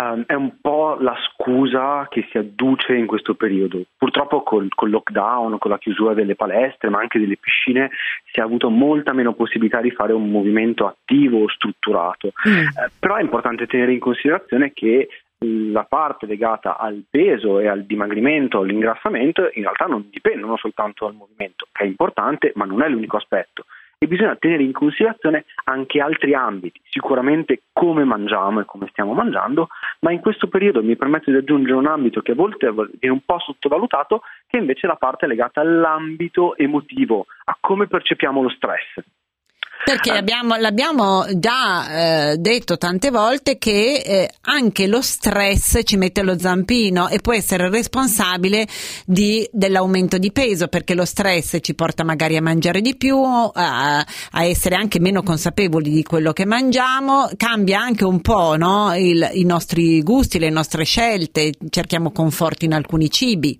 Um, 0.00 0.22
è 0.26 0.34
un 0.34 0.60
po' 0.60 0.96
la 1.00 1.16
scusa 1.26 2.06
che 2.08 2.28
si 2.30 2.38
adduce 2.38 2.94
in 2.94 3.06
questo 3.06 3.34
periodo. 3.34 3.82
Purtroppo 3.96 4.44
col, 4.44 4.68
col 4.72 4.90
lockdown, 4.90 5.58
con 5.58 5.72
la 5.72 5.78
chiusura 5.78 6.14
delle 6.14 6.36
palestre, 6.36 6.88
ma 6.88 7.00
anche 7.00 7.18
delle 7.18 7.36
piscine, 7.36 7.90
si 8.30 8.38
è 8.38 8.42
avuto 8.42 8.70
molta 8.70 9.12
meno 9.12 9.34
possibilità 9.34 9.80
di 9.80 9.90
fare 9.90 10.12
un 10.12 10.30
movimento 10.30 10.86
attivo 10.86 11.42
o 11.42 11.48
strutturato. 11.48 12.28
Eh, 12.28 12.90
però 12.96 13.16
è 13.16 13.22
importante 13.22 13.66
tenere 13.66 13.92
in 13.92 13.98
considerazione 13.98 14.72
che 14.72 15.08
la 15.38 15.84
parte 15.84 16.26
legata 16.26 16.76
al 16.76 17.02
peso 17.10 17.58
e 17.58 17.66
al 17.66 17.84
dimagrimento, 17.84 18.60
all'ingrassamento, 18.60 19.50
in 19.54 19.62
realtà 19.62 19.86
non 19.86 20.06
dipendono 20.10 20.56
soltanto 20.56 21.06
dal 21.06 21.14
movimento, 21.14 21.66
che 21.72 21.82
è 21.82 21.86
importante, 21.86 22.52
ma 22.54 22.64
non 22.64 22.82
è 22.82 22.88
l'unico 22.88 23.16
aspetto. 23.16 23.64
E 24.00 24.06
bisogna 24.06 24.36
tenere 24.36 24.62
in 24.62 24.70
considerazione 24.70 25.44
anche 25.64 26.00
altri 26.00 26.32
ambiti, 26.32 26.80
sicuramente 26.88 27.62
come 27.72 28.04
mangiamo 28.04 28.60
e 28.60 28.64
come 28.64 28.86
stiamo 28.90 29.12
mangiando, 29.12 29.68
ma 30.00 30.12
in 30.12 30.20
questo 30.20 30.46
periodo 30.46 30.84
mi 30.84 30.94
permetto 30.94 31.32
di 31.32 31.36
aggiungere 31.36 31.76
un 31.76 31.86
ambito 31.86 32.20
che 32.20 32.30
a 32.30 32.36
volte 32.36 32.70
viene 32.70 33.16
un 33.16 33.24
po' 33.24 33.40
sottovalutato, 33.40 34.20
che 34.46 34.58
è 34.58 34.60
invece 34.60 34.86
la 34.86 34.94
parte 34.94 35.26
legata 35.26 35.60
all'ambito 35.60 36.56
emotivo, 36.56 37.26
a 37.46 37.56
come 37.60 37.88
percepiamo 37.88 38.40
lo 38.40 38.50
stress. 38.50 39.02
Perché 39.84 40.10
abbiamo- 40.10 40.56
l'abbiamo 40.56 41.24
già 41.36 42.32
eh, 42.32 42.36
detto 42.36 42.76
tante 42.76 43.10
volte 43.10 43.56
che 43.56 44.02
eh, 44.04 44.30
anche 44.42 44.86
lo 44.86 45.00
stress 45.00 45.80
ci 45.82 45.96
mette 45.96 46.22
lo 46.22 46.38
zampino 46.38 47.08
e 47.08 47.20
può 47.20 47.32
essere 47.32 47.70
responsabile 47.70 48.66
di- 49.06 49.48
dell'aumento 49.50 50.18
di 50.18 50.30
peso 50.30 50.68
perché 50.68 50.94
lo 50.94 51.06
stress 51.06 51.56
ci 51.62 51.74
porta 51.74 52.04
magari 52.04 52.36
a 52.36 52.42
mangiare 52.42 52.82
di 52.82 52.96
più, 52.96 53.16
a, 53.18 53.98
a 54.00 54.44
essere 54.44 54.74
anche 54.74 55.00
meno 55.00 55.22
consapevoli 55.22 55.88
di 55.90 56.02
quello 56.02 56.32
che 56.32 56.44
mangiamo, 56.44 57.30
cambia 57.36 57.80
anche 57.80 58.04
un 58.04 58.20
po' 58.20 58.56
no? 58.56 58.94
Il- 58.94 59.30
i 59.34 59.44
nostri 59.44 60.02
gusti, 60.02 60.38
le 60.38 60.50
nostre 60.50 60.84
scelte, 60.84 61.52
cerchiamo 61.70 62.10
conforto 62.12 62.66
in 62.66 62.74
alcuni 62.74 63.08
cibi. 63.10 63.58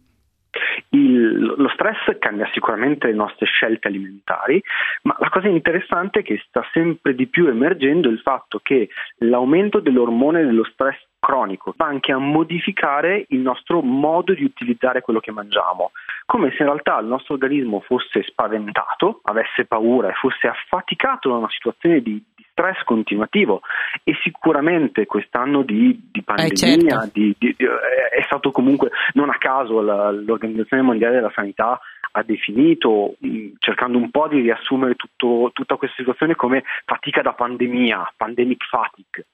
Il- 0.90 1.54
lo 1.56 1.68
stress 1.88 2.18
cambia 2.18 2.48
sicuramente 2.52 3.06
le 3.06 3.14
nostre 3.14 3.46
scelte 3.46 3.88
alimentari, 3.88 4.62
ma 5.02 5.16
la 5.18 5.28
cosa 5.30 5.48
interessante 5.48 6.20
è 6.20 6.22
che 6.22 6.42
sta 6.46 6.64
sempre 6.72 7.14
di 7.14 7.26
più 7.26 7.46
emergendo 7.46 8.08
il 8.08 8.20
fatto 8.20 8.60
che 8.62 8.88
l'aumento 9.18 9.80
dell'ormone 9.80 10.44
dello 10.44 10.64
stress 10.64 10.96
cronico 11.20 11.74
va 11.76 11.86
anche 11.86 12.12
a 12.12 12.18
modificare 12.18 13.24
il 13.28 13.40
nostro 13.40 13.80
modo 13.80 14.34
di 14.34 14.44
utilizzare 14.44 15.00
quello 15.00 15.20
che 15.20 15.32
mangiamo, 15.32 15.90
come 16.26 16.50
se 16.50 16.62
in 16.62 16.66
realtà 16.66 16.98
il 16.98 17.06
nostro 17.06 17.34
organismo 17.34 17.80
fosse 17.80 18.22
spaventato, 18.22 19.20
avesse 19.24 19.64
paura 19.64 20.08
e 20.08 20.14
fosse 20.14 20.46
affaticato 20.46 21.28
da 21.28 21.36
una 21.36 21.50
situazione 21.50 22.00
di, 22.00 22.22
stress 22.58 22.82
continuativo 22.84 23.60
e 24.02 24.14
sicuramente 24.22 25.06
quest'anno 25.06 25.62
di, 25.62 26.08
di 26.10 26.22
pandemia 26.22 26.56
certo. 26.56 27.10
di- 27.12 27.34
di- 27.38 27.54
di- 27.56 27.64
è 27.64 28.22
stato 28.24 28.50
comunque 28.50 28.90
non 29.14 29.30
a 29.30 29.38
caso 29.38 29.80
la- 29.80 30.10
l'Organizzazione 30.10 30.82
Mondiale 30.82 31.14
della 31.14 31.32
Sanità 31.34 31.78
ha 32.10 32.22
definito, 32.24 33.14
mh, 33.20 33.50
cercando 33.58 33.98
un 33.98 34.10
po' 34.10 34.26
di 34.28 34.40
riassumere 34.40 34.94
tutto- 34.96 35.50
tutta 35.52 35.76
questa 35.76 35.96
situazione 35.98 36.34
come 36.34 36.64
fatica 36.84 37.22
da 37.22 37.32
pandemia, 37.32 38.14
pandemic 38.16 38.64
fatigue. 38.68 39.26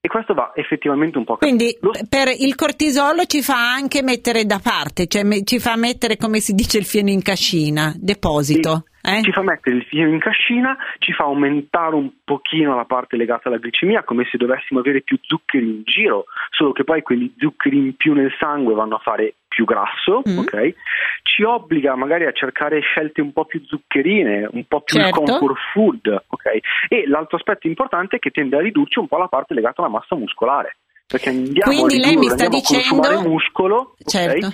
E 0.00 0.08
questo 0.08 0.34
va 0.34 0.52
effettivamente 0.54 1.18
un 1.18 1.24
po' 1.24 1.36
Quindi 1.36 1.76
Lo- 1.80 1.90
p- 1.90 2.06
per 2.08 2.28
il 2.28 2.54
cortisolo 2.54 3.24
ci 3.24 3.42
fa 3.42 3.72
anche 3.72 4.02
mettere 4.02 4.44
da 4.44 4.60
parte, 4.62 5.06
cioè 5.06 5.24
ci 5.44 5.58
fa 5.58 5.76
mettere 5.76 6.16
come 6.16 6.38
si 6.40 6.52
dice 6.52 6.78
il 6.78 6.84
fieno 6.84 7.10
in 7.10 7.22
cascina, 7.22 7.92
deposito. 7.96 8.84
Eh? 9.06 9.22
Ci 9.22 9.32
fa 9.32 9.42
mettere 9.42 9.76
il 9.76 9.84
fieno 9.84 10.10
in 10.10 10.18
cascina, 10.18 10.76
ci 10.98 11.12
fa 11.12 11.24
aumentare 11.24 11.94
un 11.94 12.10
pochino 12.24 12.74
la 12.74 12.84
parte 12.84 13.16
legata 13.16 13.48
alla 13.48 13.58
glicemia, 13.58 14.02
come 14.02 14.26
se 14.30 14.36
dovessimo 14.36 14.80
avere 14.80 15.00
più 15.02 15.18
zuccheri 15.22 15.64
in 15.64 15.82
giro, 15.84 16.24
solo 16.50 16.72
che 16.72 16.84
poi 16.84 17.02
quelli 17.02 17.34
zuccheri 17.38 17.76
in 17.78 17.96
più 17.96 18.12
nel 18.14 18.34
sangue 18.38 18.74
vanno 18.74 18.96
a 18.96 19.00
fare 19.00 19.34
più 19.48 19.64
grasso, 19.64 20.22
Mm. 20.28 20.38
ok? 20.38 20.74
Ci 21.22 21.42
obbliga 21.42 21.94
magari 21.96 22.26
a 22.26 22.32
cercare 22.32 22.80
scelte 22.80 23.20
un 23.22 23.32
po' 23.32 23.44
più 23.46 23.62
zuccherine, 23.64 24.48
un 24.52 24.64
po' 24.66 24.80
più 24.82 24.98
Certo. 24.98 25.20
comfort 25.22 25.56
food, 25.72 26.24
ok? 26.28 26.44
E 26.88 27.06
l'altro 27.06 27.36
aspetto 27.36 27.66
importante 27.66 28.16
è 28.16 28.18
che 28.18 28.30
tende 28.30 28.56
a 28.56 28.60
ridurci 28.60 28.98
un 28.98 29.08
po' 29.08 29.16
la 29.18 29.28
parte 29.28 29.54
legata 29.54 29.80
alla 29.82 29.90
massa 29.90 30.14
muscolare. 30.16 30.76
Perché 31.06 31.28
andiamo 31.28 31.70
Quindi 31.72 31.94
a 31.94 31.98
lei 31.98 32.08
ridurre, 32.10 32.18
mi 32.18 32.28
sta 32.30 32.48
dicendo- 32.48 33.20
muscolo, 33.28 33.76
ok? 33.76 34.08
Certo. 34.10 34.52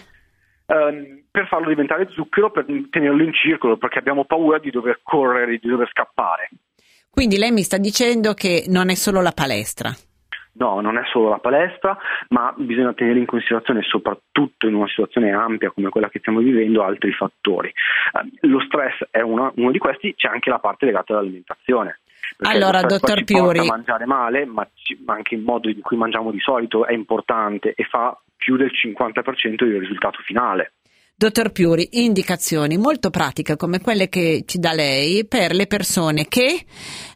Ehm, 0.73 1.25
per 1.31 1.47
farlo 1.49 1.69
diventare 1.69 2.09
zucchero, 2.11 2.51
per 2.51 2.65
tenerlo 2.91 3.23
in 3.23 3.33
circolo, 3.33 3.77
perché 3.77 3.99
abbiamo 3.99 4.25
paura 4.25 4.59
di 4.59 4.71
dover 4.71 5.01
correre, 5.03 5.59
di 5.59 5.69
dover 5.69 5.89
scappare. 5.91 6.51
Quindi 7.11 7.37
lei 7.37 7.51
mi 7.53 7.63
sta 7.63 7.77
dicendo 7.77 8.33
che 8.33 8.65
non 8.69 8.89
è 8.89 8.95
solo 8.95 9.21
la 9.21 9.33
palestra. 9.33 9.91
No, 10.55 10.81
non 10.81 10.99
è 10.99 11.03
solo 11.11 11.31
la 11.31 11.39
palestra, 11.39 11.97
ma 12.29 12.53
bisogna 12.57 12.93
tenere 12.93 13.19
in 13.19 13.25
considerazione, 13.25 13.83
soprattutto 13.83 14.67
in 14.67 14.75
una 14.75 14.87
situazione 14.89 15.33
ampia 15.33 15.71
come 15.71 15.89
quella 15.89 16.11
che 16.11 16.19
stiamo 16.19 16.41
vivendo, 16.41 16.83
altri 16.83 17.11
fattori. 17.13 17.69
Eh, 17.69 18.49
lo 18.49 18.61
stress 18.61 19.07
è 19.11 19.21
una- 19.21 19.51
uno 19.57 19.71
di 19.71 19.79
questi, 19.79 20.15
c'è 20.15 20.29
anche 20.29 20.51
la 20.51 20.59
parte 20.59 20.85
legata 20.85 21.15
all'alimentazione. 21.15 22.01
Allora, 22.39 22.81
lo 22.81 22.89
stress 22.89 23.01
dottor 23.01 23.25
Piuri. 23.25 23.67
mangiare 23.67 24.05
male, 24.07 24.45
ma, 24.45 24.67
ci- 24.75 25.01
ma 25.05 25.15
anche 25.15 25.35
il 25.35 25.43
modo 25.43 25.69
in 25.69 25.81
cui 25.81 25.97
mangiamo 25.97 26.31
di 26.31 26.41
solito 26.41 26.87
è 26.87 26.93
importante 26.93 27.75
e 27.75 27.85
fa 27.85 28.19
più 28.37 28.57
del 28.57 28.71
50% 28.73 29.65
del 29.65 29.79
risultato 29.79 30.19
finale. 30.25 30.73
Dottor 31.23 31.53
Piuri, 31.53 31.89
indicazioni 31.93 32.77
molto 32.77 33.11
pratiche 33.11 33.55
come 33.55 33.81
quelle 33.81 34.09
che 34.09 34.43
ci 34.45 34.59
dà 34.59 34.73
lei 34.73 35.25
per 35.25 35.55
le 35.55 35.69
persone 35.69 36.27
che 36.27 36.65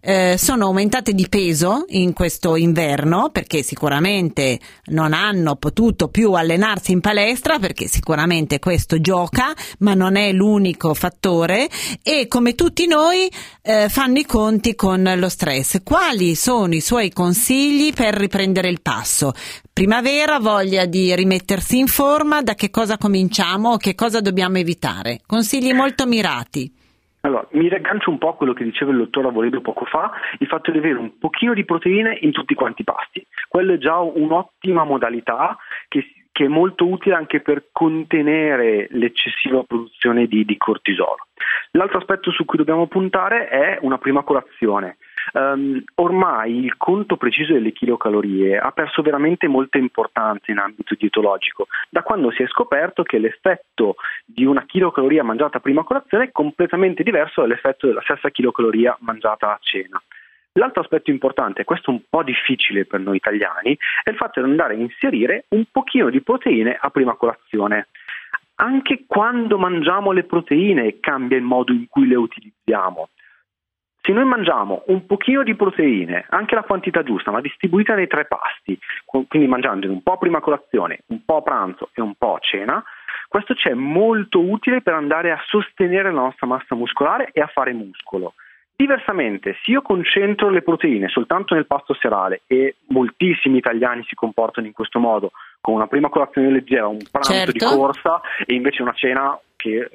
eh, 0.00 0.36
sono 0.38 0.66
aumentate 0.66 1.12
di 1.12 1.26
peso 1.28 1.86
in 1.88 2.12
questo 2.12 2.54
inverno 2.54 3.30
perché 3.32 3.64
sicuramente 3.64 4.60
non 4.90 5.12
hanno 5.12 5.56
potuto 5.56 6.06
più 6.06 6.34
allenarsi 6.34 6.92
in 6.92 7.00
palestra 7.00 7.58
perché 7.58 7.88
sicuramente 7.88 8.60
questo 8.60 9.00
gioca 9.00 9.52
ma 9.78 9.94
non 9.94 10.14
è 10.14 10.30
l'unico 10.30 10.94
fattore 10.94 11.68
e 12.00 12.28
come 12.28 12.54
tutti 12.54 12.86
noi 12.86 13.28
eh, 13.60 13.88
fanno 13.88 14.20
i 14.20 14.24
conti 14.24 14.76
con 14.76 15.14
lo 15.16 15.28
stress. 15.28 15.82
Quali 15.82 16.36
sono 16.36 16.76
i 16.76 16.80
suoi 16.80 17.10
consigli 17.10 17.92
per 17.92 18.14
riprendere 18.14 18.68
il 18.68 18.80
passo? 18.80 19.32
Primavera, 19.76 20.38
voglia 20.38 20.86
di 20.86 21.14
rimettersi 21.14 21.76
in 21.76 21.86
forma, 21.86 22.40
da 22.40 22.54
che 22.54 22.70
cosa 22.70 22.96
cominciamo, 22.96 23.76
che 23.76 23.94
cosa 23.94 24.22
dobbiamo 24.22 24.56
evitare? 24.56 25.20
Consigli 25.26 25.74
molto 25.74 26.06
mirati. 26.06 26.72
Allora, 27.20 27.46
mi 27.50 27.68
riaggancio 27.68 28.08
un 28.08 28.16
po' 28.16 28.30
a 28.30 28.36
quello 28.36 28.54
che 28.54 28.64
diceva 28.64 28.92
il 28.92 28.96
dottor 28.96 29.26
Avoredo 29.26 29.60
poco 29.60 29.84
fa, 29.84 30.12
il 30.38 30.46
fatto 30.46 30.70
di 30.70 30.78
avere 30.78 30.98
un 30.98 31.18
pochino 31.18 31.52
di 31.52 31.66
proteine 31.66 32.16
in 32.22 32.32
tutti 32.32 32.54
quanti 32.54 32.80
i 32.80 32.84
pasti. 32.84 33.26
Quello 33.48 33.74
è 33.74 33.76
già 33.76 33.98
un'ottima 33.98 34.84
modalità 34.84 35.58
che, 35.88 36.06
che 36.32 36.46
è 36.46 36.48
molto 36.48 36.88
utile 36.88 37.14
anche 37.14 37.42
per 37.42 37.68
contenere 37.70 38.88
l'eccessiva 38.92 39.62
produzione 39.62 40.24
di, 40.24 40.46
di 40.46 40.56
cortisolo. 40.56 41.26
L'altro 41.72 41.98
aspetto 41.98 42.30
su 42.30 42.46
cui 42.46 42.56
dobbiamo 42.56 42.86
puntare 42.86 43.48
è 43.48 43.76
una 43.82 43.98
prima 43.98 44.22
colazione. 44.22 44.96
Um, 45.32 45.82
ormai 45.96 46.64
il 46.64 46.76
conto 46.76 47.16
preciso 47.16 47.52
delle 47.52 47.72
chilocalorie 47.72 48.58
ha 48.58 48.70
perso 48.70 49.02
veramente 49.02 49.48
molta 49.48 49.76
importanza 49.76 50.52
in 50.52 50.58
ambito 50.58 50.94
dietologico, 50.94 51.66
da 51.88 52.02
quando 52.02 52.30
si 52.30 52.42
è 52.42 52.46
scoperto 52.46 53.02
che 53.02 53.18
l'effetto 53.18 53.96
di 54.24 54.44
una 54.44 54.64
chilocaloria 54.64 55.24
mangiata 55.24 55.58
prima 55.58 55.82
colazione 55.82 56.24
è 56.24 56.32
completamente 56.32 57.02
diverso 57.02 57.40
dall'effetto 57.40 57.86
della 57.86 58.02
stessa 58.02 58.30
chilocaloria 58.30 58.96
mangiata 59.00 59.52
a 59.52 59.58
cena. 59.60 60.00
L'altro 60.52 60.80
aspetto 60.80 61.10
importante, 61.10 61.62
e 61.62 61.64
questo 61.64 61.90
un 61.90 62.00
po' 62.08 62.22
difficile 62.22 62.86
per 62.86 63.00
noi 63.00 63.16
italiani, 63.16 63.76
è 64.02 64.10
il 64.10 64.16
fatto 64.16 64.40
di 64.40 64.48
andare 64.48 64.74
a 64.74 64.78
inserire 64.78 65.44
un 65.48 65.64
pochino 65.70 66.08
di 66.08 66.22
proteine 66.22 66.78
a 66.80 66.88
prima 66.90 67.14
colazione. 67.14 67.88
Anche 68.54 69.04
quando 69.06 69.58
mangiamo 69.58 70.12
le 70.12 70.24
proteine 70.24 70.98
cambia 70.98 71.36
il 71.36 71.42
modo 71.42 71.72
in 71.72 71.86
cui 71.88 72.06
le 72.06 72.14
utilizziamo. 72.14 73.10
Se 74.06 74.12
noi 74.12 74.24
mangiamo 74.24 74.84
un 74.86 75.04
pochino 75.04 75.42
di 75.42 75.56
proteine, 75.56 76.26
anche 76.28 76.54
la 76.54 76.62
quantità 76.62 77.02
giusta, 77.02 77.32
ma 77.32 77.40
distribuita 77.40 77.96
nei 77.96 78.06
tre 78.06 78.26
pasti, 78.26 78.78
quindi 79.04 79.48
mangiando 79.48 79.90
un 79.90 80.00
po' 80.00 80.16
prima 80.16 80.38
colazione, 80.38 81.00
un 81.08 81.24
po' 81.24 81.42
pranzo 81.42 81.90
e 81.92 82.00
un 82.00 82.14
po' 82.14 82.38
cena, 82.40 82.80
questo 83.26 83.54
ci 83.54 83.68
è 83.68 83.74
molto 83.74 84.38
utile 84.38 84.80
per 84.80 84.94
andare 84.94 85.32
a 85.32 85.42
sostenere 85.46 86.12
la 86.12 86.20
nostra 86.20 86.46
massa 86.46 86.76
muscolare 86.76 87.30
e 87.32 87.40
a 87.40 87.48
fare 87.48 87.72
muscolo. 87.72 88.34
Diversamente, 88.76 89.56
se 89.64 89.72
io 89.72 89.82
concentro 89.82 90.50
le 90.50 90.62
proteine 90.62 91.08
soltanto 91.08 91.54
nel 91.54 91.66
pasto 91.66 91.92
serale 91.94 92.42
e 92.46 92.76
moltissimi 92.90 93.58
italiani 93.58 94.04
si 94.04 94.14
comportano 94.14 94.68
in 94.68 94.72
questo 94.72 95.00
modo, 95.00 95.32
con 95.60 95.74
una 95.74 95.88
prima 95.88 96.10
colazione 96.10 96.52
leggera, 96.52 96.86
un 96.86 97.02
pranzo 97.10 97.32
Certo. 97.32 97.50
di 97.50 97.58
corsa 97.58 98.20
e 98.44 98.54
invece 98.54 98.82
una 98.82 98.92
cena 98.92 99.36
che... 99.56 99.90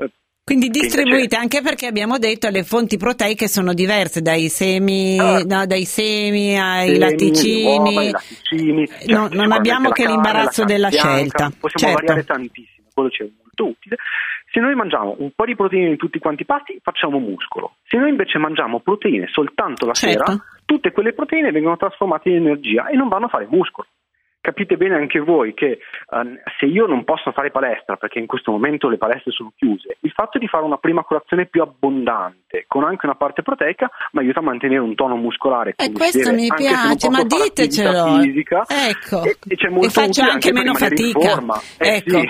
eh, 0.52 0.58
Quindi 0.58 0.70
distribuite 0.70 1.36
anche 1.36 1.62
perché 1.62 1.86
abbiamo 1.88 2.18
detto 2.18 2.50
le 2.50 2.64
fonti 2.64 2.98
proteiche 2.98 3.48
sono 3.48 3.74
diverse 3.74 4.22
dai 4.22 4.50
semi, 4.50 5.18
Ah. 5.20 5.42
no, 5.46 5.66
dai 5.66 5.86
semi 5.86 6.60
ai 6.60 6.88
semi, 6.88 7.00
latticini. 7.00 7.64
uova, 7.64 8.04
latticini, 8.04 8.72
No, 8.82 8.86
certo, 8.88 9.12
non 9.12 9.22
sicuramente 9.30 9.56
abbiamo 9.58 9.90
che 9.90 10.04
carne, 10.04 10.14
l'imbarazzo 10.14 10.62
la 10.62 10.68
della 10.68 10.90
bianca, 10.90 11.10
scelta. 11.10 11.52
Possiamo 11.60 11.94
Certo. 11.96 12.06
variare 12.14 12.24
tantissimo, 12.26 12.88
quello 12.94 13.10
ci 13.10 13.24
è 13.24 13.30
molto 13.38 13.66
utile. 13.66 13.96
Se 14.52 14.60
noi 14.60 14.76
mangiamo 14.76 15.16
un 15.20 15.32
po' 15.34 15.46
di 15.46 15.56
proteine 15.56 15.88
in 15.92 15.98
tutti 15.98 16.20
quanti 16.20 16.42
i 16.42 16.46
pasti, 16.46 16.78
facciamo 16.84 17.20
muscolo. 17.20 17.76
Se 17.88 17.98
noi 17.98 18.10
invece 18.10 18.38
mangiamo 18.38 18.82
proteine 18.82 19.28
soltanto 19.32 19.86
la 19.86 19.94
Certo. 19.94 20.26
sera, 20.26 20.44
tutte 20.66 20.92
quelle 20.92 21.14
proteine 21.14 21.52
vengono 21.52 21.78
trasformate 21.78 22.30
in 22.30 22.36
energia 22.36 22.88
e 22.90 22.98
non 22.98 23.08
vanno 23.08 23.28
a 23.28 23.30
fare 23.30 23.48
muscolo. 23.50 23.88
Capite 24.42 24.76
bene 24.76 24.96
anche 24.96 25.20
voi 25.20 25.54
che 25.54 25.78
ehm, 26.10 26.40
se 26.60 26.66
io 26.66 26.88
non 26.88 27.04
posso 27.04 27.32
fare 27.32 27.52
palestra 27.52 27.96
perché 27.96 28.18
in 28.18 28.26
questo 28.26 28.52
momento 28.52 28.90
le 28.90 28.98
palestre 28.98 29.32
sono 29.32 29.54
chiuse, 29.56 29.98
il 30.00 30.12
fatto 30.12 30.40
di 30.40 30.48
fare 30.48 30.64
una 30.66 30.78
prima 30.78 31.04
colazione 31.04 31.46
più 31.46 31.62
abbondante 31.62 32.66
con 32.66 32.84
anche 32.84 33.06
una 33.06 33.14
parte 33.14 33.44
proteica 33.44 33.90
mi 34.14 34.22
aiuta 34.22 34.40
a 34.40 34.44
mantenere 34.44 34.82
un 34.82 34.96
tono 34.96 35.16
muscolare. 35.16 35.72
E 35.72 35.74
quindi 35.76 36.00
questo 36.00 36.34
mi 36.34 36.50
anche 36.50 36.64
piace, 36.64 37.10
ma 37.10 37.24
ditecelo. 37.24 38.20
Fisica, 38.22 38.66
Ecco. 38.68 39.24
e, 39.24 39.38
e 39.48 39.86
E 39.86 39.90
faccio 39.90 40.24
anche 40.24 40.52
per 40.52 40.54
meno 40.54 40.74
fatica. 40.74 41.40
Eh, 41.78 41.98
ecco. 41.98 42.20
sì. 42.20 42.28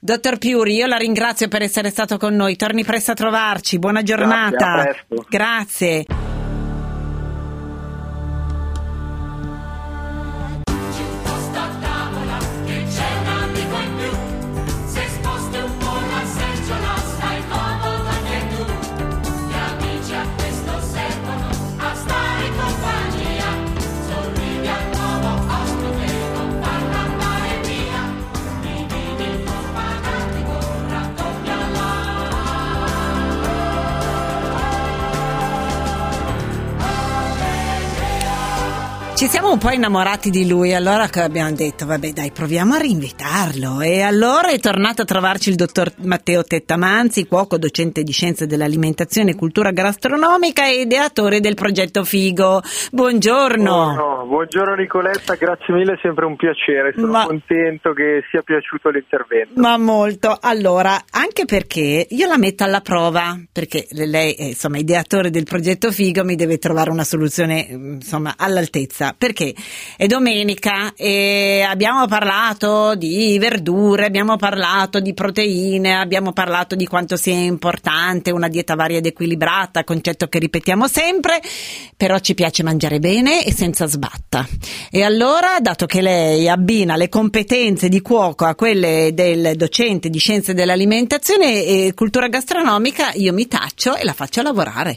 Dottor 0.00 0.38
Piuri, 0.38 0.74
io 0.74 0.86
la 0.86 0.96
ringrazio 0.96 1.48
per 1.48 1.60
essere 1.60 1.90
stato 1.90 2.16
con 2.16 2.34
noi. 2.34 2.56
Torni 2.56 2.82
presto 2.82 3.10
a 3.10 3.14
trovarci. 3.14 3.78
Buona 3.78 4.02
giornata. 4.02 4.84
Grazie. 5.28 6.31
Ci 39.22 39.28
siamo 39.28 39.52
un 39.52 39.58
po' 39.58 39.70
innamorati 39.70 40.30
di 40.30 40.48
lui, 40.48 40.74
allora 40.74 41.06
che 41.06 41.20
abbiamo 41.20 41.52
detto, 41.52 41.86
vabbè 41.86 42.10
dai, 42.10 42.32
proviamo 42.32 42.74
a 42.74 42.78
rinvitarlo. 42.78 43.80
E 43.80 44.00
allora 44.00 44.48
è 44.48 44.58
tornato 44.58 45.02
a 45.02 45.04
trovarci 45.04 45.48
il 45.48 45.54
dottor 45.54 45.92
Matteo 45.98 46.42
Tettamanzi, 46.42 47.28
cuoco, 47.28 47.56
docente 47.56 48.02
di 48.02 48.10
scienze 48.10 48.48
dell'alimentazione 48.48 49.30
e 49.30 49.34
cultura 49.36 49.70
gastronomica 49.70 50.66
e 50.66 50.80
ideatore 50.80 51.38
del 51.38 51.54
progetto 51.54 52.02
Figo. 52.02 52.62
Buongiorno. 52.90 53.72
Buongiorno, 53.72 54.26
buongiorno 54.26 54.74
Nicoletta, 54.74 55.34
grazie 55.36 55.72
mille, 55.72 55.92
è 55.92 55.98
sempre 56.02 56.24
un 56.24 56.34
piacere, 56.34 56.92
sono 56.92 57.12
Ma- 57.12 57.24
contento 57.24 57.92
che 57.92 58.24
sia 58.28 58.42
piaciuto 58.42 58.90
l'intervento. 58.90 59.60
Ma 59.60 59.78
molto. 59.78 60.36
Allora, 60.40 61.00
anche 61.12 61.44
perché 61.44 62.08
io 62.10 62.26
la 62.26 62.38
metto 62.38 62.64
alla 62.64 62.80
prova, 62.80 63.38
perché 63.52 63.86
lei 63.92 64.32
è 64.32 64.42
insomma 64.46 64.78
ideatore 64.78 65.30
del 65.30 65.44
progetto 65.44 65.92
Figo, 65.92 66.24
mi 66.24 66.34
deve 66.34 66.58
trovare 66.58 66.90
una 66.90 67.04
soluzione 67.04 67.68
mm, 67.70 67.92
insomma 67.92 68.34
all'altezza. 68.36 69.10
Perché 69.16 69.54
è 69.96 70.06
domenica 70.06 70.92
e 70.96 71.64
abbiamo 71.66 72.06
parlato 72.06 72.94
di 72.94 73.36
verdure, 73.38 74.06
abbiamo 74.06 74.36
parlato 74.36 75.00
di 75.00 75.14
proteine, 75.14 75.96
abbiamo 75.96 76.32
parlato 76.32 76.74
di 76.74 76.86
quanto 76.86 77.16
sia 77.16 77.34
importante 77.34 78.30
una 78.30 78.48
dieta 78.48 78.74
varia 78.74 78.98
ed 78.98 79.06
equilibrata, 79.06 79.84
concetto 79.84 80.26
che 80.26 80.38
ripetiamo 80.38 80.86
sempre, 80.86 81.40
però 81.96 82.18
ci 82.18 82.34
piace 82.34 82.62
mangiare 82.62 82.98
bene 82.98 83.44
e 83.44 83.52
senza 83.52 83.86
sbatta. 83.86 84.46
E 84.90 85.02
allora, 85.02 85.58
dato 85.60 85.86
che 85.86 86.02
lei 86.02 86.48
abbina 86.48 86.96
le 86.96 87.08
competenze 87.08 87.88
di 87.88 88.00
cuoco 88.00 88.44
a 88.44 88.54
quelle 88.54 89.10
del 89.12 89.56
docente 89.56 90.08
di 90.08 90.18
scienze 90.18 90.54
dell'alimentazione 90.54 91.64
e 91.64 91.92
cultura 91.94 92.28
gastronomica, 92.28 93.12
io 93.14 93.32
mi 93.32 93.46
taccio 93.46 93.96
e 93.96 94.04
la 94.04 94.12
faccio 94.12 94.42
lavorare. 94.42 94.96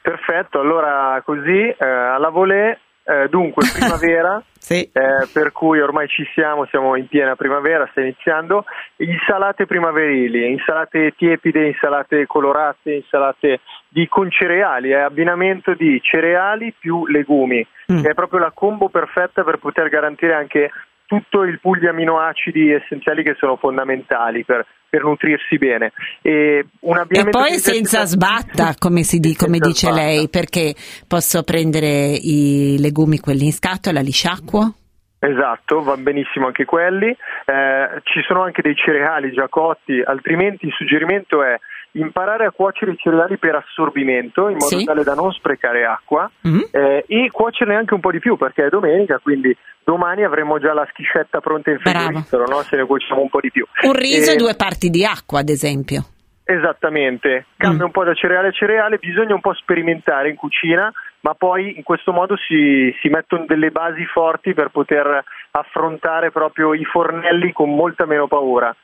Perfetto, 0.00 0.60
allora 0.60 1.20
così 1.24 1.68
eh, 1.68 1.76
alla 1.84 2.30
volée, 2.30 2.80
eh, 3.08 3.28
dunque 3.28 3.64
primavera, 3.72 4.42
Sì. 4.58 4.82
eh, 4.92 5.26
per 5.32 5.50
cui 5.52 5.80
ormai 5.80 6.08
ci 6.08 6.28
siamo, 6.34 6.66
siamo 6.66 6.94
in 6.96 7.08
piena 7.08 7.36
primavera, 7.36 7.88
sta 7.90 8.02
iniziando, 8.02 8.64
insalate 8.96 9.64
primaverili, 9.64 10.50
insalate 10.50 11.14
tiepide, 11.16 11.66
insalate 11.68 12.26
colorate, 12.26 12.92
insalate 12.92 13.60
di, 13.88 14.06
con 14.08 14.30
cereali, 14.30 14.90
è 14.90 14.98
abbinamento 14.98 15.72
di 15.74 15.98
cereali 16.02 16.74
più 16.78 17.06
legumi, 17.06 17.66
Mm. 17.90 18.02
che 18.02 18.10
è 18.10 18.14
proprio 18.14 18.38
la 18.40 18.50
combo 18.52 18.90
perfetta 18.90 19.42
per 19.44 19.56
poter 19.56 19.88
garantire 19.88 20.34
anche 20.34 20.70
tutto 21.06 21.42
il 21.44 21.58
pool 21.58 21.78
di 21.78 21.86
aminoacidi 21.86 22.70
essenziali 22.70 23.22
che 23.22 23.34
sono 23.38 23.56
fondamentali 23.56 24.44
per, 24.44 24.66
per 24.88 25.02
nutrirsi 25.04 25.56
bene. 25.58 25.92
E, 26.22 26.66
un 26.80 27.04
E 27.08 27.28
poi 27.28 27.52
senza 27.58 28.04
sbatta, 28.04 28.74
come, 28.78 29.02
si 29.02 29.18
di- 29.20 29.34
come 29.36 29.58
Senza 29.58 29.68
dice 29.68 29.86
sbatta. 29.88 30.02
lei, 30.02 30.28
perché 30.28 30.74
posso 31.06 31.42
prendere 31.42 32.12
i 32.20 32.76
legumi 32.78 33.18
quelli 33.18 33.44
in 33.46 33.52
scatola, 33.52 34.00
li 34.00 34.12
sciacquo? 34.12 34.74
Esatto, 35.20 35.82
va 35.82 35.96
benissimo 35.96 36.46
anche 36.46 36.64
quelli. 36.64 37.08
Eh, 37.08 38.00
ci 38.04 38.20
sono 38.26 38.42
anche 38.42 38.62
dei 38.62 38.76
cereali 38.76 39.32
già 39.32 39.48
cotti, 39.48 40.00
altrimenti 40.00 40.66
il 40.66 40.72
suggerimento 40.72 41.42
è 41.42 41.58
imparare 42.00 42.46
a 42.46 42.50
cuocere 42.50 42.92
i 42.92 42.96
cereali 42.96 43.36
per 43.38 43.54
assorbimento 43.56 44.48
in 44.48 44.56
modo 44.58 44.78
Sì. 44.78 44.84
tale 44.84 45.02
da 45.04 45.14
non 45.14 45.32
sprecare 45.32 45.84
acqua 45.84 46.30
Mm. 46.46 46.60
eh, 46.70 47.04
e 47.06 47.30
cuocerne 47.30 47.74
anche 47.74 47.94
un 47.94 48.00
po' 48.00 48.10
di 48.10 48.18
più 48.18 48.36
perché 48.36 48.66
è 48.66 48.68
domenica, 48.68 49.18
quindi 49.18 49.56
domani 49.84 50.22
avremo 50.24 50.58
già 50.58 50.72
la 50.74 50.86
schiscetta 50.92 51.40
pronta 51.40 51.70
in 51.70 51.78
frigorifero, 51.78 52.44
no? 52.46 52.62
se 52.62 52.76
ne 52.76 52.84
cuociamo 52.84 53.20
un 53.22 53.28
po' 53.28 53.40
di 53.40 53.50
più. 53.50 53.66
Un 53.82 53.92
riso 53.94 54.30
Eh, 54.30 54.34
e 54.34 54.36
due 54.36 54.54
parti 54.54 54.90
di 54.90 55.04
acqua, 55.04 55.40
ad 55.40 55.48
esempio. 55.48 56.02
Esattamente, 56.44 57.46
cambia 57.56 57.82
Mm. 57.84 57.86
un 57.86 57.90
po' 57.92 58.04
da 58.04 58.14
cereale 58.14 58.48
a 58.48 58.52
cereale, 58.52 58.96
bisogna 58.98 59.34
un 59.34 59.40
po' 59.40 59.52
sperimentare 59.54 60.30
in 60.30 60.36
cucina, 60.36 60.90
ma 61.20 61.34
poi 61.34 61.76
in 61.76 61.82
questo 61.82 62.12
modo 62.12 62.36
si, 62.36 62.94
si 63.02 63.08
mettono 63.08 63.44
delle 63.46 63.70
basi 63.70 64.04
forti 64.06 64.54
per 64.54 64.68
poter 64.70 65.22
affrontare 65.50 66.30
proprio 66.30 66.72
i 66.74 66.84
fornelli 66.84 67.52
con 67.52 67.74
molta 67.74 68.06
meno 68.06 68.26
paura. 68.28 68.74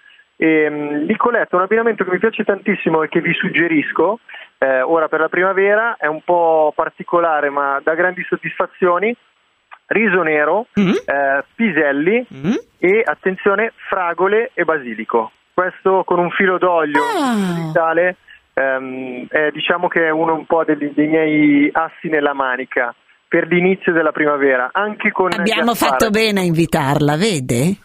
E, 0.44 0.68
mh, 0.68 1.04
Nicoletta, 1.06 1.56
un 1.56 1.62
abbinamento 1.62 2.04
che 2.04 2.10
mi 2.10 2.18
piace 2.18 2.44
tantissimo 2.44 3.02
e 3.02 3.08
che 3.08 3.22
vi 3.22 3.32
suggerisco, 3.32 4.18
eh, 4.58 4.82
ora 4.82 5.08
per 5.08 5.20
la 5.20 5.28
primavera, 5.30 5.96
è 5.98 6.06
un 6.06 6.20
po' 6.22 6.70
particolare 6.76 7.48
ma 7.48 7.80
dà 7.82 7.94
grandi 7.94 8.22
soddisfazioni, 8.28 9.16
riso 9.86 10.22
nero, 10.22 10.66
Mm. 10.78 10.90
eh, 10.90 11.44
piselli 11.54 12.26
Mm. 12.34 12.52
e 12.78 13.02
attenzione 13.04 13.72
fragole 13.88 14.50
e 14.52 14.64
basilico. 14.64 15.32
Questo 15.54 16.02
con 16.04 16.18
un 16.18 16.30
filo 16.30 16.58
d'olio 16.58 17.00
Ah. 17.02 17.34
di 17.54 17.70
sale 17.72 18.16
ehm, 18.56 19.26
è, 19.28 19.50
diciamo 19.50 19.88
che 19.88 20.06
è 20.06 20.10
uno 20.10 20.34
un 20.34 20.44
po' 20.46 20.62
dei, 20.64 20.76
dei 20.92 21.06
miei 21.08 21.70
assi 21.72 22.08
nella 22.08 22.34
manica 22.34 22.94
per 23.26 23.46
l'inizio 23.48 23.92
della 23.92 24.12
primavera. 24.12 24.68
Anche 24.72 25.10
con 25.10 25.30
gli 25.30 25.38
Abbiamo 25.40 25.74
fatto 25.74 26.10
bene 26.10 26.40
a 26.40 26.44
invitarla, 26.44 27.16
vede? 27.16 27.76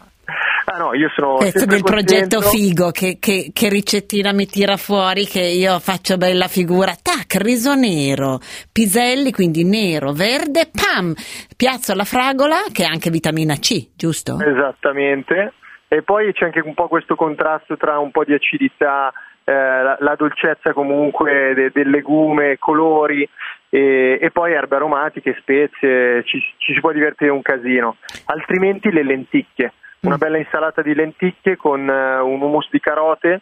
Ah 0.71 0.77
no, 0.77 0.93
io 0.93 1.09
sono 1.15 1.35
Questo 1.37 1.65
del 1.65 1.81
progetto 1.81 2.41
contento. 2.41 2.49
figo, 2.49 2.91
che, 2.91 3.17
che- 3.19 3.49
che 3.51 3.69
ricettina 3.69 4.31
mi 4.33 4.45
tira 4.45 4.77
fuori 4.77 5.25
che 5.25 5.41
io 5.41 5.79
faccio 5.79 6.17
bella 6.17 6.47
figura. 6.47 6.93
Tac, 7.01 7.41
riso 7.41 7.73
nero, 7.73 8.37
piselli, 8.71 9.31
quindi 9.31 9.63
nero, 9.63 10.11
verde, 10.11 10.69
pam, 10.71 11.13
piazzo 11.57 11.95
la 11.95 12.03
fragola 12.03 12.57
che 12.71 12.83
è 12.83 12.85
anche 12.87 13.09
vitamina 13.09 13.55
C, 13.55 13.89
giusto? 13.95 14.37
Esattamente. 14.39 15.53
E 15.87 16.03
poi 16.03 16.31
c'è 16.33 16.45
anche 16.45 16.61
un 16.63 16.75
po' 16.75 16.87
questo 16.87 17.15
contrasto 17.15 17.75
tra 17.75 17.97
un 17.97 18.11
po' 18.11 18.23
di 18.23 18.33
acidità, 18.35 19.11
eh, 19.43 19.51
la, 19.51 19.97
la 19.99 20.15
dolcezza 20.15 20.71
comunque 20.73 21.53
de- 21.55 21.71
del 21.73 21.89
legume, 21.89 22.57
colori 22.59 23.27
e, 23.69 24.19
e 24.21 24.29
poi 24.29 24.53
erbe 24.53 24.75
aromatiche, 24.75 25.35
spezie, 25.39 26.23
ci, 26.25 26.37
ci 26.57 26.73
si 26.75 26.79
può 26.79 26.91
divertire 26.91 27.31
un 27.31 27.41
casino. 27.41 27.95
Altrimenti 28.25 28.91
le 28.91 29.03
lenticchie, 29.03 29.73
una 30.01 30.15
Mm. 30.15 30.19
bella 30.19 30.37
insalata 30.37 30.81
di 30.81 30.93
lenticchie 30.93 31.57
con 31.57 31.89
eh, 31.89 32.19
un 32.19 32.41
hummus 32.41 32.69
di 32.71 32.79
carote, 32.79 33.41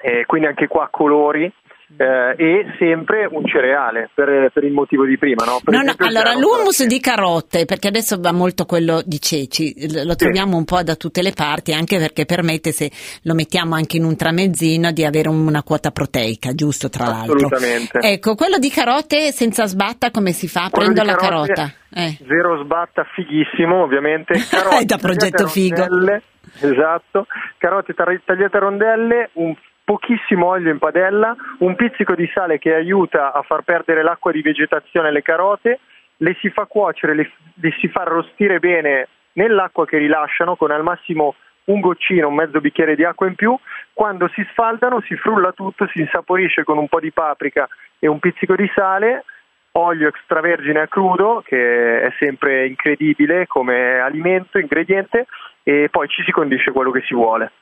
e 0.00 0.24
quindi 0.26 0.46
anche 0.46 0.68
qua 0.68 0.88
colori. 0.90 1.50
Eh, 1.96 2.34
e 2.36 2.66
sempre 2.78 3.26
un 3.30 3.46
cereale 3.46 4.10
per, 4.14 4.50
per 4.52 4.64
il 4.64 4.72
motivo 4.72 5.04
di 5.04 5.16
prima, 5.18 5.44
no? 5.44 5.60
No, 5.64 5.82
no, 5.82 5.94
allora 5.98 6.32
l'hummus 6.32 6.76
saraceno. 6.76 6.88
di 6.88 7.00
carote, 7.00 7.64
perché 7.64 7.88
adesso 7.88 8.18
va 8.20 8.32
molto 8.32 8.64
quello 8.64 9.02
di 9.04 9.20
ceci, 9.20 10.04
lo 10.04 10.16
troviamo 10.16 10.56
un 10.56 10.64
po' 10.64 10.82
da 10.82 10.96
tutte 10.96 11.22
le 11.22 11.32
parti, 11.32 11.72
anche 11.72 11.98
perché 11.98 12.24
permette, 12.24 12.72
se 12.72 12.90
lo 13.22 13.34
mettiamo 13.34 13.74
anche 13.74 13.96
in 13.96 14.04
un 14.04 14.16
tramezzino, 14.16 14.90
di 14.92 15.04
avere 15.04 15.28
un- 15.28 15.46
una 15.46 15.62
quota 15.62 15.90
proteica, 15.90 16.52
giusto 16.52 16.88
tra 16.88 17.06
l'altro. 17.06 17.34
Assolutamente. 17.34 17.98
Ecco, 18.00 18.34
quello 18.34 18.58
di 18.58 18.70
carote 18.70 19.30
senza 19.32 19.66
sbatta 19.66 20.10
come 20.10 20.32
si 20.32 20.48
fa? 20.48 20.68
Quello 20.70 20.92
Prendo 20.92 21.10
la 21.10 21.16
carote, 21.16 21.52
carota. 21.52 21.74
Eh. 21.94 22.18
Zero 22.26 22.62
sbatta, 22.64 23.04
fighissimo, 23.14 23.82
ovviamente. 23.82 24.34
È 24.80 24.84
da 24.84 24.96
progetto 24.96 25.46
figo. 25.46 25.86
Esatto. 26.60 27.26
Carote 27.58 27.94
tagliate 27.94 28.56
a 28.56 28.60
rondelle, 28.60 29.30
un 29.34 29.54
pochissimo 29.84 30.46
olio 30.46 30.70
in 30.70 30.78
padella, 30.78 31.36
un 31.58 31.76
pizzico 31.76 32.14
di 32.14 32.28
sale 32.32 32.58
che 32.58 32.74
aiuta 32.74 33.32
a 33.32 33.42
far 33.42 33.62
perdere 33.62 34.02
l'acqua 34.02 34.32
di 34.32 34.42
vegetazione 34.42 35.08
alle 35.08 35.22
carote, 35.22 35.80
le 36.18 36.36
si 36.40 36.48
fa 36.50 36.64
cuocere, 36.64 37.14
le, 37.14 37.30
le 37.54 37.74
si 37.78 37.88
fa 37.88 38.02
arrostire 38.02 38.58
bene 38.58 39.08
nell'acqua 39.32 39.84
che 39.84 39.98
rilasciano 39.98 40.56
con 40.56 40.70
al 40.70 40.82
massimo 40.82 41.34
un 41.64 41.80
goccino, 41.80 42.28
un 42.28 42.34
mezzo 42.34 42.60
bicchiere 42.60 42.94
di 42.94 43.04
acqua 43.04 43.26
in 43.26 43.34
più, 43.34 43.56
quando 43.92 44.28
si 44.28 44.46
sfaldano 44.50 45.00
si 45.02 45.16
frulla 45.16 45.52
tutto, 45.52 45.86
si 45.88 46.00
insaporisce 46.00 46.64
con 46.64 46.78
un 46.78 46.88
po' 46.88 47.00
di 47.00 47.12
paprika 47.12 47.68
e 47.98 48.06
un 48.06 48.18
pizzico 48.18 48.54
di 48.54 48.70
sale, 48.74 49.24
olio 49.76 50.08
extravergine 50.08 50.80
a 50.80 50.86
crudo, 50.88 51.42
che 51.44 52.02
è 52.02 52.08
sempre 52.18 52.66
incredibile 52.66 53.46
come 53.46 53.98
alimento, 53.98 54.58
ingrediente, 54.58 55.26
e 55.62 55.88
poi 55.90 56.08
ci 56.08 56.22
si 56.24 56.30
condisce 56.30 56.70
quello 56.72 56.90
che 56.90 57.02
si 57.06 57.14
vuole. 57.14 57.52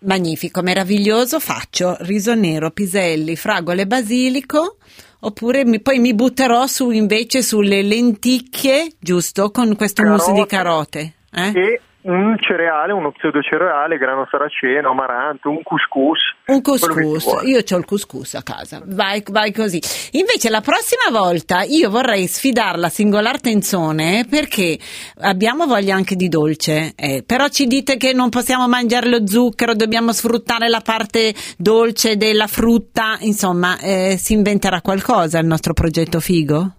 Magnifico, 0.00 0.62
meraviglioso. 0.62 1.40
Faccio 1.40 1.96
riso 2.00 2.34
nero, 2.34 2.70
piselli, 2.70 3.36
fragole, 3.36 3.86
basilico. 3.86 4.76
Oppure 5.20 5.64
mi- 5.64 5.80
poi 5.80 5.98
mi 5.98 6.14
butterò 6.14 6.66
su 6.66 6.90
invece 6.90 7.42
sulle 7.42 7.82
lenticchie, 7.82 8.92
giusto? 9.00 9.50
Con 9.50 9.74
questo 9.76 10.02
mousse 10.04 10.32
di 10.32 10.46
carote. 10.46 11.14
eh? 11.32 11.50
E 11.54 11.80
un 12.04 12.36
cereale, 12.38 12.92
uno 12.92 13.12
pseudo 13.12 13.40
cereale, 13.40 13.96
grano 13.96 14.26
saraceno, 14.30 14.90
amaranto, 14.90 15.48
un 15.48 15.62
couscous. 15.62 16.18
Un 16.46 16.60
couscous, 16.60 17.24
io 17.44 17.58
ho 17.58 17.78
il 17.78 17.84
couscous 17.84 18.34
a 18.34 18.42
casa, 18.42 18.82
vai, 18.84 19.22
vai 19.30 19.52
così. 19.52 19.80
Invece 20.12 20.50
la 20.50 20.60
prossima 20.60 21.10
volta 21.10 21.62
io 21.62 21.88
vorrei 21.88 22.26
sfidare 22.26 22.78
la 22.78 22.90
singolar 22.90 23.40
tenzone 23.40 24.26
perché 24.28 24.78
abbiamo 25.20 25.66
voglia 25.66 25.94
anche 25.94 26.14
di 26.14 26.28
dolce, 26.28 26.92
eh, 26.94 27.22
però 27.24 27.48
ci 27.48 27.66
dite 27.66 27.96
che 27.96 28.12
non 28.12 28.28
possiamo 28.28 28.68
mangiare 28.68 29.08
lo 29.08 29.26
zucchero, 29.26 29.74
dobbiamo 29.74 30.12
sfruttare 30.12 30.68
la 30.68 30.82
parte 30.84 31.32
dolce 31.56 32.18
della 32.18 32.46
frutta, 32.46 33.16
insomma 33.20 33.78
eh, 33.78 34.16
si 34.18 34.34
inventerà 34.34 34.82
qualcosa 34.82 35.38
il 35.38 35.46
nostro 35.46 35.72
progetto 35.72 36.20
figo? 36.20 36.72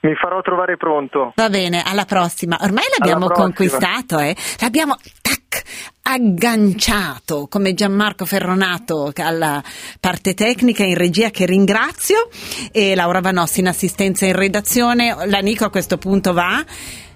Mi 0.00 0.14
farò 0.14 0.40
trovare 0.42 0.76
pronto. 0.76 1.32
Va 1.34 1.48
bene, 1.48 1.82
alla 1.84 2.04
prossima. 2.04 2.56
Ormai 2.60 2.84
l'abbiamo 2.96 3.26
prossima. 3.26 3.46
conquistato, 3.46 4.18
eh? 4.20 4.36
L'abbiamo 4.60 4.96
tac, 5.20 5.62
agganciato 6.02 7.48
come 7.48 7.74
Gianmarco 7.74 8.24
Ferronato 8.24 9.10
alla 9.16 9.62
parte 9.98 10.34
tecnica 10.34 10.84
in 10.84 10.96
regia 10.96 11.30
che 11.30 11.46
ringrazio 11.46 12.28
e 12.70 12.94
Laura 12.94 13.20
Vanossi 13.20 13.60
in 13.60 13.68
assistenza 13.68 14.24
in 14.24 14.36
redazione. 14.36 15.16
La 15.26 15.40
Nico 15.40 15.64
a 15.64 15.70
questo 15.70 15.98
punto 15.98 16.32
va. 16.32 16.64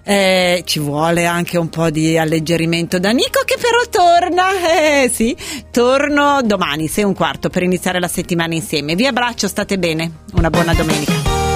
Eh, 0.05 0.63
ci 0.65 0.79
vuole 0.79 1.25
anche 1.25 1.57
un 1.57 1.69
po' 1.69 1.89
di 1.89 2.17
alleggerimento 2.17 2.99
da 2.99 3.11
Nico 3.11 3.43
che 3.45 3.55
però 3.55 3.79
torna, 3.89 4.47
eh 5.03 5.07
sì, 5.07 5.33
torno 5.71 6.41
domani, 6.43 6.89
sei 6.89 7.05
un 7.05 7.13
quarto 7.13 7.47
per 7.47 7.63
iniziare 7.63 8.01
la 8.01 8.09
settimana 8.09 8.53
insieme. 8.53 8.95
Vi 8.95 9.07
abbraccio, 9.07 9.47
state 9.47 9.79
bene, 9.79 10.23
una 10.33 10.49
buona 10.49 10.73
domenica. 10.73 11.52